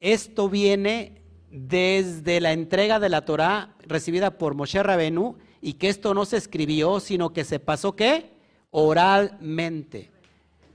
esto 0.00 0.48
viene 0.48 1.22
desde 1.50 2.40
la 2.40 2.52
entrega 2.52 3.00
de 3.00 3.08
la 3.08 3.24
Torah 3.24 3.76
recibida 3.80 4.36
por 4.36 4.54
Moshe 4.54 4.82
Rabenu 4.82 5.38
y 5.62 5.74
que 5.74 5.88
esto 5.88 6.12
no 6.12 6.26
se 6.26 6.36
escribió, 6.36 7.00
sino 7.00 7.32
que 7.32 7.44
se 7.44 7.58
pasó 7.58 7.96
¿qué? 7.96 8.32
Oralmente. 8.70 10.10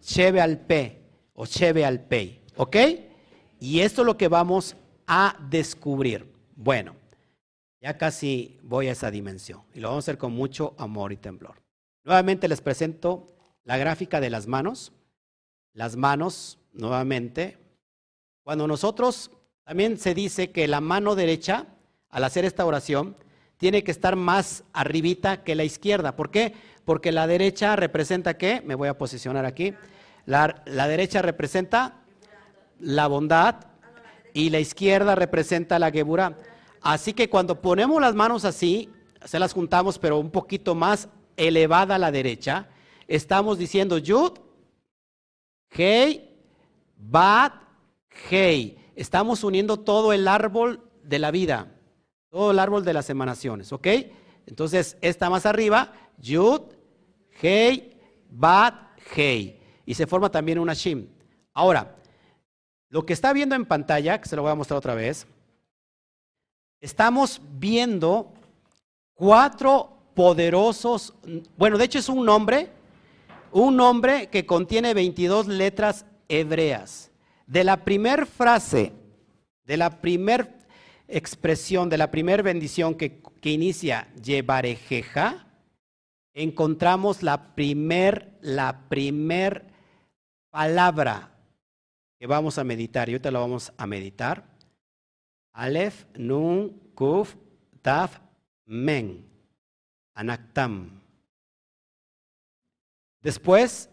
Cheve 0.02 0.42
al 0.42 0.60
P 0.60 1.02
o 1.34 1.46
cheve 1.46 1.86
al 1.86 2.02
Pei. 2.02 2.42
¿Ok? 2.56 2.76
Y 3.60 3.82
esto 3.82 4.02
es 4.02 4.06
lo 4.08 4.18
que 4.18 4.28
vamos 4.28 4.76
a 5.06 5.38
descubrir. 5.50 6.34
Bueno, 6.56 6.96
ya 7.82 7.98
casi 7.98 8.60
voy 8.64 8.88
a 8.88 8.92
esa 8.92 9.12
dimensión 9.12 9.64
y 9.74 9.80
lo 9.80 9.90
vamos 9.90 10.04
a 10.04 10.06
hacer 10.06 10.18
con 10.18 10.32
mucho 10.32 10.76
amor 10.78 11.12
y 11.12 11.18
temblor. 11.18 11.62
Nuevamente 12.04 12.48
les 12.48 12.62
presento 12.62 13.36
la 13.64 13.78
gráfica 13.78 14.20
de 14.20 14.30
las 14.30 14.48
manos. 14.48 14.94
Las 15.74 15.96
manos, 15.96 16.60
nuevamente. 16.74 17.58
Cuando 18.44 18.68
nosotros, 18.68 19.32
también 19.64 19.98
se 19.98 20.14
dice 20.14 20.52
que 20.52 20.68
la 20.68 20.82
mano 20.82 21.16
derecha, 21.16 21.68
al 22.10 22.24
hacer 22.24 22.46
esta 22.46 22.66
oración, 22.66 23.16
tiene 23.58 23.84
que 23.84 23.92
estar 23.92 24.16
más 24.16 24.64
arribita 24.74 25.44
que 25.44 25.56
la 25.56 25.64
izquierda. 25.64 26.16
¿Por 26.16 26.32
qué? 26.32 26.54
Porque 26.84 27.12
la 27.12 27.28
derecha 27.28 27.76
representa 27.76 28.38
qué? 28.38 28.62
Me 28.66 28.76
voy 28.76 28.88
a 28.90 28.98
posicionar 28.98 29.46
aquí. 29.46 29.76
La, 30.26 30.64
derecha 30.66 31.22
representa 31.22 32.02
la 32.80 33.08
bondad 33.08 33.56
y 34.34 34.50
la 34.50 34.60
izquierda 34.60 35.16
representa 35.16 35.78
la 35.78 35.92
gebura. 35.92 36.38
Así 36.82 37.14
que 37.14 37.30
cuando 37.30 37.62
ponemos 37.62 38.02
las 38.02 38.16
manos 38.16 38.44
así, 38.44 38.90
se 39.24 39.40
las 39.40 39.54
juntamos, 39.54 40.00
pero 40.00 40.18
un 40.18 40.32
poquito 40.32 40.74
más 40.76 41.10
elevada 41.38 41.96
a 41.96 42.00
la 42.00 42.12
derecha, 42.12 42.70
estamos 43.08 43.58
diciendo 43.58 43.98
Yud, 43.98 44.34
Hei, 45.70 46.30
Bat, 46.98 47.54
Hei. 48.30 48.78
Estamos 48.96 49.44
uniendo 49.44 49.80
todo 49.80 50.12
el 50.12 50.28
árbol 50.28 50.84
de 51.04 51.20
la 51.20 51.32
vida. 51.32 51.72
Todo 52.30 52.52
el 52.52 52.60
árbol 52.60 52.84
de 52.84 52.94
las 52.94 53.10
emanaciones, 53.10 53.72
¿ok? 53.72 53.88
Entonces, 54.46 54.98
esta 55.02 55.30
más 55.30 55.46
arriba, 55.46 55.94
Yud, 56.18 56.62
Hei, 57.42 57.98
Bat, 58.30 58.76
Hei. 59.16 59.60
Y 59.86 59.94
se 59.94 60.08
forma 60.08 60.30
también 60.30 60.60
una 60.60 60.74
Shim. 60.74 61.08
Ahora, 61.54 61.96
lo 62.90 63.06
que 63.06 63.14
está 63.14 63.34
viendo 63.34 63.56
en 63.56 63.66
pantalla, 63.66 64.20
que 64.20 64.28
se 64.28 64.36
lo 64.36 64.42
voy 64.42 64.52
a 64.52 64.56
mostrar 64.56 64.78
otra 64.78 64.96
vez, 64.96 65.28
estamos 66.82 67.42
viendo 67.58 68.34
cuatro 69.14 69.98
poderosos, 70.14 71.14
bueno, 71.58 71.78
de 71.78 71.86
hecho 71.86 72.00
es 72.00 72.10
un 72.10 72.26
nombre 72.26 72.70
un 73.52 73.76
nombre 73.76 74.28
que 74.28 74.46
contiene 74.46 74.94
22 74.94 75.48
letras 75.48 76.06
hebreas. 76.30 77.12
De 77.46 77.64
la 77.64 77.84
primer 77.84 78.26
frase, 78.26 78.94
de 79.66 79.78
la 79.78 80.02
primer 80.02 80.58
expresión, 81.08 81.90
de 81.90 81.98
la 81.98 82.12
primer 82.12 82.44
bendición 82.44 82.96
que, 82.96 83.22
que 83.42 83.52
inicia 83.52 84.08
Yebarejeja, 84.22 85.48
encontramos 86.34 87.24
la 87.24 87.54
primer, 87.56 88.38
la 88.42 88.88
primer 88.88 89.66
palabra 90.50 91.32
que 92.18 92.28
vamos 92.28 92.58
a 92.58 92.64
meditar. 92.64 93.10
Y 93.10 93.14
ahorita 93.14 93.32
lo 93.32 93.42
vamos 93.42 93.74
a 93.76 93.86
meditar. 93.86 94.46
Aleph, 95.54 96.06
Nun, 96.18 96.70
Kuf, 96.96 97.36
Taf, 97.82 98.20
Men. 98.66 99.26
Anaktam. 100.14 101.02
Después 103.22 103.90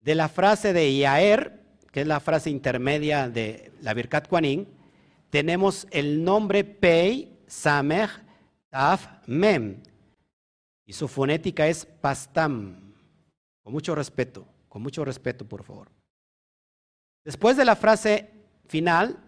de 0.00 0.14
la 0.14 0.28
frase 0.28 0.72
de 0.72 0.96
Yaer, 0.96 1.60
que 1.90 2.02
es 2.02 2.06
la 2.06 2.20
frase 2.20 2.50
intermedia 2.50 3.28
de 3.28 3.72
la 3.80 3.94
Birkat 3.94 4.28
Kuanin, 4.28 4.66
tenemos 5.30 5.86
el 5.90 6.22
nombre 6.22 6.64
Pei, 6.64 7.36
Samech, 7.46 8.10
Taf, 8.68 9.06
Mem. 9.26 9.82
Y 10.86 10.92
su 10.92 11.08
fonética 11.08 11.66
es 11.66 11.86
Pastam. 11.86 12.94
Con 13.62 13.72
mucho 13.72 13.94
respeto, 13.94 14.46
con 14.68 14.82
mucho 14.82 15.04
respeto, 15.04 15.46
por 15.46 15.64
favor. 15.64 15.90
Después 17.24 17.56
de 17.56 17.64
la 17.64 17.74
frase 17.74 18.30
final, 18.66 19.18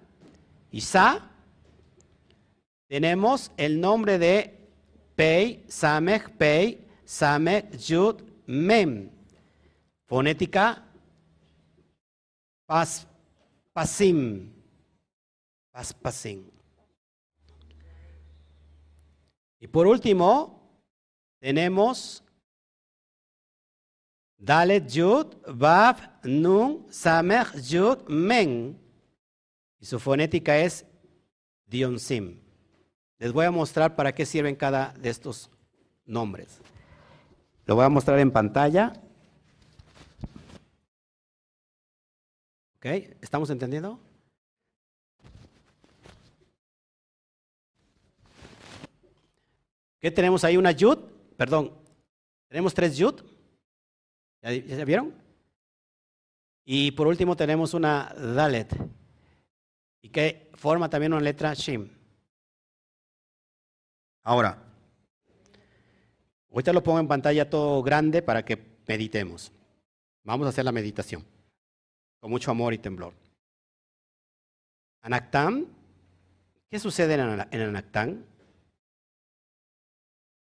Isa, 0.70 1.30
tenemos 2.88 3.52
el 3.56 3.80
nombre 3.80 4.18
de 4.18 4.56
Pei, 5.14 5.64
Samech, 5.68 6.30
Pei, 6.36 6.86
Samech, 7.04 7.64
Yud, 7.88 8.22
Mem. 8.46 9.10
Fonética, 10.06 10.84
pas, 12.66 13.06
pasim. 13.72 14.52
Pas, 15.72 15.92
pasim. 15.92 16.44
Y 19.58 19.66
por 19.66 19.86
último, 19.86 20.62
tenemos 21.40 22.22
Dalet 24.38 24.86
Yud, 24.94 25.34
Vav, 25.46 25.96
Nun, 26.22 26.86
Samer, 26.90 27.46
Yud, 27.68 28.06
Men. 28.08 28.78
Y 29.80 29.86
su 29.86 29.98
fonética 29.98 30.58
es 30.58 30.84
Dionsim. 31.66 32.45
Les 33.18 33.32
voy 33.32 33.46
a 33.46 33.50
mostrar 33.50 33.96
para 33.96 34.14
qué 34.14 34.26
sirven 34.26 34.56
cada 34.56 34.92
de 34.92 35.10
estos 35.10 35.50
nombres. 36.04 36.60
Lo 37.64 37.74
voy 37.74 37.84
a 37.84 37.88
mostrar 37.88 38.18
en 38.18 38.30
pantalla. 38.30 38.92
¿Estamos 43.20 43.50
entendiendo? 43.50 43.98
¿Qué 49.98 50.10
tenemos 50.12 50.44
ahí? 50.44 50.56
Una 50.56 50.70
yud, 50.70 50.98
perdón, 51.36 51.72
tenemos 52.46 52.74
tres 52.74 52.96
yud. 52.96 53.22
¿Ya, 54.40 54.52
¿Ya, 54.52 54.84
vieron? 54.84 55.12
Y 56.64 56.92
por 56.92 57.08
último 57.08 57.34
tenemos 57.34 57.74
una 57.74 58.14
dalet. 58.14 58.72
Y 60.00 60.10
que 60.10 60.52
forma 60.54 60.88
también 60.88 61.12
una 61.12 61.22
letra 61.22 61.54
shim. 61.54 61.95
Ahora, 64.26 64.58
ahorita 66.50 66.72
lo 66.72 66.82
pongo 66.82 66.98
en 66.98 67.06
pantalla 67.06 67.48
todo 67.48 67.80
grande 67.80 68.22
para 68.22 68.44
que 68.44 68.60
meditemos. 68.88 69.52
Vamos 70.24 70.46
a 70.46 70.48
hacer 70.48 70.64
la 70.64 70.72
meditación 70.72 71.24
con 72.18 72.32
mucho 72.32 72.50
amor 72.50 72.74
y 72.74 72.78
temblor. 72.78 73.14
Anactam, 75.02 75.66
¿qué 76.68 76.80
sucede 76.80 77.14
en 77.14 77.60
Anactam? 77.60 78.24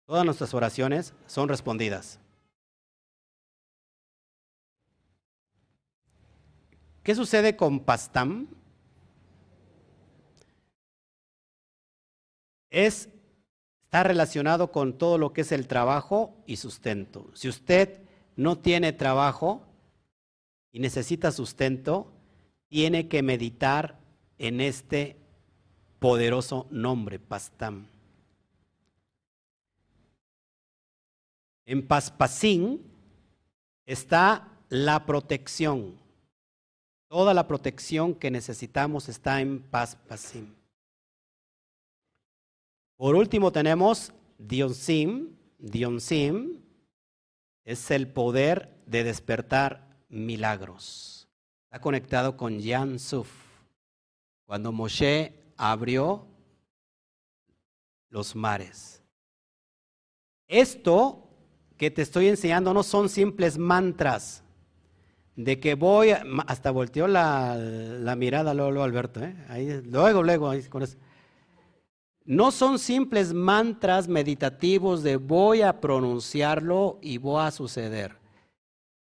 Todas 0.06 0.24
nuestras 0.24 0.54
oraciones 0.54 1.14
son 1.28 1.50
respondidas. 1.50 2.22
¿Qué 7.04 7.16
sucede 7.16 7.58
con 7.58 7.82
Pastam? 7.82 8.48
Es, 12.70 13.10
está 13.94 14.02
relacionado 14.02 14.72
con 14.72 14.98
todo 14.98 15.20
lo 15.20 15.34
que 15.34 15.41
es 15.41 15.52
el 15.52 15.68
trabajo 15.68 16.34
y 16.48 16.56
sustento. 16.56 17.30
Si 17.36 17.48
usted 17.48 18.00
no 18.36 18.58
tiene 18.58 18.91
trabajo, 18.91 19.62
y 20.72 20.80
necesita 20.80 21.32
sustento, 21.32 22.12
tiene 22.70 23.08
que 23.08 23.22
meditar 23.22 24.00
en 24.39 24.62
este 24.62 25.16
poderoso 26.00 26.66
nombre, 26.72 27.20
Pastam. 27.20 27.86
En 31.68 31.86
Paspasín 31.86 32.82
está 33.86 34.50
la 34.70 35.06
protección. 35.06 36.00
Toda 37.10 37.36
la 37.36 37.48
protección 37.48 38.16
que 38.16 38.32
necesitamos 38.32 39.08
está 39.08 39.39
en 39.39 39.62
Paspasín. 39.62 40.62
Por 42.98 43.16
último 43.16 43.52
tenemos 43.52 44.14
Dionsim. 44.38 45.36
Dionsim 45.58 46.62
es 47.64 47.91
el 47.91 48.08
poder 48.08 48.78
de 48.86 49.04
despertar 49.04 49.98
milagros. 50.10 51.28
Está 51.66 51.80
conectado 51.80 52.38
con 52.38 52.60
Yan 52.60 53.00
Suf. 53.00 53.30
Cuando 54.46 54.72
Moshe 54.72 55.34
abrió 55.58 56.28
los 58.10 58.36
mares. 58.36 59.02
Esto 60.48 61.28
que 61.78 61.89
te 61.89 62.04
estoy 62.04 62.28
enseñando 62.28 62.74
no 62.74 62.84
son 62.84 63.10
simples 63.10 63.58
mantras 63.58 64.44
de 65.36 65.60
que 65.60 65.74
voy, 65.74 66.12
hasta 66.46 66.70
volteó 66.70 67.08
la, 67.08 67.56
la 67.56 68.16
mirada 68.16 68.54
luego, 68.54 68.84
Alberto, 68.84 69.24
¿eh? 69.24 69.36
ahí, 69.50 69.82
luego, 69.84 70.22
luego, 70.22 70.52
con 70.70 70.84
eso. 70.84 70.98
No 72.26 72.51
son 72.51 72.80
simples 72.80 73.34
mantras 73.34 74.07
meditativos 74.07 75.03
de 75.03 75.17
voy 75.17 75.61
a 75.61 75.82
pronunciarlo 75.82 76.99
y 77.01 77.17
voy 77.17 77.43
a 77.43 77.51
suceder 77.51 78.24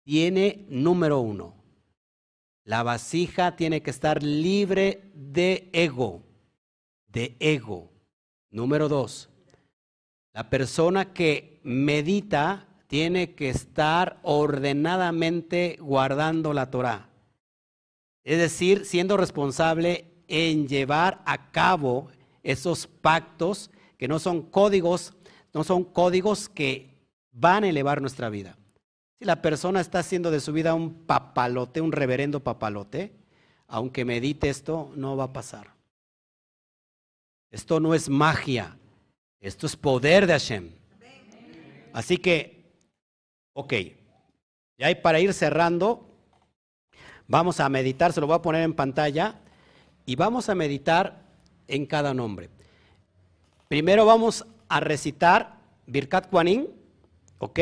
tiene, 0.05 0.66
número 0.70 1.20
uno, 1.20 1.55
la 2.63 2.84
vasija 2.84 3.55
tiene 3.55 3.82
que 3.82 3.89
estar 3.89 4.22
libre 4.22 5.11
de 5.16 5.70
ego, 5.74 6.22
de 7.07 7.36
ego. 7.39 7.91
Número 8.51 8.88
dos, 8.88 9.30
la 10.32 10.49
persona 10.49 11.11
que 11.11 11.59
medita 11.63 12.68
tiene 12.88 13.34
que 13.34 13.49
estar 13.49 14.20
ordenadamente 14.22 15.78
guardando 15.82 16.53
la 16.53 16.70
Torah. 16.70 17.09
Es 18.24 18.38
decir, 18.38 18.86
siendo 18.86 19.18
responsable 19.18 20.24
en 20.28 20.68
llevar 20.68 21.24
a 21.26 21.51
cabo 21.51 22.09
esos 22.46 22.86
pactos 22.86 23.72
que 23.98 24.08
no 24.08 24.20
son 24.20 24.43
códigos, 24.43 25.14
no 25.54 25.64
son 25.64 25.84
códigos 25.84 26.48
que 26.48 26.96
van 27.32 27.64
a 27.64 27.70
elevar 27.70 28.02
nuestra 28.02 28.30
vida. 28.30 28.56
Si 29.18 29.26
la 29.26 29.41
persona 29.41 29.82
está 29.82 30.00
haciendo 30.00 30.30
de 30.30 30.39
su 30.39 30.54
vida 30.54 30.76
un 30.76 30.93
papalote, 31.06 31.82
un 31.82 31.91
reverendo 31.91 32.41
papalote, 32.41 33.16
aunque 33.68 34.06
medite 34.06 34.50
esto, 34.50 34.93
no 34.96 35.18
va 35.18 35.26
a 35.26 35.34
pasar. 35.34 35.74
Esto 37.50 37.80
no 37.80 37.96
es 37.96 38.10
magia, 38.10 38.78
esto 39.39 39.66
es 39.66 39.76
poder 39.76 40.28
de 40.28 40.34
Hashem. 40.34 40.70
Así 41.93 42.18
que, 42.18 42.72
ok, 43.54 43.74
ya 44.78 44.88
hay 44.88 44.96
para 44.96 45.20
ir 45.20 45.34
cerrando, 45.34 46.10
vamos 47.28 47.60
a 47.60 47.70
meditar, 47.70 48.14
se 48.14 48.22
lo 48.22 48.28
voy 48.28 48.36
a 48.36 48.41
poner 48.41 48.62
en 48.62 48.74
pantalla, 48.74 49.39
y 50.06 50.16
vamos 50.16 50.50
a 50.50 50.56
meditar 50.56 51.25
en 51.68 51.86
cada 51.86 52.13
nombre. 52.13 52.49
Primero 53.68 54.05
vamos 54.05 54.45
a 54.68 54.80
recitar 54.80 55.57
Birkat 55.88 56.30
Kuanin, 56.30 56.68
¿ok? 57.39 57.59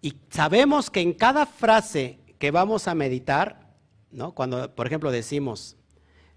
Y 0.00 0.16
sabemos 0.30 0.90
que 0.90 1.00
en 1.00 1.12
cada 1.12 1.46
frase 1.46 2.18
que 2.38 2.50
vamos 2.50 2.88
a 2.88 2.94
meditar, 2.94 3.70
¿no? 4.10 4.32
cuando 4.32 4.74
por 4.74 4.86
ejemplo 4.86 5.10
decimos, 5.10 5.76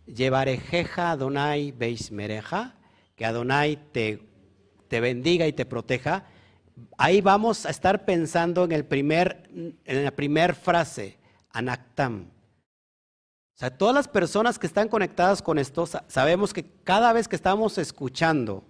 Llevarejeja 0.06 1.12
Adonai 1.12 1.72
Beismereja, 1.72 2.76
que 3.16 3.26
Adonai 3.26 3.78
te, 3.92 4.22
te 4.88 5.00
bendiga 5.00 5.48
y 5.48 5.54
te 5.54 5.66
proteja, 5.66 6.26
ahí 6.98 7.22
vamos 7.22 7.66
a 7.66 7.72
estar 7.72 8.06
pensando 8.06 8.66
en, 8.66 8.72
el 8.72 8.86
primer, 8.86 9.50
en 9.86 10.04
la 10.04 10.12
primera 10.12 10.54
frase, 10.54 11.18
Anaktam. 11.52 12.35
O 13.56 13.58
sea, 13.58 13.78
todas 13.78 13.96
las 13.96 14.10
personas 14.10 14.60
que 14.60 14.68
están 14.68 14.90
conectadas 14.90 15.42
con 15.42 15.58
esto, 15.58 15.88
sabemos 16.08 16.52
que 16.52 16.66
cada 16.84 17.14
vez 17.14 17.30
que 17.30 17.38
estamos 17.38 17.78
escuchando 17.78 18.66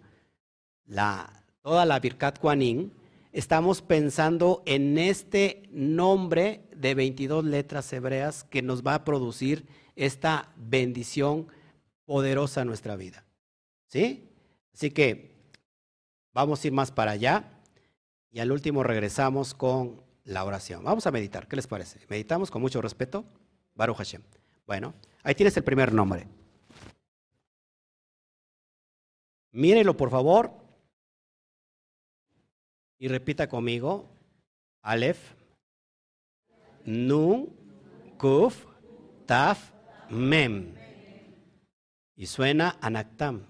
la, 0.85 1.43
toda 1.63 1.87
la 1.87 1.99
Birkat 1.99 2.37
Kuanin, 2.37 2.93
estamos 3.31 3.81
pensando 3.81 4.61
en 4.67 4.99
este 4.99 5.63
nombre 5.71 6.69
de 6.75 6.93
22 6.93 7.45
letras 7.45 7.91
hebreas 7.93 8.43
que 8.43 8.61
nos 8.61 8.83
va 8.83 8.93
a 8.93 9.03
producir 9.03 9.65
esta 9.95 10.53
bendición 10.55 11.47
poderosa 12.05 12.61
en 12.61 12.67
nuestra 12.67 12.95
vida. 12.95 13.25
¿Sí? 13.87 14.29
Así 14.71 14.91
que 14.91 15.31
vamos 16.31 16.63
a 16.63 16.67
ir 16.67 16.73
más 16.73 16.91
para 16.91 17.11
allá 17.11 17.59
y 18.31 18.39
al 18.39 18.51
último 18.51 18.83
regresamos 18.83 19.55
con 19.55 20.03
la 20.25 20.43
oración. 20.43 20.83
Vamos 20.83 21.07
a 21.07 21.11
meditar, 21.11 21.47
¿qué 21.47 21.55
les 21.55 21.65
parece? 21.65 22.01
Meditamos 22.07 22.51
con 22.51 22.61
mucho 22.61 22.83
respeto. 22.83 23.25
Baruch 23.73 23.97
Hashem. 23.97 24.21
Bueno, 24.65 24.93
ahí 25.23 25.35
tienes 25.35 25.55
el 25.57 25.63
primer 25.63 25.93
nombre. 25.93 26.27
Mírelo, 29.51 29.95
por 29.95 30.09
favor, 30.09 30.51
y 32.97 33.07
repita 33.07 33.47
conmigo, 33.47 34.09
Aleph, 34.81 35.35
Nun, 36.85 37.55
Kuf, 38.17 38.65
Taf, 39.25 39.71
Mem. 40.09 40.75
Y 42.15 42.25
suena 42.27 42.77
Anaktam. 42.81 43.47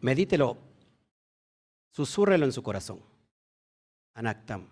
medítelo, 0.00 0.58
susúrrelo 1.92 2.44
en 2.44 2.52
su 2.52 2.62
corazón. 2.62 3.00
Anaktam. 4.14 4.68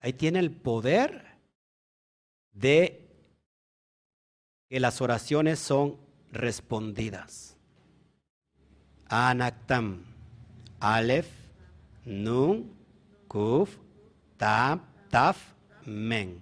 Ahí 0.00 0.12
tiene 0.12 0.38
el 0.38 0.50
poder 0.50 1.31
de 2.52 3.08
que 4.68 4.80
las 4.80 5.00
oraciones 5.00 5.58
son 5.58 5.98
respondidas. 6.30 7.56
Anaktam. 9.06 10.04
Aleph, 10.80 11.28
Nun, 12.04 12.74
Kuf, 13.28 13.76
Taf, 14.36 14.80
Taf, 15.10 15.54
Men. 15.86 16.40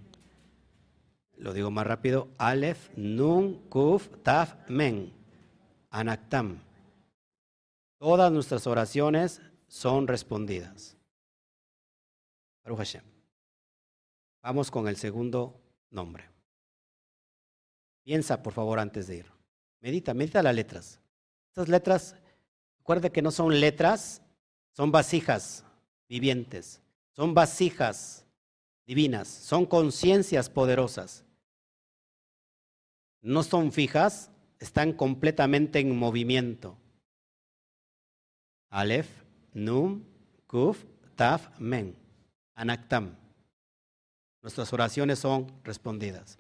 Lo 1.37 1.53
digo 1.53 1.71
más 1.71 1.87
rápido. 1.87 2.29
Aleph, 2.39 2.91
Nun, 2.97 3.69
Kuf, 3.69 4.09
Taf, 4.23 4.55
Men. 4.69 5.13
Anaktam. 5.91 6.61
Todas 7.99 8.33
nuestras 8.33 8.67
oraciones 8.67 9.43
son 9.69 10.09
respondidas. 10.09 10.97
Baruch 12.65 12.79
Hashem. 12.79 13.03
Vamos 14.43 14.71
con 14.71 14.89
el 14.89 14.97
segundo 14.97 15.60
nombre. 15.91 16.29
Piensa, 18.03 18.43
por 18.43 18.53
favor, 18.53 18.79
antes 18.79 19.07
de 19.07 19.17
ir. 19.17 19.27
Medita, 19.81 20.15
medita 20.15 20.43
las 20.43 20.55
letras. 20.55 21.01
Estas 21.49 21.69
letras, 21.69 22.17
recuerde 22.79 23.11
que 23.11 23.23
no 23.23 23.31
son 23.31 23.61
letras, 23.61 24.23
son 24.73 24.91
vasijas 24.93 25.65
vivientes, 26.09 26.81
son 27.15 27.35
vasijas 27.35 28.25
divinas, 28.87 29.29
son 29.29 29.67
conciencias 29.67 30.49
poderosas. 30.49 31.25
No 33.23 33.43
son 33.43 33.73
fijas, 33.73 34.31
están 34.59 34.93
completamente 34.93 35.79
en 35.81 35.97
movimiento. 35.97 36.77
Aleph, 38.71 39.09
Num, 39.53 40.05
Kuf, 40.47 40.85
Taf, 41.17 41.49
Men, 41.59 41.97
Anaktam. 42.55 43.17
Nuestras 44.43 44.73
oraciones 44.73 45.19
son 45.19 45.53
respondidas. 45.65 46.39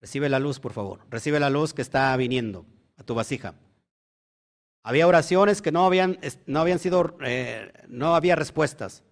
Recibe 0.00 0.28
la 0.28 0.38
luz, 0.38 0.60
por 0.60 0.72
favor. 0.72 1.00
Recibe 1.10 1.40
la 1.40 1.50
luz 1.50 1.72
que 1.72 1.82
está 1.82 2.16
viniendo 2.16 2.66
a 2.96 3.02
tu 3.02 3.14
vasija. 3.14 3.54
Había 4.82 5.06
oraciones 5.06 5.62
que 5.62 5.72
no 5.72 5.84
habían, 5.84 6.18
no 6.46 6.60
habían 6.60 6.78
sido, 6.78 7.16
eh, 7.20 7.72
no 7.88 8.14
había 8.14 8.36
respuestas. 8.36 9.02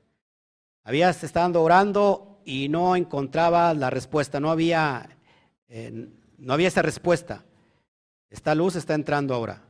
Habías 0.84 1.24
estado 1.24 1.62
orando 1.62 2.40
y 2.44 2.68
no 2.68 2.94
encontraba 2.94 3.74
la 3.74 3.90
respuesta, 3.90 4.38
no 4.38 4.50
había, 4.50 5.08
eh, 5.68 6.08
no 6.38 6.52
había 6.52 6.68
esa 6.68 6.82
respuesta. 6.82 7.44
Esta 8.30 8.54
luz 8.54 8.76
está 8.76 8.94
entrando 8.94 9.34
ahora. 9.34 9.62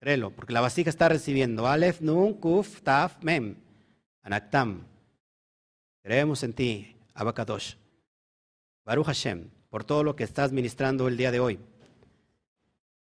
Créelo, 0.00 0.30
porque 0.30 0.52
la 0.52 0.60
vasija 0.60 0.90
está 0.90 1.08
recibiendo. 1.08 1.66
Aleph, 1.66 2.00
Nun, 2.02 2.34
Kuf, 2.34 2.82
Taf, 2.82 3.22
Mem, 3.22 3.56
Anaktam. 4.22 4.86
Creemos 6.04 6.42
en 6.42 6.52
ti, 6.52 6.94
Abacadosh. 7.14 7.76
Baruch 8.84 9.06
Hashem, 9.06 9.48
por 9.70 9.84
todo 9.84 10.04
lo 10.04 10.14
que 10.14 10.22
estás 10.22 10.52
ministrando 10.52 11.08
el 11.08 11.16
día 11.16 11.30
de 11.30 11.40
hoy. 11.40 11.58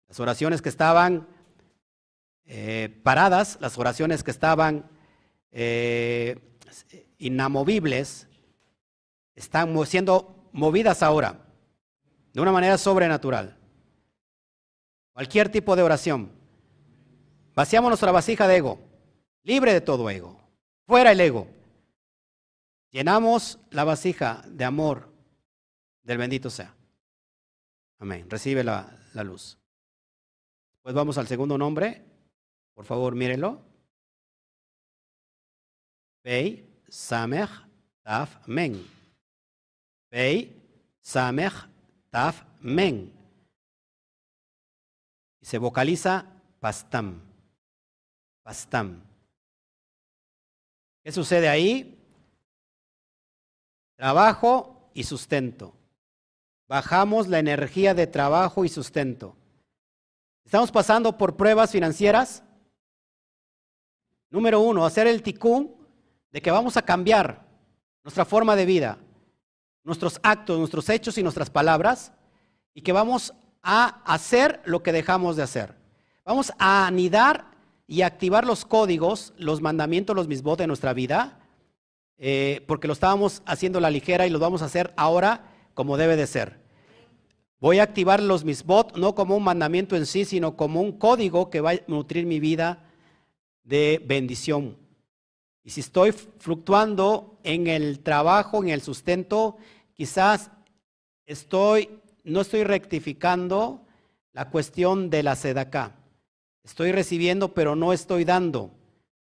Las 0.10 0.20
oraciones 0.20 0.62
que 0.62 0.68
estaban 0.68 1.26
eh, 2.46 3.00
paradas, 3.02 3.58
las 3.62 3.78
oraciones 3.78 4.22
que 4.22 4.32
estaban 4.32 4.90
eh, 5.54 6.40
inamovibles, 7.18 8.28
están 9.34 9.74
siendo 9.86 10.50
movidas 10.52 11.02
ahora 11.02 11.40
de 12.34 12.42
una 12.42 12.52
manera 12.52 12.78
sobrenatural. 12.78 13.56
Cualquier 15.14 15.48
tipo 15.48 15.78
de 15.78 15.84
oración. 15.84 16.34
Vaciamos 17.56 17.92
nuestra 17.92 18.12
vasija 18.12 18.46
de 18.46 18.58
ego, 18.58 18.78
libre 19.44 19.72
de 19.72 19.80
todo 19.80 20.10
ego, 20.10 20.38
fuera 20.86 21.14
el 21.14 21.22
ego. 21.22 21.59
Llenamos 22.92 23.60
la 23.70 23.84
vasija 23.84 24.44
de 24.48 24.66
amor 24.66 25.14
del 26.02 26.18
bendito 26.18 26.50
sea. 26.50 26.76
Amén. 28.00 28.28
Recibe 28.30 28.64
la, 28.64 28.98
luz. 29.24 29.60
Pues 30.82 30.96
vamos 30.96 31.18
al 31.18 31.28
segundo 31.28 31.58
nombre, 31.58 32.04
por 32.74 32.86
favor, 32.86 33.14
mírenlo. 33.14 33.62
Pei, 36.24 36.66
Samech, 36.88 37.50
Taf, 38.02 38.48
Men. 38.48 38.84
Pei, 40.10 40.56
Samech, 41.00 41.54
Taf, 42.10 42.44
Men. 42.62 43.14
Y 45.42 45.46
se 45.46 45.58
vocaliza 45.58 46.26
Pastam. 46.60 47.22
Pastam. 48.42 49.04
¿Qué 51.04 51.12
sucede 51.12 51.48
ahí? 51.48 51.99
Trabajo 54.00 54.90
y 54.94 55.04
sustento. 55.04 55.74
Bajamos 56.70 57.28
la 57.28 57.38
energía 57.38 57.94
de 57.94 58.08
trabajo 58.08 58.64
y 58.64 58.70
sustento. 58.70 59.36
¿Estamos 60.46 60.72
pasando 60.72 61.18
por 61.18 61.36
pruebas 61.36 61.72
financieras? 61.72 62.42
Número 64.30 64.62
uno, 64.62 64.86
hacer 64.86 65.06
el 65.06 65.22
ticún 65.22 65.76
de 66.32 66.42
que 66.42 66.50
vamos 66.50 66.78
a 66.78 66.82
cambiar 66.82 67.46
nuestra 68.06 68.24
forma 68.24 68.56
de 68.56 68.66
vida, 68.66 69.00
nuestros 69.84 70.18
actos, 70.24 70.58
nuestros 70.58 70.88
hechos 70.88 71.18
y 71.18 71.24
nuestras 71.24 71.50
palabras, 71.50 72.14
y 72.74 72.80
que 72.80 72.94
vamos 72.94 73.34
a 73.62 74.02
hacer 74.06 74.62
lo 74.64 74.82
que 74.82 74.94
dejamos 74.94 75.36
de 75.36 75.44
hacer. 75.44 75.76
Vamos 76.24 76.54
a 76.58 76.88
anidar 76.88 77.52
y 77.86 78.04
activar 78.04 78.46
los 78.46 78.64
códigos, 78.64 79.34
los 79.36 79.60
mandamientos, 79.60 80.16
los 80.16 80.30
misbot 80.30 80.58
de 80.58 80.68
nuestra 80.68 80.94
vida, 80.94 81.39
eh, 82.20 82.64
porque 82.68 82.88
lo 82.88 82.94
estábamos 82.94 83.42
haciendo 83.46 83.80
la 83.80 83.90
ligera 83.90 84.28
y 84.28 84.30
lo 84.30 84.40
vamos 84.40 84.62
a 84.62 84.66
hacer 84.66 84.94
ahora 84.98 85.54
como 85.74 85.96
debe 85.96 86.18
de 86.18 86.28
ser. 86.28 86.60
Voy 87.62 87.80
a 87.80 87.84
activar 87.84 88.22
los 88.22 88.44
misbot 88.44 88.98
no 88.98 89.16
como 89.16 89.36
un 89.36 89.44
mandamiento 89.44 89.96
en 89.96 90.06
sí, 90.06 90.26
sino 90.26 90.56
como 90.58 90.82
un 90.82 90.92
código 90.92 91.50
que 91.50 91.62
va 91.62 91.72
a 91.72 91.80
nutrir 91.88 92.26
mi 92.26 92.40
vida 92.40 92.84
de 93.64 94.04
bendición. 94.06 94.78
Y 95.64 95.72
si 95.72 95.82
estoy 95.82 96.12
fluctuando 96.12 97.38
en 97.44 97.68
el 97.68 98.00
trabajo, 98.00 98.64
en 98.64 98.70
el 98.70 98.82
sustento, 98.82 99.58
quizás 99.94 100.52
estoy, 101.26 101.90
no 102.24 102.42
estoy 102.42 102.64
rectificando 102.64 103.86
la 104.34 104.50
cuestión 104.50 105.10
de 105.10 105.24
la 105.24 105.36
sedacá. 105.36 105.96
Estoy 106.64 106.92
recibiendo, 106.92 107.54
pero 107.54 107.76
no 107.76 107.94
estoy 107.94 108.26
dando. 108.26 108.72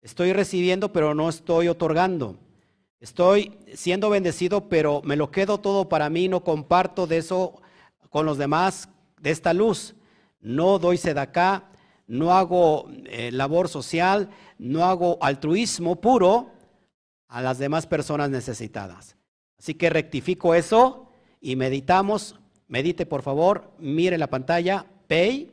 Estoy 0.01 0.33
recibiendo, 0.33 0.91
pero 0.93 1.13
no 1.13 1.29
estoy 1.29 1.67
otorgando. 1.67 2.37
Estoy 3.01 3.57
siendo 3.73 4.11
bendecido, 4.11 4.69
pero 4.69 5.01
me 5.03 5.15
lo 5.15 5.31
quedo 5.31 5.59
todo 5.59 5.89
para 5.89 6.07
mí, 6.11 6.27
no 6.27 6.43
comparto 6.43 7.07
de 7.07 7.17
eso 7.17 7.59
con 8.11 8.27
los 8.27 8.37
demás, 8.37 8.89
de 9.19 9.31
esta 9.31 9.55
luz. 9.55 9.95
No 10.39 10.77
doy 10.77 10.97
sedacá, 10.97 11.71
no 12.05 12.31
hago 12.31 12.89
eh, 13.07 13.31
labor 13.31 13.69
social, 13.69 14.29
no 14.59 14.85
hago 14.85 15.17
altruismo 15.19 15.99
puro 15.99 16.51
a 17.27 17.41
las 17.41 17.57
demás 17.57 17.87
personas 17.87 18.29
necesitadas. 18.29 19.17
Así 19.57 19.73
que 19.73 19.89
rectifico 19.89 20.53
eso 20.53 21.09
y 21.39 21.55
meditamos. 21.55 22.39
Medite, 22.67 23.07
por 23.07 23.23
favor, 23.23 23.71
mire 23.79 24.19
la 24.19 24.27
pantalla. 24.27 24.85
Pei, 25.07 25.51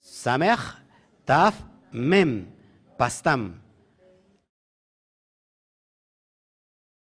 Samech, 0.00 0.60
Taf, 1.24 1.54
Mem, 1.92 2.46
Pastam. 2.98 3.62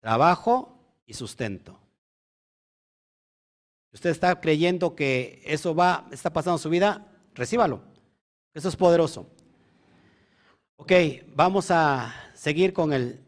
Trabajo 0.03 0.77
y 1.05 1.13
sustento. 1.13 1.79
Usted 3.93 4.09
está 4.09 4.41
creyendo 4.41 4.97
que 4.97 5.41
eso 5.45 5.73
va, 5.73 6.09
está 6.11 6.33
pasando 6.33 6.57
en 6.57 6.61
su 6.61 6.69
vida, 6.69 7.09
recíbalo. 7.33 7.81
Eso 8.53 8.67
es 8.67 8.75
poderoso. 8.75 9.29
Ok, 10.75 10.91
vamos 11.27 11.71
a 11.71 12.13
seguir 12.33 12.73
con 12.73 12.91
el... 12.91 13.23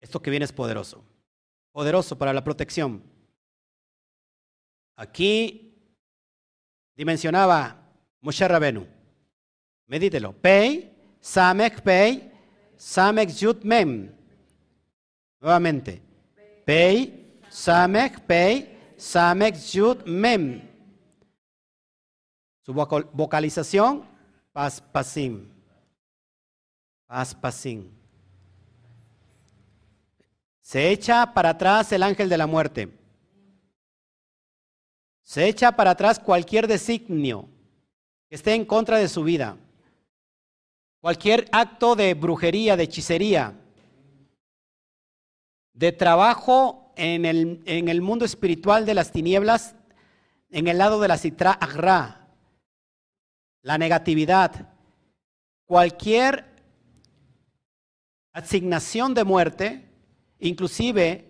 Esto 0.00 0.20
que 0.20 0.30
viene 0.30 0.44
es 0.44 0.52
poderoso. 0.52 1.04
Poderoso 1.70 2.18
para 2.18 2.32
la 2.32 2.42
protección. 2.42 3.00
Aquí 4.96 5.72
dimensionaba 6.96 7.92
Moshe 8.20 8.48
Rabenu. 8.48 8.93
Medítelo. 9.86 10.32
Pei, 10.32 10.90
Samek, 11.20 11.82
Pei, 11.82 12.30
Samek, 12.76 13.30
Yud, 13.40 13.64
Mem. 13.64 14.12
Nuevamente. 15.40 16.02
Pei, 16.64 17.38
Samek, 17.50 18.20
Pei, 18.26 18.94
Samek, 18.96 19.56
Yud, 19.74 20.04
Mem. 20.06 20.62
Su 22.62 22.72
vocalización, 22.72 24.04
Pas, 24.52 24.80
Pasim. 24.80 25.48
Pas, 27.06 27.34
Pasim. 27.34 27.90
Se 30.62 30.90
echa 30.90 31.34
para 31.34 31.50
atrás 31.50 31.92
el 31.92 32.02
ángel 32.02 32.30
de 32.30 32.38
la 32.38 32.46
muerte. 32.46 32.88
Se 35.22 35.46
echa 35.46 35.72
para 35.72 35.90
atrás 35.90 36.18
cualquier 36.18 36.66
designio 36.66 37.48
que 38.28 38.36
esté 38.36 38.54
en 38.54 38.64
contra 38.64 38.96
de 38.96 39.08
su 39.08 39.22
vida. 39.22 39.58
Cualquier 41.04 41.50
acto 41.52 41.96
de 41.96 42.14
brujería, 42.14 42.78
de 42.78 42.84
hechicería, 42.84 43.52
de 45.74 45.92
trabajo 45.92 46.94
en 46.96 47.26
el, 47.26 47.62
en 47.66 47.90
el 47.90 48.00
mundo 48.00 48.24
espiritual 48.24 48.86
de 48.86 48.94
las 48.94 49.12
tinieblas, 49.12 49.74
en 50.48 50.66
el 50.66 50.78
lado 50.78 51.02
de 51.02 51.08
la 51.08 51.18
citra 51.18 51.52
agra, 51.52 52.30
la 53.60 53.76
negatividad, 53.76 54.72
cualquier 55.66 56.46
asignación 58.32 59.12
de 59.12 59.24
muerte, 59.24 59.90
inclusive 60.38 61.26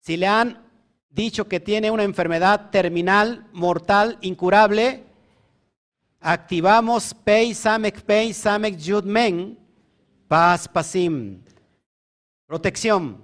si 0.00 0.16
le 0.16 0.26
han 0.26 0.68
dicho 1.08 1.46
que 1.46 1.60
tiene 1.60 1.92
una 1.92 2.02
enfermedad 2.02 2.70
terminal, 2.70 3.46
mortal, 3.52 4.18
incurable, 4.22 5.04
activamos 6.24 7.12
Pei, 7.12 7.54
Samek, 7.54 8.00
Pei, 8.02 8.32
Samek, 8.32 8.78
Yud, 8.78 9.04
Men, 9.04 9.58
Paz, 10.26 10.66
Pasim. 10.66 11.42
Protección, 12.46 13.22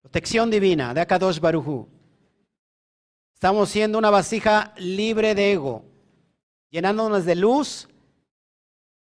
protección 0.00 0.50
divina 0.50 0.94
de 0.94 1.00
Akadosh 1.00 1.40
Baruhu. 1.40 1.88
Estamos 3.34 3.68
siendo 3.70 3.98
una 3.98 4.10
vasija 4.10 4.72
libre 4.76 5.34
de 5.34 5.52
ego, 5.52 5.84
llenándonos 6.70 7.24
de 7.24 7.34
luz 7.34 7.88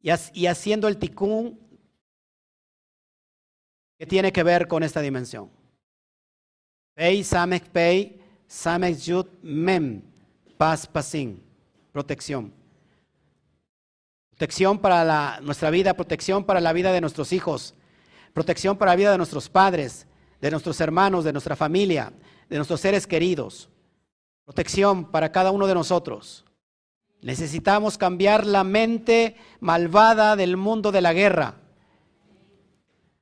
y, 0.01 0.11
y 0.35 0.47
haciendo 0.47 0.89
el 0.89 0.99
tikkun 0.99 1.59
que 3.99 4.07
tiene 4.07 4.33
que 4.33 4.43
ver 4.43 4.66
con 4.66 4.83
esta 4.83 5.01
dimensión. 5.01 5.49
Pei, 6.95 7.23
Samek, 7.23 7.68
Pei, 7.68 8.20
Samek, 8.49 8.99
Yud, 8.99 9.27
Mem, 9.43 10.03
Paz, 10.57 10.87
Pasim. 10.87 11.39
Protección. 11.93 12.61
Protección 14.33 14.78
para 14.78 15.41
nuestra 15.41 15.70
vida, 15.70 15.95
protección 15.95 16.45
para 16.45 16.61
la 16.61 16.72
vida 16.72 16.93
de 16.93 17.01
nuestros 17.01 17.33
hijos, 17.33 17.74
protección 18.33 18.76
para 18.76 18.93
la 18.93 18.97
vida 18.97 19.12
de 19.12 19.18
nuestros 19.18 19.49
padres, 19.49 20.07
de 20.41 20.51
nuestros 20.51 20.80
hermanos, 20.80 21.24
de 21.24 21.33
nuestra 21.33 21.55
familia, 21.55 22.12
de 22.49 22.57
nuestros 22.57 22.80
seres 22.80 23.07
queridos. 23.07 23.68
Protección 24.45 25.11
para 25.11 25.30
cada 25.30 25.53
uno 25.53 25.66
de 25.66 25.74
nosotros. 25.74 26.45
Necesitamos 27.20 27.97
cambiar 27.97 28.45
la 28.45 28.64
mente 28.64 29.37
malvada 29.61 30.35
del 30.35 30.57
mundo 30.57 30.91
de 30.91 31.01
la 31.01 31.12
guerra. 31.12 31.55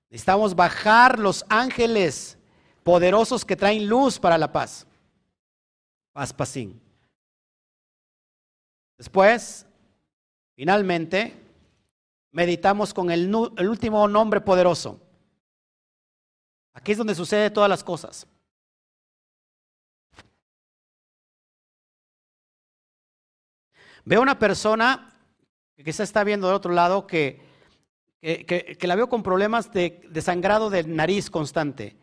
Necesitamos 0.08 0.54
bajar 0.54 1.18
los 1.18 1.44
ángeles 1.50 2.38
poderosos 2.82 3.44
que 3.44 3.56
traen 3.56 3.86
luz 3.86 4.18
para 4.18 4.38
la 4.38 4.50
paz. 4.50 4.86
Paz, 6.12 6.32
pazín. 6.32 6.80
Después, 8.96 9.66
Finalmente, 10.60 11.32
meditamos 12.32 12.92
con 12.92 13.10
el, 13.10 13.34
último 13.34 14.06
nombre 14.06 14.42
poderoso. 14.42 15.00
Aquí 16.74 16.92
es 16.92 16.98
donde 16.98 17.14
sucede 17.14 17.48
todas 17.48 17.70
las 17.70 17.82
cosas. 17.82 18.26
Veo 24.04 24.20
una 24.20 24.38
persona 24.38 25.18
que 25.74 25.82
quizá 25.82 26.02
está 26.02 26.24
viendo 26.24 26.48
del 26.48 26.56
otro 26.56 26.74
lado 26.74 27.06
que, 27.06 27.40
que, 28.20 28.78
la 28.82 28.96
veo 28.96 29.08
con 29.08 29.22
problemas 29.22 29.72
de, 29.72 30.06
de, 30.10 30.20
sangrado 30.20 30.68
de 30.68 30.84
nariz 30.84 31.30
constante, 31.30 31.96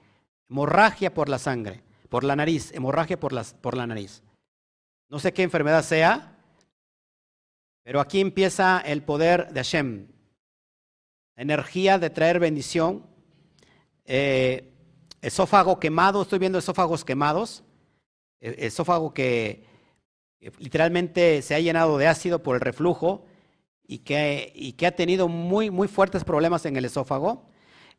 hemorragia 0.50 1.14
por 1.14 1.30
la 1.30 1.38
sangre, 1.38 1.84
por 2.10 2.24
la 2.24 2.36
nariz, 2.36 2.72
hemorragia 2.74 3.20
por, 3.20 3.34
las, 3.34 3.54
por 3.54 3.78
la 3.78 3.86
nariz. 3.86 4.24
No 5.10 5.20
sé 5.20 5.32
qué 5.32 5.44
enfermedad 5.44 5.84
sea, 5.84 6.37
pero 7.88 8.02
aquí 8.02 8.20
empieza 8.20 8.82
el 8.82 9.02
poder 9.02 9.48
de 9.54 9.62
Hashem. 9.62 10.08
Energía 11.38 11.98
de 11.98 12.10
traer 12.10 12.38
bendición. 12.38 13.06
Eh, 14.04 14.74
esófago 15.22 15.80
quemado, 15.80 16.22
estoy 16.22 16.38
viendo 16.38 16.58
esófagos 16.58 17.06
quemados. 17.06 17.64
E, 18.42 18.68
esófago 18.68 19.14
que, 19.14 19.64
literalmente 20.60 21.42
se 21.42 21.56
ha 21.56 21.62
llenado 21.62 21.98
de 21.98 22.08
ácido 22.08 22.44
por 22.44 22.58
el 22.58 22.62
reflujo 22.62 23.26
y 23.88 24.00
que, 24.00 24.52
y 24.54 24.74
que 24.74 24.88
ha 24.88 24.92
tenido 24.94 25.30
muy, 25.30 25.72
muy 25.72 25.88
fuertes 25.88 26.26
problemas 26.26 26.66
en 26.66 26.76
el 26.76 26.84
esófago. 26.84 27.46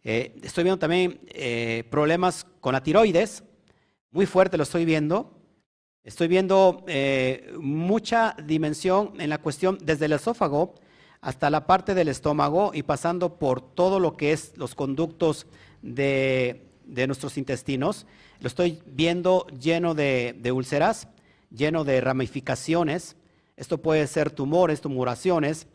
Eh, 0.04 0.38
estoy 0.42 0.64
viendo 0.64 0.78
también 0.78 1.18
eh, 1.28 1.88
problemas 1.90 2.44
con 2.60 2.74
la 2.74 2.82
tiroides. 2.82 3.42
Muy 4.10 4.26
fuerte 4.26 4.58
lo 4.58 4.64
estoy 4.64 4.84
viendo. 4.84 5.37
Estoy 6.04 6.28
viendo 6.28 6.84
eh, 6.86 7.52
mucha 7.60 8.34
dimensión 8.42 9.12
en 9.18 9.30
la 9.30 9.38
cuestión 9.38 9.78
desde 9.82 10.06
el 10.06 10.12
esófago 10.12 10.74
hasta 11.20 11.50
la 11.50 11.66
parte 11.66 11.94
del 11.94 12.08
estómago 12.08 12.70
y 12.72 12.82
pasando 12.82 13.38
por 13.38 13.60
todo 13.60 13.98
lo 13.98 14.16
que 14.16 14.32
es 14.32 14.56
los 14.56 14.74
conductos 14.74 15.46
de, 15.82 16.64
nuestros 16.86 17.36
intestinos. 17.36 18.06
Lo 18.40 18.46
estoy 18.46 18.80
viendo 18.86 19.46
lleno 19.48 19.94
de, 19.94 20.52
úlceras, 20.54 21.08
lleno 21.50 21.84
de 21.84 22.00
ramificaciones. 22.00 23.16
Esto 23.56 23.78
puede 23.78 24.06
ser 24.06 24.30
tumores, 24.30 24.80
tumoraciones, 24.80 25.66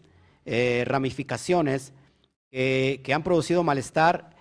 eh, 0.46 0.84
ramificaciones 0.88 1.94
que 2.50 3.14
han 3.14 3.24
producido 3.24 3.64
malestar 3.64 4.36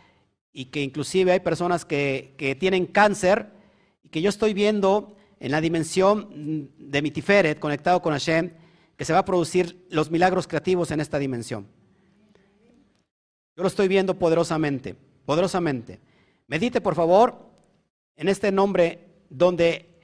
y 0.53 0.67
que 0.67 0.83
inclusive 0.83 1.33
hay 1.33 1.41
personas 1.41 1.85
que, 1.87 2.35
que 2.37 2.55
tienen 2.55 2.87
cáncer 2.87 3.51
y 4.05 4.11
que 4.11 4.21
yo 4.21 4.29
estoy 4.29 4.53
viendo 4.53 5.17
en 5.43 5.51
la 5.51 5.61
dimensión 5.61 6.71
de 6.79 7.03
Mitiferet, 7.03 7.59
conectado 7.59 8.01
con 8.01 8.13
Hashem, 8.13 8.53
que 8.97 9.05
se 9.05 9.13
va 9.13 9.19
a 9.19 9.25
producir 9.25 9.85
los 9.91 10.09
milagros 10.09 10.47
creativos 10.47 10.93
en 10.93 11.01
esta 11.01 11.19
dimensión. 11.19 11.67
Yo 13.57 13.65
lo 13.65 13.67
estoy 13.67 13.89
viendo 13.89 14.17
poderosamente, 14.17 14.95
poderosamente. 15.27 15.99
Medite, 16.47 16.81
por 16.81 16.95
favor, 16.95 17.45
en 18.15 18.29
este 18.29 18.53
nombre 18.53 19.25
donde 19.29 20.01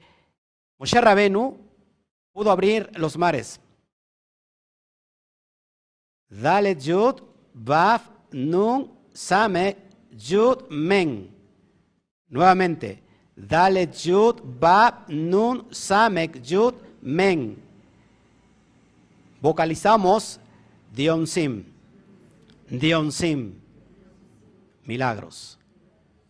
Moshe 0.77 0.99
Rabenu 0.99 1.57
pudo 2.33 2.51
abrir 2.51 2.89
los 2.95 3.17
mares. 3.17 3.61
Dale 6.27 6.75
Yud, 6.75 7.21
Baf, 7.53 8.09
Nun, 8.33 8.91
Same, 9.13 9.77
Yud, 10.11 10.67
Men. 10.69 11.33
Nuevamente. 12.27 13.08
Dale 13.39 13.89
Yud, 14.03 14.41
Bab, 14.43 15.07
Nun, 15.07 15.65
Samek, 15.71 16.41
Yud, 16.43 16.75
Men. 17.01 17.55
Vocalizamos 19.41 20.39
Dionsim. 20.93 21.63
Dionsim. 22.69 23.53
Milagros. 24.83 25.57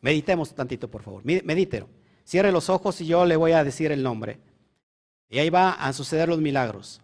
Meditemos 0.02 0.54
tantito, 0.54 0.88
por 0.88 1.02
favor. 1.02 1.26
Medítelo. 1.26 1.90
Cierre 2.24 2.52
los 2.52 2.70
ojos 2.70 3.02
y 3.02 3.08
yo 3.08 3.26
le 3.26 3.36
voy 3.36 3.54
a 3.54 3.64
decir 3.64 3.92
el 3.92 4.04
nombre. 4.04 4.40
Y 5.30 5.40
ahí 5.40 5.50
va 5.50 5.72
a 5.72 5.92
suceder 5.94 6.30
los 6.30 6.40
milagros. 6.40 7.02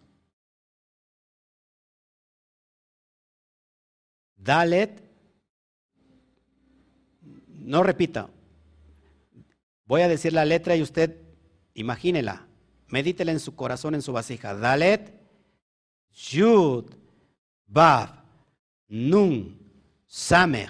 Dalet. 4.38 5.02
No 7.50 7.82
repita. 7.82 8.30
Voy 9.86 10.02
a 10.02 10.08
decir 10.08 10.34
la 10.34 10.46
letra 10.46 10.76
y 10.76 10.82
usted 10.82 11.18
imagínela, 11.74 12.48
medítela 12.88 13.32
en 13.32 13.40
su 13.40 13.56
corazón, 13.56 13.96
en 13.96 14.02
su 14.02 14.14
vasija. 14.14 14.56
Dalet, 14.56 15.14
Yud, 16.12 16.86
Bab, 17.68 18.24
Nun, 18.88 19.60
Samer, 20.08 20.70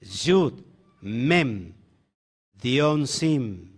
Yud, 0.00 0.62
Mem, 1.00 1.74
Dion 2.52 3.06
Sim. 3.06 3.70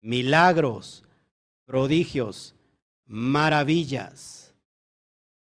Milagros, 0.00 1.04
prodigios, 1.66 2.54
maravillas 3.06 4.38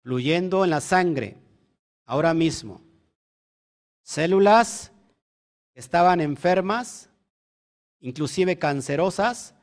fluyendo 0.02 0.64
en 0.64 0.72
la 0.72 0.82
sangre 0.82 1.38
ahora 2.06 2.34
mismo. 2.34 2.82
Células 4.02 4.92
estaban 5.76 6.20
enfermas, 6.22 7.09
inclusive 8.00 8.58
cancerosas, 8.58 9.56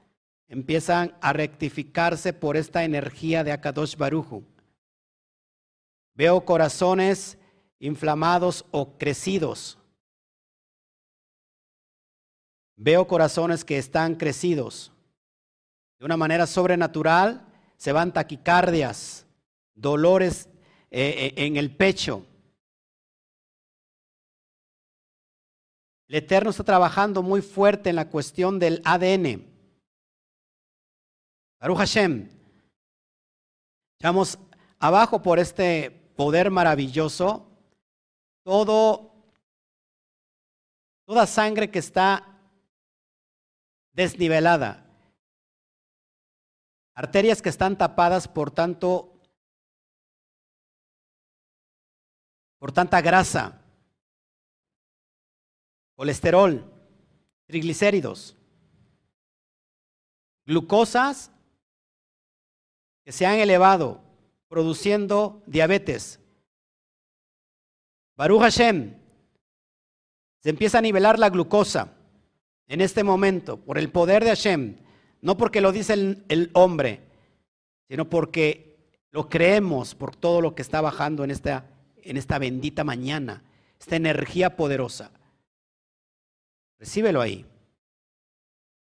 empiezan 0.49 1.14
a 1.20 1.32
rectificarse 1.32 2.32
por 2.32 2.57
esta 2.57 2.84
energía 2.84 3.45
de 3.45 3.53
Akadosh 3.53 3.97
Baruju. 3.97 4.45
Veo 6.14 6.45
corazones 6.45 7.39
inflamados 7.78 8.64
o 8.70 8.97
crecidos. 8.97 9.78
Veo 12.76 13.07
corazones 13.07 13.64
que 13.64 13.78
están 13.78 14.14
crecidos. 14.14 14.93
De 15.99 16.05
una 16.05 16.16
manera 16.16 16.47
sobrenatural 16.47 17.47
se 17.76 17.93
van 17.93 18.12
taquicardias, 18.12 19.26
dolores 19.74 20.49
eh, 20.91 21.32
eh, 21.37 21.47
en 21.47 21.57
el 21.57 21.74
pecho. 21.74 22.24
El 26.09 26.16
Eterno 26.16 26.50
está 26.50 26.62
trabajando 26.62 27.22
muy 27.22 27.42
fuerte 27.42 27.90
en 27.90 27.96
la 27.96 28.09
cuestión 28.09 28.59
del 28.59 28.80
ADN. 28.84 29.44
Baruch 31.61 31.78
Hashem. 31.78 32.28
Echamos 33.98 34.38
abajo 34.78 35.22
por 35.22 35.38
este 35.38 35.90
poder 36.16 36.50
maravilloso 36.50 37.50
todo, 38.44 39.12
toda 41.07 41.26
sangre 41.26 41.70
que 41.70 41.80
está 41.80 42.40
desnivelada, 43.92 44.86
arterias 46.94 47.42
que 47.42 47.48
están 47.48 47.76
tapadas 47.76 48.28
por 48.28 48.50
tanto 48.50 49.12
por 52.59 52.72
tanta 52.72 53.00
grasa, 53.00 53.61
colesterol, 55.97 56.64
triglicéridos, 57.47 58.36
glucosas 60.44 61.32
que 63.05 63.12
se 63.12 63.26
han 63.26 63.38
elevado 63.38 64.01
produciendo 64.49 65.42
diabetes. 65.47 66.20
Baruch 68.16 68.42
Hashem, 68.42 68.94
se 70.42 70.51
empieza 70.51 70.78
a 70.78 70.82
nivelar 70.82 71.18
la 71.18 71.30
glucosa 71.30 71.92
en 72.68 72.80
este 72.80 73.03
momento 73.03 73.57
por 73.59 73.78
el 73.78 73.90
poder 73.90 74.22
de 74.22 74.30
Hashem, 74.30 74.76
no 75.20 75.36
porque 75.36 75.61
lo 75.61 75.72
dice 75.72 75.94
el, 75.94 76.24
el 76.28 76.51
hombre, 76.53 77.01
sino 77.88 78.09
porque 78.09 78.76
lo 79.11 79.28
creemos 79.28 79.94
por 79.94 80.14
todo 80.14 80.40
lo 80.40 80.55
que 80.55 80.62
está 80.62 80.80
bajando 80.80 81.24
en 81.24 81.30
esta, 81.30 81.66
en 81.97 82.16
esta 82.16 82.38
bendita 82.38 82.84
mañana, 82.84 83.42
esta 83.80 83.97
energía 83.97 84.57
poderosa. 84.57 85.11
Recíbelo 86.78 87.20
ahí. 87.20 87.44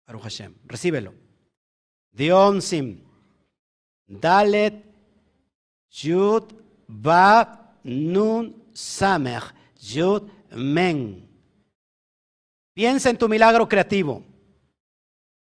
Baruch 0.06 0.22
Hashem, 0.22 0.54
recíbelo. 0.64 1.14
Dionsim, 2.10 3.02
Dalet, 4.06 4.84
Yud, 5.90 6.44
Bab, 6.86 7.78
Nun, 7.84 8.70
Samer, 8.72 9.42
Yud, 9.80 10.22
Men. 10.50 11.28
Piensa 12.74 13.10
en 13.10 13.18
tu 13.18 13.28
milagro 13.28 13.68
creativo. 13.68 14.22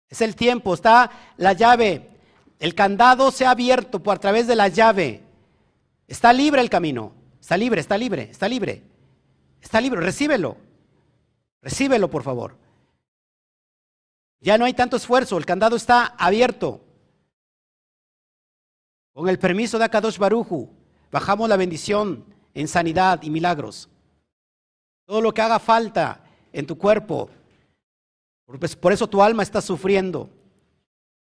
Es 0.08 0.20
el 0.20 0.36
tiempo, 0.36 0.74
está 0.74 1.10
la 1.36 1.52
llave. 1.52 2.10
El 2.58 2.74
candado 2.74 3.30
se 3.30 3.46
ha 3.46 3.50
abierto 3.50 4.02
por 4.02 4.16
a 4.16 4.20
través 4.20 4.46
de 4.46 4.56
la 4.56 4.68
llave. 4.68 5.22
Está 6.06 6.32
libre 6.32 6.60
el 6.60 6.70
camino. 6.70 7.14
Está 7.40 7.56
libre, 7.56 7.80
está 7.80 7.98
libre, 7.98 8.28
está 8.30 8.48
libre. 8.48 8.82
Está 9.60 9.80
libre, 9.80 10.00
recíbelo. 10.00 10.56
Recíbelo, 11.62 12.10
por 12.10 12.22
favor. 12.22 12.58
Ya 14.40 14.58
no 14.58 14.64
hay 14.64 14.74
tanto 14.74 14.96
esfuerzo, 14.96 15.38
el 15.38 15.46
candado 15.46 15.76
está 15.76 16.06
abierto. 16.18 16.84
Con 19.12 19.28
el 19.28 19.38
permiso 19.38 19.78
de 19.78 19.84
Akadosh 19.84 20.18
Baruju, 20.18 20.68
bajamos 21.10 21.48
la 21.48 21.56
bendición 21.56 22.24
en 22.52 22.66
sanidad 22.66 23.22
y 23.22 23.30
milagros. 23.30 23.88
Todo 25.06 25.20
lo 25.20 25.32
que 25.32 25.42
haga 25.42 25.58
falta 25.58 26.24
en 26.52 26.66
tu 26.66 26.76
cuerpo. 26.76 27.30
Pues, 28.58 28.74
por 28.74 28.92
eso 28.92 29.06
tu 29.06 29.22
alma 29.22 29.42
está 29.42 29.60
sufriendo. 29.60 30.28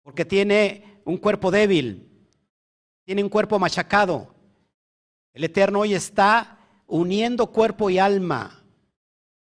Porque 0.04 0.24
tiene 0.24 1.02
un 1.04 1.18
cuerpo 1.18 1.52
débil. 1.52 2.08
Tiene 3.04 3.24
un 3.24 3.30
cuerpo 3.30 3.60
machacado. 3.60 4.34
El 5.34 5.44
Eterno 5.44 5.80
hoy 5.80 5.94
está 5.94 6.60
uniendo 6.88 7.48
cuerpo 7.48 7.90
y 7.90 8.00
alma. 8.00 8.61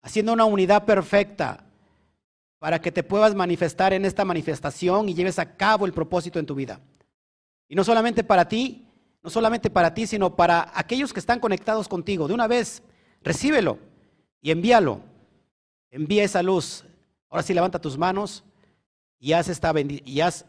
Haciendo 0.04 0.34
una 0.34 0.46
unidad 0.46 0.86
perfecta. 0.86 1.66
Para 2.60 2.80
que 2.80 2.92
te 2.92 3.02
puedas 3.02 3.34
manifestar 3.34 3.92
en 3.92 4.06
esta 4.06 4.24
manifestación 4.24 5.10
y 5.10 5.16
lleves 5.16 5.40
a 5.40 5.58
cabo 5.58 5.88
el 5.88 5.94
propósito 5.94 6.38
en 6.38 6.46
tu 6.46 6.54
vida. 6.54 6.80
Y 7.68 7.76
no 7.76 7.84
solamente 7.84 8.24
para 8.24 8.48
ti, 8.48 8.86
no 9.24 9.30
solamente 9.32 9.72
para 9.72 9.94
ti, 9.94 10.06
sino 10.06 10.36
para 10.36 10.72
aquellos 10.76 11.12
que 11.12 11.20
están 11.20 11.40
conectados 11.40 11.88
contigo. 11.88 12.28
De 12.28 12.36
una 12.36 12.48
vez, 12.48 12.84
recíbelo 13.24 13.80
y 14.42 14.52
envíalo. 14.52 15.02
Envía 15.90 16.24
esa 16.24 16.44
luz. 16.44 16.86
Ahora 17.30 17.42
sí 17.42 17.54
levanta 17.54 17.82
tus 17.82 17.98
manos 17.98 18.44
y 19.20 19.34
haz 19.34 19.48
esta 19.48 19.74
y 19.80 20.22
haz, 20.22 20.46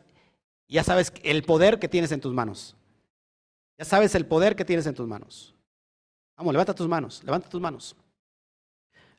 ya 0.68 0.82
sabes 0.82 1.12
el 1.22 1.44
poder 1.44 1.78
que 1.78 1.88
tienes 1.88 2.12
en 2.12 2.20
tus 2.20 2.34
manos. 2.34 2.76
Ya 3.78 3.84
sabes 3.84 4.14
el 4.14 4.26
poder 4.26 4.56
que 4.56 4.64
tienes 4.64 4.86
en 4.86 4.94
tus 4.94 5.06
manos. 5.06 5.54
Vamos, 6.36 6.52
levanta 6.52 6.74
tus 6.74 6.88
manos, 6.88 7.22
levanta 7.24 7.48
tus 7.48 7.60
manos. 7.60 7.96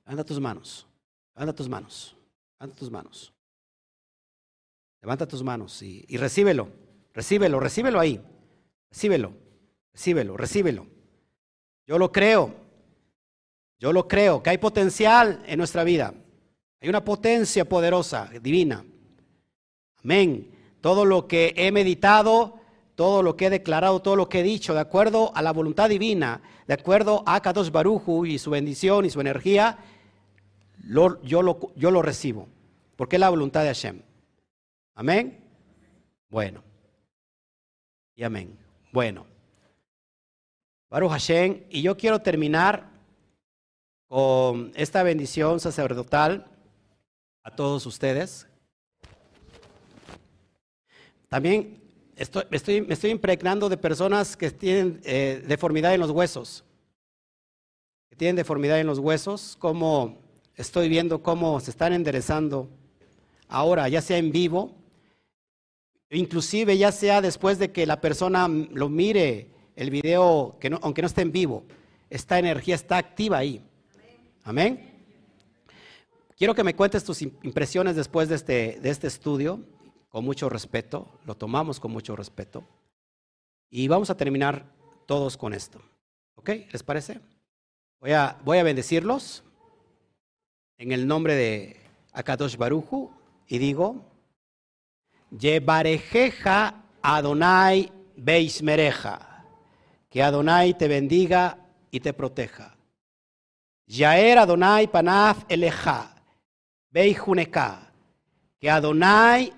Levanta 0.06 0.24
tus 0.24 0.39
manos, 0.39 0.88
levanta 1.36 1.53
tus 1.53 1.68
manos, 1.68 2.16
levanta 2.60 2.76
tus 2.78 2.91
manos. 2.91 3.34
Levanta 5.01 5.28
tus 5.28 5.43
manos 5.43 5.82
y, 5.84 6.03
y 6.08 6.18
recíbelo. 6.18 6.68
Recíbelo, 7.14 7.60
recíbelo 7.60 7.99
ahí. 7.99 8.20
Recíbelo, 8.89 9.34
recíbelo, 9.93 10.36
recíbelo. 10.36 10.88
Yo 11.86 11.99
lo 11.99 12.12
creo. 12.12 12.66
Yo 13.80 13.93
lo 13.93 14.08
creo, 14.08 14.41
que 14.41 14.49
hay 14.49 14.58
potencial 14.58 15.43
en 15.45 15.58
nuestra 15.58 15.84
vida. 15.84 16.14
Hay 16.82 16.89
una 16.89 17.03
potencia 17.03 17.66
poderosa, 17.66 18.30
divina. 18.41 18.86
Amén. 20.03 20.51
Todo 20.82 21.06
lo 21.06 21.28
que 21.28 21.53
he 21.58 21.72
meditado, 21.72 22.60
todo 22.95 23.22
lo 23.22 23.36
que 23.36 23.47
he 23.47 23.49
declarado, 23.49 24.01
todo 24.01 24.16
lo 24.16 24.30
que 24.30 24.39
he 24.39 24.43
dicho, 24.43 24.74
de 24.74 24.80
acuerdo 24.80 25.32
a 25.36 25.41
la 25.41 25.51
voluntad 25.51 25.89
divina, 25.89 26.41
de 26.68 26.74
acuerdo 26.74 27.24
a 27.26 27.41
Kadosh 27.41 27.70
Baruju 27.70 28.26
y 28.26 28.39
su 28.39 28.51
bendición 28.51 29.06
y 29.06 29.10
su 29.10 29.20
energía, 29.20 29.78
yo, 30.86 31.41
lo, 31.41 31.73
yo 31.75 31.91
lo 31.91 32.01
recibo. 32.01 32.47
Porque 32.95 33.17
es 33.17 33.19
la 33.19 33.29
voluntad 33.29 33.61
de 33.61 33.67
Hashem. 33.67 34.01
Amén. 34.95 35.43
Bueno 36.29 36.63
y 38.15 38.23
amén. 38.23 38.57
Bueno, 38.91 39.25
Baruch 40.89 41.11
Hashem, 41.11 41.63
y 41.69 41.81
yo 41.81 41.97
quiero 41.97 42.19
terminar 42.19 42.89
con 44.07 44.71
esta 44.75 45.03
bendición 45.03 45.59
sacerdotal 45.59 46.45
a 47.43 47.53
todos 47.53 47.86
ustedes. 47.86 48.47
También 51.27 51.81
estoy, 52.15 52.43
estoy, 52.51 52.81
me 52.81 52.93
estoy 52.93 53.11
impregnando 53.11 53.67
de 53.67 53.77
personas 53.77 54.38
que 54.38 54.49
tienen 54.51 55.01
eh, 55.03 55.43
deformidad 55.45 55.93
en 55.93 55.99
los 55.99 56.11
huesos, 56.11 56.63
que 58.09 58.15
tienen 58.15 58.38
deformidad 58.38 58.79
en 58.79 58.88
los 58.88 58.99
huesos, 58.99 59.57
como 59.59 60.17
estoy 60.56 60.89
viendo 60.89 61.22
cómo 61.22 61.60
se 61.60 61.72
están 61.72 61.93
enderezando 61.93 62.70
ahora, 63.47 63.88
ya 63.89 64.01
sea 64.01 64.18
en 64.18 64.32
vivo 64.32 64.76
inclusive 66.10 66.78
ya 66.78 66.91
sea 66.91 67.22
después 67.22 67.60
de 67.60 67.72
que 67.72 67.86
la 67.86 68.01
persona 68.01 68.47
lo 68.47 68.89
mire 68.89 69.49
el 69.76 69.89
video, 69.89 70.58
que 70.60 70.76
aunque 70.82 71.01
no 71.01 71.08
esté 71.08 71.22
en 71.22 71.32
vivo, 71.32 71.64
esta 72.10 72.39
energía 72.39 72.76
está 72.76 72.97
activa 72.97 73.38
ahí. 73.38 73.62
Amén. 74.43 74.91
Quiero 76.38 76.53
que 76.53 76.64
me 76.64 76.76
cuentes 76.76 77.03
tus 77.03 77.22
impresiones 77.22 77.95
después 77.95 78.30
de 78.30 78.36
este, 78.36 78.80
de 78.82 78.89
este 78.89 79.08
estudio, 79.08 79.60
con 80.10 80.24
mucho 80.24 80.49
respeto, 80.49 81.08
lo 81.26 81.36
tomamos 81.36 81.80
con 81.80 81.91
mucho 81.91 82.16
respeto. 82.16 82.64
Y 83.70 83.88
vamos 83.88 84.10
a 84.10 84.18
terminar 84.18 84.72
todos 85.06 85.36
con 85.36 85.53
esto. 85.53 85.82
¿Ok? 86.36 86.49
¿Les 86.72 86.84
parece? 86.84 87.20
Voy 87.99 88.12
a, 88.12 88.39
voy 88.43 88.60
a 88.60 88.64
bendecirlos 88.64 89.43
en 90.78 90.91
el 90.91 91.07
nombre 91.07 91.36
de 91.36 91.80
Akadosh 92.13 92.57
Baruju 92.57 93.11
y 93.47 93.57
digo, 93.57 94.05
Yevarejeja 95.32 96.84
Adonai 97.01 97.91
Beismereja. 98.15 99.43
Que 100.09 100.23
Adonai 100.23 100.78
te 100.78 100.88
bendiga 100.88 101.57
y 101.91 101.99
te 101.99 102.13
proteja. 102.13 102.76
Yaer 103.86 104.38
Adonai 104.38 104.88
Panaf 104.88 105.43
Eleja. 105.49 106.15
Beijuneka. 106.89 107.91
Que 108.59 108.69
Adonai 108.69 109.53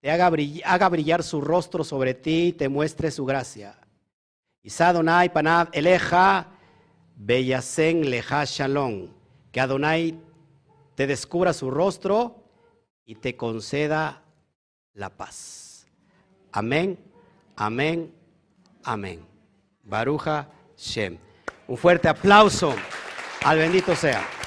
te 0.00 0.10
haga 0.10 0.88
brillar, 0.88 1.22
su 1.22 1.40
rostro 1.40 1.82
sobre 1.82 2.14
ti 2.14 2.48
y 2.48 2.52
te 2.52 2.68
muestre 2.68 3.10
su 3.10 3.24
gracia. 3.24 3.74
Isa 4.62 4.88
Adonai 4.90 5.32
panav 5.32 5.68
eleja 5.72 6.46
beyasen 7.16 8.08
leja 8.08 8.44
shalom. 8.44 9.08
Que 9.50 9.60
Adonai 9.60 10.14
te 10.98 11.06
descubra 11.06 11.52
su 11.52 11.70
rostro 11.70 12.42
y 13.04 13.14
te 13.14 13.36
conceda 13.36 14.24
la 14.94 15.10
paz. 15.10 15.86
Amén, 16.50 16.98
amén, 17.54 18.12
amén. 18.82 19.24
Baruja 19.84 20.50
Shem. 20.76 21.16
Un 21.68 21.76
fuerte 21.76 22.08
aplauso 22.08 22.74
al 23.44 23.58
bendito 23.58 23.94
sea. 23.94 24.37